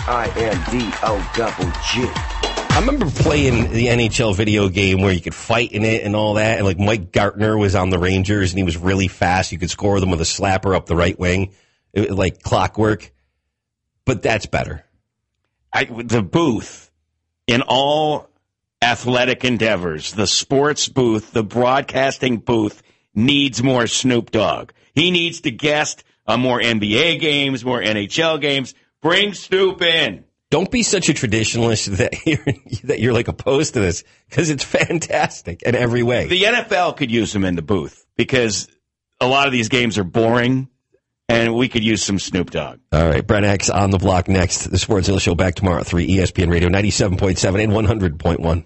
I 0.06 0.30
am 0.36 0.70
D-O 0.70 1.30
double 1.34 1.72
G. 1.92 2.54
I 2.74 2.80
remember 2.80 3.06
playing 3.10 3.70
the 3.70 3.86
NHL 3.86 4.34
video 4.34 4.68
game 4.68 5.00
where 5.00 5.12
you 5.12 5.20
could 5.20 5.34
fight 5.34 5.72
in 5.72 5.84
it 5.84 6.02
and 6.04 6.16
all 6.16 6.34
that. 6.34 6.56
And 6.58 6.66
like 6.66 6.78
Mike 6.78 7.12
Gartner 7.12 7.56
was 7.56 7.74
on 7.74 7.90
the 7.90 7.98
Rangers 7.98 8.52
and 8.52 8.58
he 8.58 8.64
was 8.64 8.76
really 8.76 9.08
fast. 9.08 9.52
You 9.52 9.58
could 9.58 9.70
score 9.70 10.00
them 10.00 10.10
with 10.10 10.20
a 10.20 10.24
slapper 10.24 10.74
up 10.74 10.86
the 10.86 10.96
right 10.96 11.18
wing, 11.18 11.52
It- 11.94 12.10
like 12.10 12.42
clockwork. 12.42 13.12
But 14.04 14.22
that's 14.22 14.46
better. 14.46 14.84
I, 15.72 15.84
the 15.84 16.22
booth 16.22 16.90
in 17.46 17.62
all 17.62 18.28
athletic 18.82 19.44
endeavors, 19.44 20.12
the 20.12 20.26
sports 20.26 20.88
booth, 20.88 21.32
the 21.32 21.42
broadcasting 21.42 22.36
booth 22.38 22.82
needs 23.14 23.62
more 23.62 23.86
Snoop 23.86 24.30
Dogg. 24.30 24.72
He 24.94 25.10
needs 25.10 25.40
to 25.42 25.50
guest 25.50 26.04
on 26.26 26.40
more 26.40 26.60
NBA 26.60 27.18
games, 27.20 27.64
more 27.64 27.80
NHL 27.80 28.40
games. 28.40 28.74
Bring 29.00 29.34
Snoop 29.34 29.80
in. 29.82 30.24
Don't 30.50 30.70
be 30.70 30.82
such 30.82 31.08
a 31.08 31.12
traditionalist 31.12 31.96
that 31.96 32.14
you're, 32.26 32.44
that 32.84 33.00
you're 33.00 33.12
like 33.12 33.28
opposed 33.28 33.74
to 33.74 33.80
this 33.80 34.04
because 34.28 34.50
it's 34.50 34.64
fantastic 34.64 35.62
in 35.62 35.74
every 35.74 36.02
way. 36.02 36.28
The 36.28 36.42
NFL 36.42 36.96
could 36.96 37.10
use 37.10 37.34
him 37.34 37.44
in 37.44 37.56
the 37.56 37.62
booth 37.62 38.06
because 38.16 38.68
a 39.20 39.26
lot 39.26 39.46
of 39.46 39.52
these 39.52 39.68
games 39.68 39.98
are 39.98 40.04
boring 40.04 40.68
and 41.28 41.54
we 41.54 41.68
could 41.68 41.84
use 41.84 42.02
some 42.02 42.18
Snoop 42.18 42.50
Dogg. 42.50 42.80
All 42.92 43.08
right, 43.08 43.26
Brent 43.26 43.46
Axe 43.46 43.70
on 43.70 43.90
the 43.90 43.98
block 43.98 44.28
next. 44.28 44.70
The 44.70 44.78
Sports 44.78 45.10
Show 45.20 45.34
back 45.34 45.54
tomorrow 45.54 45.80
at 45.80 45.86
3 45.86 46.06
ESPN 46.08 46.50
Radio 46.50 46.68
97.7 46.68 47.62
and 47.62 47.72
100.1. 47.72 48.64